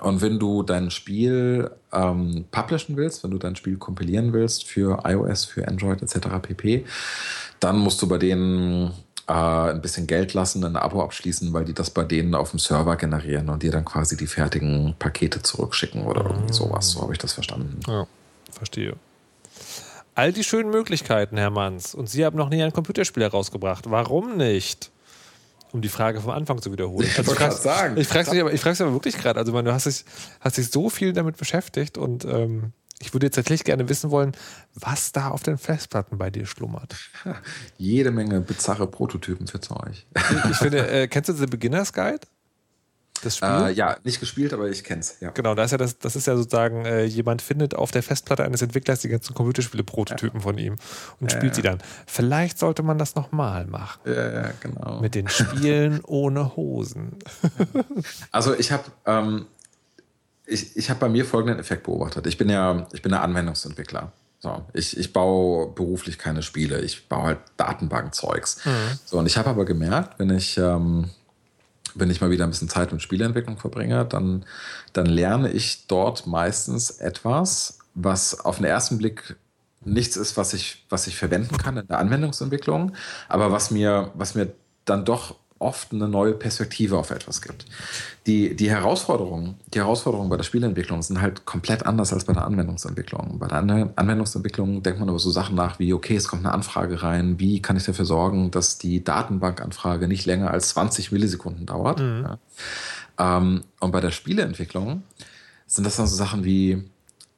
Und 0.00 0.22
wenn 0.22 0.38
du 0.38 0.62
dein 0.62 0.90
Spiel 0.90 1.70
ähm, 1.92 2.46
publishen 2.50 2.96
willst, 2.96 3.22
wenn 3.22 3.32
du 3.32 3.38
dein 3.38 3.54
Spiel 3.56 3.76
kompilieren 3.76 4.32
willst 4.32 4.64
für 4.64 5.02
iOS, 5.04 5.44
für 5.44 5.68
Android 5.68 6.00
etc. 6.02 6.28
pp., 6.40 6.86
dann 7.60 7.78
musst 7.78 8.00
du 8.00 8.08
bei 8.08 8.16
denen 8.16 8.92
äh, 9.28 9.32
ein 9.32 9.82
bisschen 9.82 10.06
Geld 10.06 10.32
lassen, 10.32 10.64
ein 10.64 10.76
Abo 10.76 11.02
abschließen, 11.02 11.52
weil 11.52 11.66
die 11.66 11.74
das 11.74 11.90
bei 11.90 12.04
denen 12.04 12.34
auf 12.34 12.50
dem 12.50 12.58
Server 12.58 12.96
generieren 12.96 13.50
und 13.50 13.62
dir 13.62 13.72
dann 13.72 13.84
quasi 13.84 14.16
die 14.16 14.26
fertigen 14.26 14.94
Pakete 14.98 15.42
zurückschicken 15.42 16.06
oder 16.06 16.24
irgendwie 16.24 16.54
sowas. 16.54 16.92
So 16.92 17.02
habe 17.02 17.12
ich 17.12 17.18
das 17.18 17.34
verstanden. 17.34 17.80
Ja, 17.86 18.06
verstehe. 18.54 18.94
All 20.14 20.32
die 20.32 20.44
schönen 20.44 20.70
Möglichkeiten, 20.70 21.36
Herr 21.36 21.50
Manns. 21.50 21.94
Und 21.94 22.08
Sie 22.10 22.24
haben 22.24 22.36
noch 22.36 22.48
nie 22.50 22.62
ein 22.62 22.72
Computerspiel 22.72 23.22
herausgebracht. 23.22 23.84
Warum 23.90 24.36
nicht? 24.36 24.90
Um 25.72 25.80
die 25.82 25.88
Frage 25.88 26.20
vom 26.20 26.30
Anfang 26.30 26.60
zu 26.60 26.72
wiederholen. 26.72 27.06
Ich 27.06 27.16
Also 27.16 27.28
wollte 27.30 27.42
frag's- 27.42 27.62
gerade 27.62 27.78
sagen. 27.78 27.96
Ich 27.96 28.08
frage 28.08 28.30
mich 28.32 28.40
aber, 28.40 28.52
ich 28.52 28.60
frag's 28.60 28.80
aber 28.80 28.92
wirklich 28.92 29.16
gerade. 29.16 29.38
Also, 29.38 29.52
ich 29.52 29.54
meine, 29.54 29.68
du 29.68 29.74
hast 29.74 29.86
dich, 29.86 30.04
hast 30.40 30.56
dich 30.58 30.70
so 30.70 30.90
viel 30.90 31.12
damit 31.12 31.36
beschäftigt 31.36 31.96
und 31.96 32.24
ähm, 32.24 32.72
ich 33.00 33.14
würde 33.14 33.26
jetzt 33.26 33.36
tatsächlich 33.36 33.64
gerne 33.64 33.88
wissen 33.88 34.10
wollen, 34.10 34.32
was 34.74 35.12
da 35.12 35.28
auf 35.28 35.42
den 35.44 35.56
Festplatten 35.58 36.18
bei 36.18 36.28
dir 36.28 36.44
schlummert. 36.44 36.96
Jede 37.78 38.10
Menge 38.10 38.40
bizarre 38.40 38.88
Prototypen 38.88 39.46
für 39.46 39.60
Zeug. 39.60 40.04
Ich 40.50 40.56
finde, 40.58 40.86
äh, 40.90 41.06
kennst 41.08 41.28
du 41.28 41.32
The 41.34 41.46
Beginner's 41.46 41.92
Guide? 41.92 42.20
Das 43.22 43.36
Spiel? 43.36 43.48
äh, 43.48 43.70
ja, 43.72 43.96
nicht 44.04 44.20
gespielt, 44.20 44.52
aber 44.52 44.68
ich 44.68 44.84
kenn's. 44.84 45.16
Ja. 45.20 45.30
Genau, 45.30 45.54
da 45.54 45.64
ist 45.64 45.72
ja 45.72 45.78
das, 45.78 45.98
das 45.98 46.16
ist 46.16 46.26
ja 46.26 46.36
sozusagen, 46.36 46.84
äh, 46.84 47.04
jemand 47.04 47.42
findet 47.42 47.74
auf 47.74 47.90
der 47.90 48.02
Festplatte 48.02 48.44
eines 48.44 48.62
Entwicklers 48.62 49.00
die 49.00 49.08
ganzen 49.08 49.34
Computerspiele-Prototypen 49.34 50.40
von 50.40 50.58
ihm 50.58 50.76
und 51.20 51.30
spielt 51.32 51.54
sie 51.54 51.62
dann. 51.62 51.78
Vielleicht 52.06 52.58
sollte 52.58 52.82
man 52.82 52.98
das 52.98 53.14
nochmal 53.14 53.66
machen. 53.66 54.00
Ja, 54.06 54.32
ja, 54.32 54.52
genau. 54.60 55.00
Mit 55.00 55.14
den 55.14 55.28
Spielen 55.28 56.00
ohne 56.06 56.56
Hosen. 56.56 57.18
Also 58.30 58.54
ich 58.54 58.72
habe 58.72 58.84
ähm, 59.06 59.46
ich, 60.46 60.76
ich 60.76 60.90
hab 60.90 60.98
bei 60.98 61.08
mir 61.08 61.24
folgenden 61.24 61.58
Effekt 61.58 61.84
beobachtet. 61.84 62.26
Ich 62.26 62.36
bin 62.36 62.48
ja, 62.48 62.86
ich 62.92 63.02
bin 63.02 63.12
ja 63.12 63.20
Anwendungsentwickler. 63.20 64.12
So, 64.40 64.64
ich, 64.72 64.96
ich 64.96 65.12
baue 65.12 65.70
beruflich 65.74 66.18
keine 66.18 66.42
Spiele, 66.42 66.80
ich 66.80 67.08
baue 67.08 67.24
halt 67.24 67.38
Datenbankzeugs. 67.58 68.62
So, 69.04 69.18
und 69.18 69.26
ich 69.26 69.36
habe 69.36 69.50
aber 69.50 69.66
gemerkt, 69.66 70.18
wenn 70.18 70.30
ich, 70.30 70.56
ähm, 70.56 71.10
wenn 71.94 72.10
ich 72.10 72.20
mal 72.20 72.30
wieder 72.30 72.44
ein 72.44 72.50
bisschen 72.50 72.68
Zeit 72.68 72.92
mit 72.92 73.02
Spieleentwicklung 73.02 73.58
verbringe, 73.58 74.04
dann, 74.04 74.44
dann 74.92 75.06
lerne 75.06 75.50
ich 75.50 75.86
dort 75.86 76.26
meistens 76.26 76.90
etwas, 76.90 77.78
was 77.94 78.40
auf 78.40 78.56
den 78.56 78.66
ersten 78.66 78.98
Blick 78.98 79.36
nichts 79.84 80.16
ist, 80.16 80.36
was 80.36 80.52
ich, 80.52 80.84
was 80.90 81.06
ich 81.06 81.16
verwenden 81.16 81.56
kann 81.56 81.76
in 81.76 81.86
der 81.86 81.98
Anwendungsentwicklung, 81.98 82.92
aber 83.28 83.50
was 83.50 83.70
mir, 83.70 84.10
was 84.14 84.34
mir 84.34 84.52
dann 84.84 85.04
doch 85.04 85.36
oft 85.60 85.92
eine 85.92 86.08
neue 86.08 86.32
Perspektive 86.32 86.98
auf 86.98 87.10
etwas 87.10 87.42
gibt. 87.42 87.66
Die, 88.26 88.56
die 88.56 88.70
Herausforderungen, 88.70 89.56
die 89.72 89.78
Herausforderungen 89.78 90.30
bei 90.30 90.36
der 90.36 90.44
Spieleentwicklung 90.44 91.02
sind 91.02 91.20
halt 91.20 91.44
komplett 91.44 91.86
anders 91.86 92.12
als 92.12 92.24
bei 92.24 92.32
der 92.32 92.44
Anwendungsentwicklung. 92.44 93.38
Bei 93.38 93.46
der 93.46 93.58
An 93.58 93.92
Anwendungsentwicklung 93.94 94.82
denkt 94.82 95.00
man 95.00 95.08
über 95.08 95.18
so 95.18 95.30
Sachen 95.30 95.54
nach 95.54 95.78
wie, 95.78 95.92
okay, 95.92 96.16
es 96.16 96.28
kommt 96.28 96.44
eine 96.44 96.54
Anfrage 96.54 97.02
rein, 97.02 97.38
wie 97.38 97.60
kann 97.60 97.76
ich 97.76 97.84
dafür 97.84 98.06
sorgen, 98.06 98.50
dass 98.50 98.78
die 98.78 99.04
Datenbankanfrage 99.04 100.08
nicht 100.08 100.26
länger 100.26 100.50
als 100.50 100.70
20 100.70 101.12
Millisekunden 101.12 101.66
dauert. 101.66 102.00
Ja. 102.00 102.38
Ähm, 103.18 103.62
und 103.80 103.90
bei 103.92 104.00
der 104.00 104.10
Spieleentwicklung 104.10 105.02
sind 105.66 105.84
das 105.84 105.96
dann 105.96 106.06
so 106.06 106.16
Sachen 106.16 106.44
wie, 106.44 106.82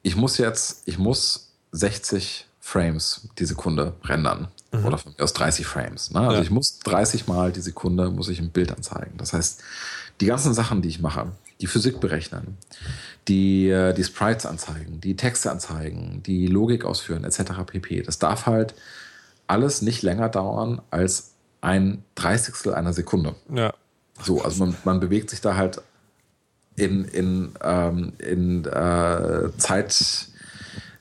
ich 0.01 0.15
muss 0.15 0.37
jetzt, 0.37 0.83
ich 0.87 0.97
muss 0.97 1.51
60 1.73 2.47
Frames 2.61 3.27
die 3.37 3.45
Sekunde 3.45 3.93
rendern. 4.05 4.47
Oder 4.83 4.97
von 4.97 5.13
mir 5.17 5.23
aus 5.23 5.33
30 5.33 5.65
Frames. 5.65 6.11
Ne? 6.11 6.19
Also 6.19 6.37
Ja. 6.37 6.41
ich 6.41 6.49
muss 6.49 6.79
30 6.79 7.27
Mal 7.27 7.51
die 7.51 7.61
Sekunde 7.61 8.09
muss 8.09 8.27
ich 8.29 8.39
ein 8.39 8.49
Bild 8.49 8.71
anzeigen. 8.71 9.13
Das 9.17 9.33
heißt, 9.33 9.61
die 10.19 10.25
ganzen 10.25 10.53
Sachen, 10.53 10.81
die 10.81 10.89
ich 10.89 10.99
mache, 10.99 11.31
die 11.61 11.67
Physik 11.67 11.99
berechnen, 11.99 12.57
die, 13.27 13.69
äh, 13.69 13.93
die 13.93 14.03
Sprites 14.03 14.45
anzeigen, 14.45 14.99
die 14.99 15.15
Texte 15.15 15.51
anzeigen, 15.51 16.23
die 16.25 16.47
Logik 16.47 16.85
ausführen, 16.85 17.23
etc. 17.23 17.63
pp. 17.65 18.01
Das 18.01 18.19
darf 18.19 18.45
halt 18.47 18.73
alles 19.47 19.81
nicht 19.81 20.01
länger 20.01 20.29
dauern 20.29 20.81
als 20.89 21.31
ein 21.61 22.03
Dreißigstel 22.15 22.73
einer 22.73 22.93
Sekunde. 22.93 23.35
Ja. 23.53 23.73
So, 24.21 24.41
also 24.43 24.65
man, 24.65 24.75
man 24.83 24.99
bewegt 24.99 25.29
sich 25.29 25.41
da 25.41 25.55
halt 25.55 25.81
in, 26.75 27.05
in, 27.05 27.53
ähm, 27.63 28.13
in 28.17 28.65
äh, 28.65 29.49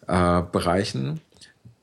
Zeitbereichen, 0.06 1.16
äh, 1.16 1.20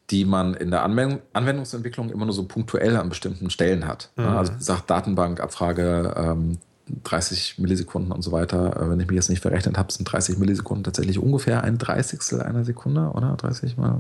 die 0.10 0.26
man 0.26 0.54
in 0.54 0.72
der 0.72 0.84
Anwend 0.84 1.22
Anwendungsentwicklung 1.34 2.10
immer 2.10 2.26
nur 2.26 2.34
so 2.34 2.46
punktuell 2.46 2.98
an 2.98 3.10
bestimmten 3.10 3.50
Stellen 3.50 3.88
hat. 3.88 4.10
Mhm. 4.16 4.26
Also 4.26 4.54
gesagt, 4.54 4.90
Datenbankabfrage, 4.90 6.14
ähm, 6.18 6.58
30 7.04 7.60
Millisekunden 7.60 8.12
und 8.12 8.22
so 8.22 8.32
weiter. 8.32 8.76
Äh, 8.76 8.90
wenn 8.90 9.00
ich 9.00 9.08
mich 9.08 9.16
jetzt 9.16 9.30
nicht 9.30 9.42
verrechnet 9.42 9.78
habe, 9.78 9.92
sind 9.92 10.12
30 10.12 10.38
Millisekunden 10.38 10.84
tatsächlich 10.84 11.20
ungefähr 11.20 11.64
ein 11.64 11.78
Dreißigstel 11.78 12.42
einer 12.42 12.64
Sekunde, 12.66 13.12
oder? 13.14 13.36
30 13.36 13.78
mal 13.78 14.00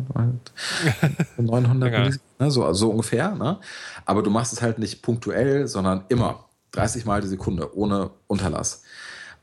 900 1.37 1.91
Millisekunden, 1.91 2.19
ne? 2.39 2.51
so, 2.51 2.73
so 2.73 2.89
ungefähr. 2.89 3.35
Ne? 3.35 3.59
Aber 4.05 4.23
du 4.23 4.29
machst 4.29 4.53
es 4.53 4.61
halt 4.61 4.79
nicht 4.79 5.01
punktuell, 5.01 5.67
sondern 5.67 6.05
immer 6.09 6.45
30 6.71 7.05
Mal 7.05 7.21
die 7.21 7.27
Sekunde, 7.27 7.75
ohne 7.75 8.11
Unterlass. 8.27 8.83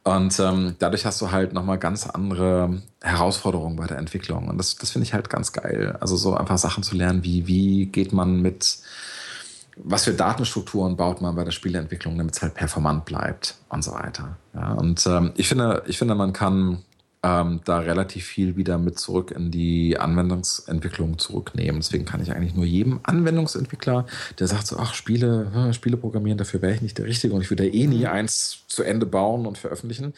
Und 0.06 0.38
ähm, 0.38 0.76
dadurch 0.78 1.04
hast 1.04 1.20
du 1.20 1.32
halt 1.32 1.52
nochmal 1.52 1.78
ganz 1.78 2.06
andere 2.06 2.80
Herausforderungen 3.02 3.74
bei 3.74 3.88
der 3.88 3.98
Entwicklung. 3.98 4.46
Und 4.46 4.56
das, 4.56 4.76
das 4.76 4.90
finde 4.90 5.04
ich 5.04 5.14
halt 5.14 5.28
ganz 5.28 5.52
geil. 5.52 5.96
Also 6.00 6.16
so 6.16 6.36
einfach 6.36 6.58
Sachen 6.58 6.84
zu 6.84 6.94
lernen, 6.94 7.24
wie, 7.24 7.48
wie 7.48 7.86
geht 7.86 8.12
man 8.12 8.40
mit 8.40 8.78
was 9.78 10.04
für 10.04 10.14
Datenstrukturen 10.14 10.96
baut 10.96 11.20
man 11.20 11.34
bei 11.34 11.44
der 11.44 11.50
Spieleentwicklung, 11.50 12.16
damit 12.16 12.36
es 12.36 12.42
halt 12.42 12.54
performant 12.54 13.04
bleibt 13.04 13.56
und 13.68 13.84
so 13.84 13.92
weiter. 13.92 14.36
Ja, 14.54 14.72
und 14.72 15.06
ähm, 15.06 15.32
ich 15.36 15.48
finde, 15.48 15.82
ich 15.86 15.98
finde, 15.98 16.14
man 16.14 16.32
kann 16.32 16.78
ähm, 17.26 17.60
da 17.64 17.80
relativ 17.80 18.24
viel 18.24 18.56
wieder 18.56 18.78
mit 18.78 19.00
zurück 19.00 19.32
in 19.32 19.50
die 19.50 19.98
Anwendungsentwicklung 19.98 21.18
zurücknehmen. 21.18 21.80
Deswegen 21.80 22.04
kann 22.04 22.22
ich 22.22 22.30
eigentlich 22.30 22.54
nur 22.54 22.64
jedem 22.64 23.00
Anwendungsentwickler, 23.02 24.06
der 24.38 24.46
sagt 24.46 24.68
so, 24.68 24.76
ach, 24.78 24.94
Spiele, 24.94 25.50
hm, 25.52 25.72
Spiele 25.72 25.96
programmieren, 25.96 26.38
dafür 26.38 26.62
wäre 26.62 26.74
ich 26.74 26.82
nicht 26.82 26.98
der 26.98 27.06
Richtige 27.06 27.34
und 27.34 27.42
ich 27.42 27.50
würde 27.50 27.66
eh 27.66 27.86
nie 27.88 28.00
mhm. 28.00 28.06
eins 28.06 28.58
zu 28.68 28.84
Ende 28.84 29.06
bauen 29.06 29.46
und 29.46 29.58
veröffentlichen, 29.58 30.14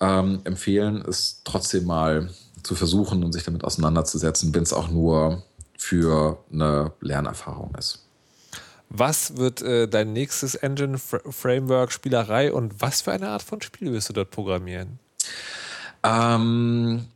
ähm, 0.00 0.40
empfehlen, 0.44 1.02
es 1.08 1.40
trotzdem 1.44 1.86
mal 1.86 2.28
zu 2.62 2.74
versuchen 2.74 3.24
und 3.24 3.32
sich 3.32 3.44
damit 3.44 3.64
auseinanderzusetzen, 3.64 4.54
wenn 4.54 4.64
es 4.64 4.74
auch 4.74 4.90
nur 4.90 5.42
für 5.78 6.44
eine 6.52 6.92
Lernerfahrung 7.00 7.74
ist. 7.78 8.02
Was 8.90 9.36
wird 9.36 9.62
äh, 9.62 9.88
dein 9.88 10.12
nächstes 10.12 10.54
Engine, 10.54 10.98
Framework, 10.98 11.92
Spielerei 11.92 12.52
und 12.52 12.80
was 12.80 13.00
für 13.02 13.12
eine 13.12 13.30
Art 13.30 13.42
von 13.42 13.62
Spiel 13.62 13.92
wirst 13.92 14.10
du 14.10 14.12
dort 14.12 14.30
programmieren? 14.30 14.98
Ähm, 16.06 17.06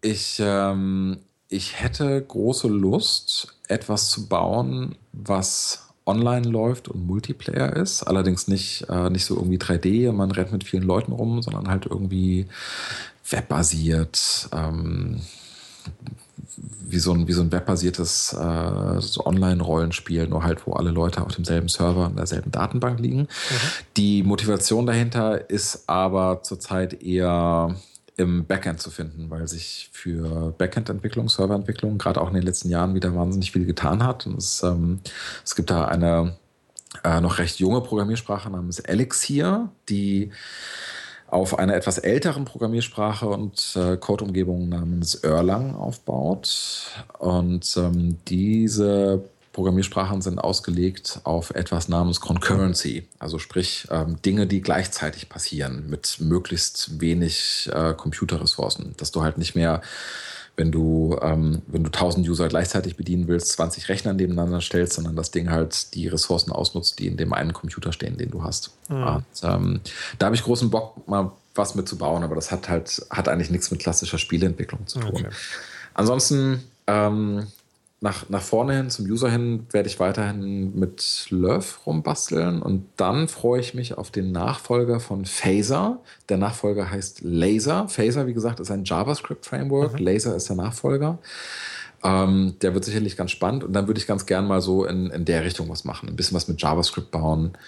ich, 0.00 0.40
ähm, 0.42 1.18
ich 1.48 1.80
hätte 1.80 2.20
große 2.20 2.68
Lust, 2.68 3.54
etwas 3.68 4.10
zu 4.10 4.26
bauen, 4.26 4.96
was 5.12 5.84
online 6.06 6.48
läuft 6.48 6.88
und 6.88 7.06
Multiplayer 7.06 7.76
ist. 7.76 8.02
Allerdings 8.02 8.48
nicht, 8.48 8.86
äh, 8.88 9.10
nicht 9.10 9.26
so 9.26 9.36
irgendwie 9.36 9.58
3D, 9.58 10.10
man 10.12 10.30
rennt 10.30 10.52
mit 10.52 10.64
vielen 10.64 10.82
Leuten 10.82 11.12
rum, 11.12 11.42
sondern 11.42 11.68
halt 11.68 11.86
irgendwie 11.86 12.46
webbasiert. 13.28 14.48
Ähm, 14.52 15.20
wie 16.90 16.98
so 16.98 17.12
ein, 17.12 17.28
wie 17.28 17.32
so 17.32 17.42
ein 17.42 17.52
webbasiertes 17.52 18.32
äh, 18.32 19.00
so 19.00 19.26
Online-Rollenspiel, 19.26 20.26
nur 20.26 20.42
halt, 20.42 20.66
wo 20.66 20.72
alle 20.72 20.90
Leute 20.90 21.22
auf 21.22 21.34
demselben 21.34 21.68
Server 21.68 22.06
und 22.06 22.16
derselben 22.16 22.50
Datenbank 22.50 22.98
liegen. 22.98 23.20
Mhm. 23.20 23.26
Die 23.96 24.22
Motivation 24.22 24.86
dahinter 24.86 25.50
ist 25.50 25.88
aber 25.88 26.42
zurzeit 26.42 27.02
eher 27.02 27.76
im 28.18 28.44
Backend 28.44 28.80
zu 28.80 28.90
finden, 28.90 29.30
weil 29.30 29.48
sich 29.48 29.88
für 29.92 30.52
Backend-Entwicklung, 30.58 31.28
Serverentwicklung 31.28 31.98
gerade 31.98 32.20
auch 32.20 32.28
in 32.28 32.34
den 32.34 32.42
letzten 32.42 32.68
Jahren 32.68 32.94
wieder 32.94 33.14
wahnsinnig 33.14 33.52
viel 33.52 33.64
getan 33.64 34.04
hat. 34.04 34.26
Und 34.26 34.38
es, 34.38 34.62
ähm, 34.62 35.00
es 35.44 35.54
gibt 35.54 35.70
da 35.70 35.86
eine 35.86 36.36
äh, 37.04 37.20
noch 37.20 37.38
recht 37.38 37.60
junge 37.60 37.80
Programmiersprache 37.80 38.50
namens 38.50 38.80
Elixir, 38.80 39.70
die 39.88 40.32
auf 41.28 41.58
einer 41.58 41.74
etwas 41.74 41.98
älteren 41.98 42.44
Programmiersprache 42.44 43.28
und 43.28 43.76
äh, 43.76 43.96
Codeumgebung 43.96 44.68
namens 44.68 45.14
Erlang 45.14 45.76
aufbaut. 45.76 46.90
Und 47.18 47.72
ähm, 47.76 48.18
diese 48.26 49.22
Programmiersprachen 49.58 50.22
sind 50.22 50.38
ausgelegt 50.38 51.18
auf 51.24 51.50
etwas 51.50 51.88
namens 51.88 52.20
Concurrency, 52.20 53.08
also 53.18 53.40
sprich 53.40 53.88
ähm, 53.90 54.22
Dinge, 54.22 54.46
die 54.46 54.60
gleichzeitig 54.60 55.28
passieren 55.28 55.90
mit 55.90 56.18
möglichst 56.20 57.00
wenig 57.00 57.68
äh, 57.72 57.92
Computerressourcen, 57.94 58.94
dass 58.98 59.10
du 59.10 59.22
halt 59.22 59.36
nicht 59.36 59.56
mehr 59.56 59.82
wenn 60.54 60.70
du, 60.70 61.18
ähm, 61.22 61.62
wenn 61.66 61.82
du 61.82 61.88
1000 61.88 62.28
User 62.28 62.46
gleichzeitig 62.48 62.96
bedienen 62.96 63.26
willst, 63.26 63.50
20 63.52 63.88
Rechner 63.88 64.12
nebeneinander 64.12 64.60
stellst, 64.60 64.92
sondern 64.92 65.16
das 65.16 65.32
Ding 65.32 65.50
halt 65.50 65.94
die 65.94 66.06
Ressourcen 66.06 66.52
ausnutzt, 66.52 67.00
die 67.00 67.08
in 67.08 67.16
dem 67.16 67.32
einen 67.32 67.52
Computer 67.52 67.92
stehen, 67.92 68.16
den 68.16 68.30
du 68.30 68.44
hast. 68.44 68.70
Mhm. 68.88 69.02
Und, 69.02 69.24
ähm, 69.42 69.80
da 70.20 70.26
habe 70.26 70.36
ich 70.36 70.44
großen 70.44 70.70
Bock, 70.70 71.08
mal 71.08 71.32
was 71.56 71.74
mit 71.74 71.88
zu 71.88 71.98
bauen, 71.98 72.22
aber 72.22 72.36
das 72.36 72.52
hat 72.52 72.68
halt, 72.68 73.04
hat 73.10 73.28
eigentlich 73.28 73.50
nichts 73.50 73.72
mit 73.72 73.80
klassischer 73.80 74.18
Spieleentwicklung 74.18 74.86
zu 74.86 75.00
tun. 75.00 75.10
Okay. 75.14 75.28
Ansonsten 75.94 76.62
ähm, 76.88 77.46
nach, 78.00 78.28
nach 78.28 78.42
vorne 78.42 78.76
hin, 78.76 78.90
zum 78.90 79.06
User 79.06 79.28
hin, 79.28 79.66
werde 79.70 79.88
ich 79.88 79.98
weiterhin 79.98 80.78
mit 80.78 81.26
Love 81.30 81.66
rumbasteln 81.84 82.62
und 82.62 82.86
dann 82.96 83.26
freue 83.26 83.60
ich 83.60 83.74
mich 83.74 83.98
auf 83.98 84.10
den 84.12 84.30
Nachfolger 84.30 85.00
von 85.00 85.24
Phaser. 85.24 86.00
Der 86.28 86.36
Nachfolger 86.36 86.90
heißt 86.90 87.22
Laser. 87.22 87.88
Phaser, 87.88 88.28
wie 88.28 88.34
gesagt, 88.34 88.60
ist 88.60 88.70
ein 88.70 88.84
JavaScript-Framework. 88.84 89.94
Mhm. 89.94 89.98
Laser 89.98 90.36
ist 90.36 90.48
der 90.48 90.56
Nachfolger. 90.56 91.18
Ähm, 92.04 92.54
der 92.62 92.74
wird 92.74 92.84
sicherlich 92.84 93.16
ganz 93.16 93.32
spannend 93.32 93.64
und 93.64 93.72
dann 93.72 93.88
würde 93.88 93.98
ich 93.98 94.06
ganz 94.06 94.26
gern 94.26 94.46
mal 94.46 94.60
so 94.60 94.84
in, 94.84 95.10
in 95.10 95.24
der 95.24 95.44
Richtung 95.44 95.68
was 95.68 95.84
machen. 95.84 96.08
Ein 96.08 96.14
bisschen 96.14 96.36
was 96.36 96.46
mit 96.46 96.62
JavaScript 96.62 97.10
bauen 97.10 97.58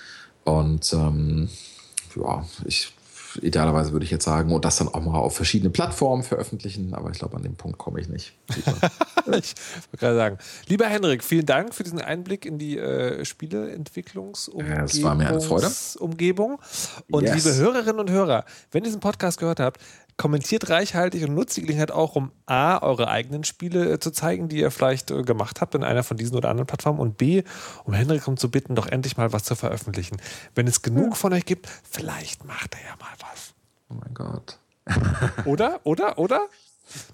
und 0.44 0.92
ähm, 0.92 1.48
ja, 2.14 2.44
ich 2.64 2.92
idealerweise 3.36 3.92
würde 3.92 4.04
ich 4.04 4.10
jetzt 4.10 4.24
sagen, 4.24 4.52
und 4.52 4.64
das 4.64 4.76
dann 4.76 4.88
auch 4.88 5.00
mal 5.00 5.18
auf 5.18 5.36
verschiedene 5.36 5.70
Plattformen 5.70 6.22
veröffentlichen, 6.22 6.94
aber 6.94 7.10
ich 7.10 7.18
glaube, 7.18 7.36
an 7.36 7.42
dem 7.42 7.54
Punkt 7.54 7.78
komme 7.78 8.00
ich 8.00 8.08
nicht. 8.08 8.34
ich 8.48 8.64
wollte 9.26 9.96
gerade 9.98 10.16
sagen. 10.16 10.38
Lieber 10.66 10.86
Henrik, 10.86 11.24
vielen 11.24 11.46
Dank 11.46 11.74
für 11.74 11.82
diesen 11.82 12.00
Einblick 12.00 12.46
in 12.46 12.58
die 12.58 12.78
äh, 12.78 13.24
Spieleentwicklungsumgebung. 13.24 14.76
Ja, 14.76 14.82
das 14.82 15.02
war 15.02 15.14
mir 15.14 15.28
eine 15.28 15.40
Freude. 15.40 15.70
Umgebung. 15.98 16.60
Und 17.10 17.24
yes. 17.24 17.44
liebe 17.44 17.56
Hörerinnen 17.56 18.00
und 18.00 18.10
Hörer, 18.10 18.44
wenn 18.72 18.82
ihr 18.82 18.86
diesen 18.86 19.00
Podcast 19.00 19.38
gehört 19.38 19.60
habt, 19.60 19.80
kommentiert 20.20 20.68
reichhaltig 20.68 21.24
und 21.24 21.34
nutzt 21.34 21.56
die 21.56 21.62
Gelegenheit 21.62 21.90
auch, 21.90 22.14
um 22.14 22.30
A, 22.44 22.82
eure 22.82 23.08
eigenen 23.08 23.42
Spiele 23.42 23.90
äh, 23.90 23.98
zu 24.00 24.10
zeigen, 24.10 24.50
die 24.50 24.58
ihr 24.58 24.70
vielleicht 24.70 25.10
äh, 25.10 25.22
gemacht 25.22 25.62
habt 25.62 25.74
in 25.74 25.82
einer 25.82 26.02
von 26.02 26.18
diesen 26.18 26.36
oder 26.36 26.50
anderen 26.50 26.66
Plattformen 26.66 27.00
und 27.00 27.16
B, 27.16 27.42
um 27.84 27.94
Henrik 27.94 28.28
um 28.28 28.36
zu 28.36 28.50
bitten, 28.50 28.74
doch 28.74 28.86
endlich 28.86 29.16
mal 29.16 29.32
was 29.32 29.44
zu 29.44 29.54
veröffentlichen. 29.54 30.18
Wenn 30.54 30.66
es 30.66 30.82
genug 30.82 31.06
hm. 31.06 31.12
von 31.14 31.32
euch 31.32 31.46
gibt, 31.46 31.70
vielleicht 31.90 32.44
macht 32.44 32.74
er 32.74 32.80
ja 32.80 32.96
mal 33.00 33.30
was. 33.30 33.54
Oh 33.88 33.94
mein 33.94 34.12
Gott. 34.12 34.58
oder? 35.46 35.80
Oder? 35.84 36.18
Oder? 36.18 36.46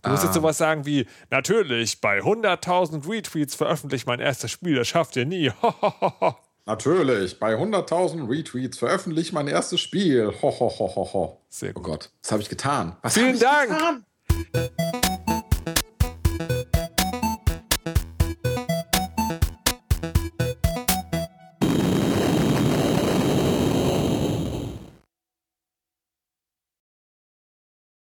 Du 0.02 0.10
musst 0.10 0.24
ah. 0.24 0.26
jetzt 0.26 0.34
sowas 0.34 0.58
sagen 0.58 0.84
wie, 0.84 1.06
natürlich, 1.30 2.00
bei 2.00 2.18
100.000 2.18 3.08
Retweets 3.08 3.54
veröffentlicht 3.54 4.08
mein 4.08 4.18
erstes 4.18 4.50
Spiel, 4.50 4.74
das 4.74 4.88
schafft 4.88 5.14
ihr 5.14 5.26
nie. 5.26 5.52
Natürlich, 6.68 7.38
bei 7.38 7.54
100.000 7.54 8.28
Retweets 8.28 8.78
veröffentliche 8.78 9.28
ich 9.28 9.32
mein 9.32 9.46
erstes 9.46 9.80
Spiel. 9.80 10.32
Ho, 10.42 10.50
ho, 10.50 10.68
ho, 10.68 10.96
ho, 10.96 11.12
ho. 11.12 11.40
Sehr 11.48 11.72
gut. 11.72 11.84
Oh 11.84 11.90
Gott, 11.90 12.10
was 12.20 12.32
habe 12.32 12.42
ich 12.42 12.48
getan? 12.48 12.96
Was 13.02 13.14
Vielen 13.14 13.38
Dank. 13.38 13.70
Getan? 13.70 14.04